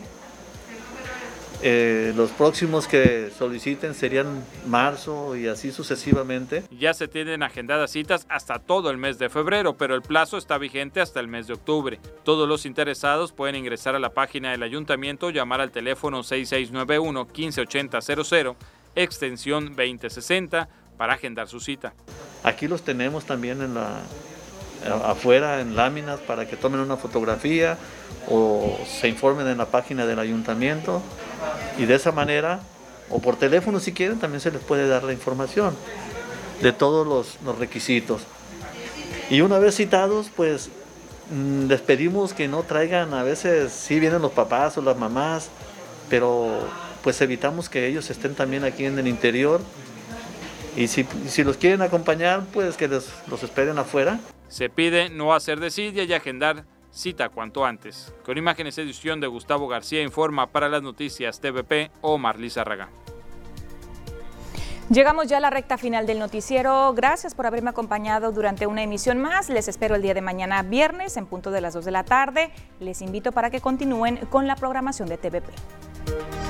Eh, 1.61 2.13
los 2.15 2.31
próximos 2.31 2.87
que 2.87 3.31
soliciten 3.37 3.93
serían 3.93 4.45
marzo 4.65 5.35
y 5.35 5.47
así 5.47 5.73
sucesivamente. 5.73 6.63
Ya 6.71 6.93
se 6.93 7.09
tienen 7.09 7.43
agendadas 7.43 7.91
citas 7.91 8.25
hasta 8.29 8.59
todo 8.59 8.89
el 8.89 8.97
mes 8.97 9.19
de 9.19 9.29
febrero, 9.29 9.75
pero 9.75 9.93
el 9.93 10.01
plazo 10.01 10.37
está 10.37 10.57
vigente 10.57 11.01
hasta 11.01 11.19
el 11.19 11.27
mes 11.27 11.47
de 11.47 11.53
octubre. 11.53 11.99
Todos 12.23 12.47
los 12.47 12.65
interesados 12.65 13.33
pueden 13.33 13.57
ingresar 13.57 13.93
a 13.93 13.99
la 13.99 14.11
página 14.11 14.51
del 14.51 14.63
ayuntamiento 14.63 15.27
o 15.27 15.29
llamar 15.31 15.59
al 15.59 15.71
teléfono 15.71 16.23
6691 16.23 17.27
158000, 17.27 18.55
extensión 18.95 19.75
2060 19.75 20.69
para 20.99 21.13
agendar 21.13 21.47
su 21.47 21.61
cita. 21.61 21.93
Aquí 22.43 22.67
los 22.67 22.81
tenemos 22.81 23.23
también 23.23 23.61
en 23.61 23.73
la, 23.73 24.01
afuera 25.05 25.61
en 25.61 25.77
láminas 25.77 26.19
para 26.19 26.45
que 26.45 26.57
tomen 26.57 26.81
una 26.81 26.97
fotografía 26.97 27.77
o 28.27 28.77
se 28.85 29.07
informen 29.07 29.47
en 29.47 29.57
la 29.57 29.67
página 29.67 30.05
del 30.05 30.19
ayuntamiento 30.19 31.01
y 31.77 31.85
de 31.85 31.95
esa 31.95 32.11
manera 32.11 32.59
o 33.09 33.21
por 33.21 33.37
teléfono 33.37 33.79
si 33.79 33.93
quieren 33.93 34.19
también 34.19 34.41
se 34.41 34.51
les 34.51 34.61
puede 34.61 34.89
dar 34.89 35.05
la 35.05 35.13
información 35.13 35.73
de 36.61 36.73
todos 36.73 37.07
los, 37.07 37.57
requisitos. 37.57 38.23
Y 39.29 39.39
una 39.39 39.57
vez 39.57 39.77
citados 39.77 40.29
pues 40.35 40.69
mm, 41.31 41.67
les 41.67 41.79
pedimos 41.79 42.33
que 42.33 42.49
no 42.49 42.63
traigan, 42.63 43.13
a 43.13 43.23
veces 43.23 43.71
sí 43.71 44.01
vienen 44.01 44.21
los 44.21 44.33
papás 44.33 44.77
o 44.77 44.81
las 44.81 44.97
mamás, 44.97 45.47
pero 46.09 46.59
pues 47.05 47.21
evitamos 47.21 47.69
que 47.69 47.87
ellos 47.87 48.09
estén 48.09 48.35
también 48.35 48.65
aquí 48.65 48.83
en 48.83 48.99
el 48.99 49.07
interior 49.07 49.61
y 50.75 50.87
si, 50.87 51.05
los 51.43 51.57
quieren 51.57 51.81
acompañar, 51.81 52.43
pues 52.53 52.77
que 52.77 52.87
los, 52.87 53.09
los 53.27 53.43
esperen 53.43 53.77
afuera. 53.77 54.19
Se 54.47 54.69
pide 54.69 55.09
no 55.09 55.33
hacer 55.33 55.59
desidia 55.59 56.03
y 56.03 56.13
agendar 56.13 56.65
cita 56.91 57.29
cuanto 57.29 57.65
antes. 57.65 58.13
Con 58.25 58.37
imágenes 58.37 58.77
edición 58.77 59.19
de 59.19 59.27
Gustavo 59.27 59.67
García 59.67 60.01
informa 60.01 60.47
para 60.47 60.69
las 60.69 60.81
noticias 60.81 61.39
TVP 61.39 61.91
Omar 62.01 62.39
Lizarraga. 62.39 62.89
Llegamos 64.89 65.27
ya 65.27 65.37
a 65.37 65.39
la 65.39 65.51
recta 65.51 65.77
final 65.77 66.07
del 66.07 66.17
noticiero. 66.17 66.91
Gracias 66.95 67.35
por 67.35 67.45
haberme 67.45 67.69
acompañado 67.69 68.31
durante 68.31 68.65
una 68.65 68.81
emisión 68.81 69.19
más. 69.19 69.47
Les 69.47 69.67
espero 69.67 69.95
el 69.95 70.01
día 70.01 70.15
de 70.15 70.21
mañana 70.21 70.63
viernes 70.63 71.15
en 71.15 71.27
punto 71.27 71.51
de 71.51 71.61
las 71.61 71.75
2 71.75 71.85
de 71.85 71.91
la 71.91 72.03
tarde. 72.03 72.51
Les 72.79 73.03
invito 73.03 73.31
para 73.31 73.51
que 73.51 73.61
continúen 73.61 74.17
con 74.31 74.47
la 74.47 74.55
programación 74.55 75.07
de 75.07 75.19
TVP. 75.19 76.48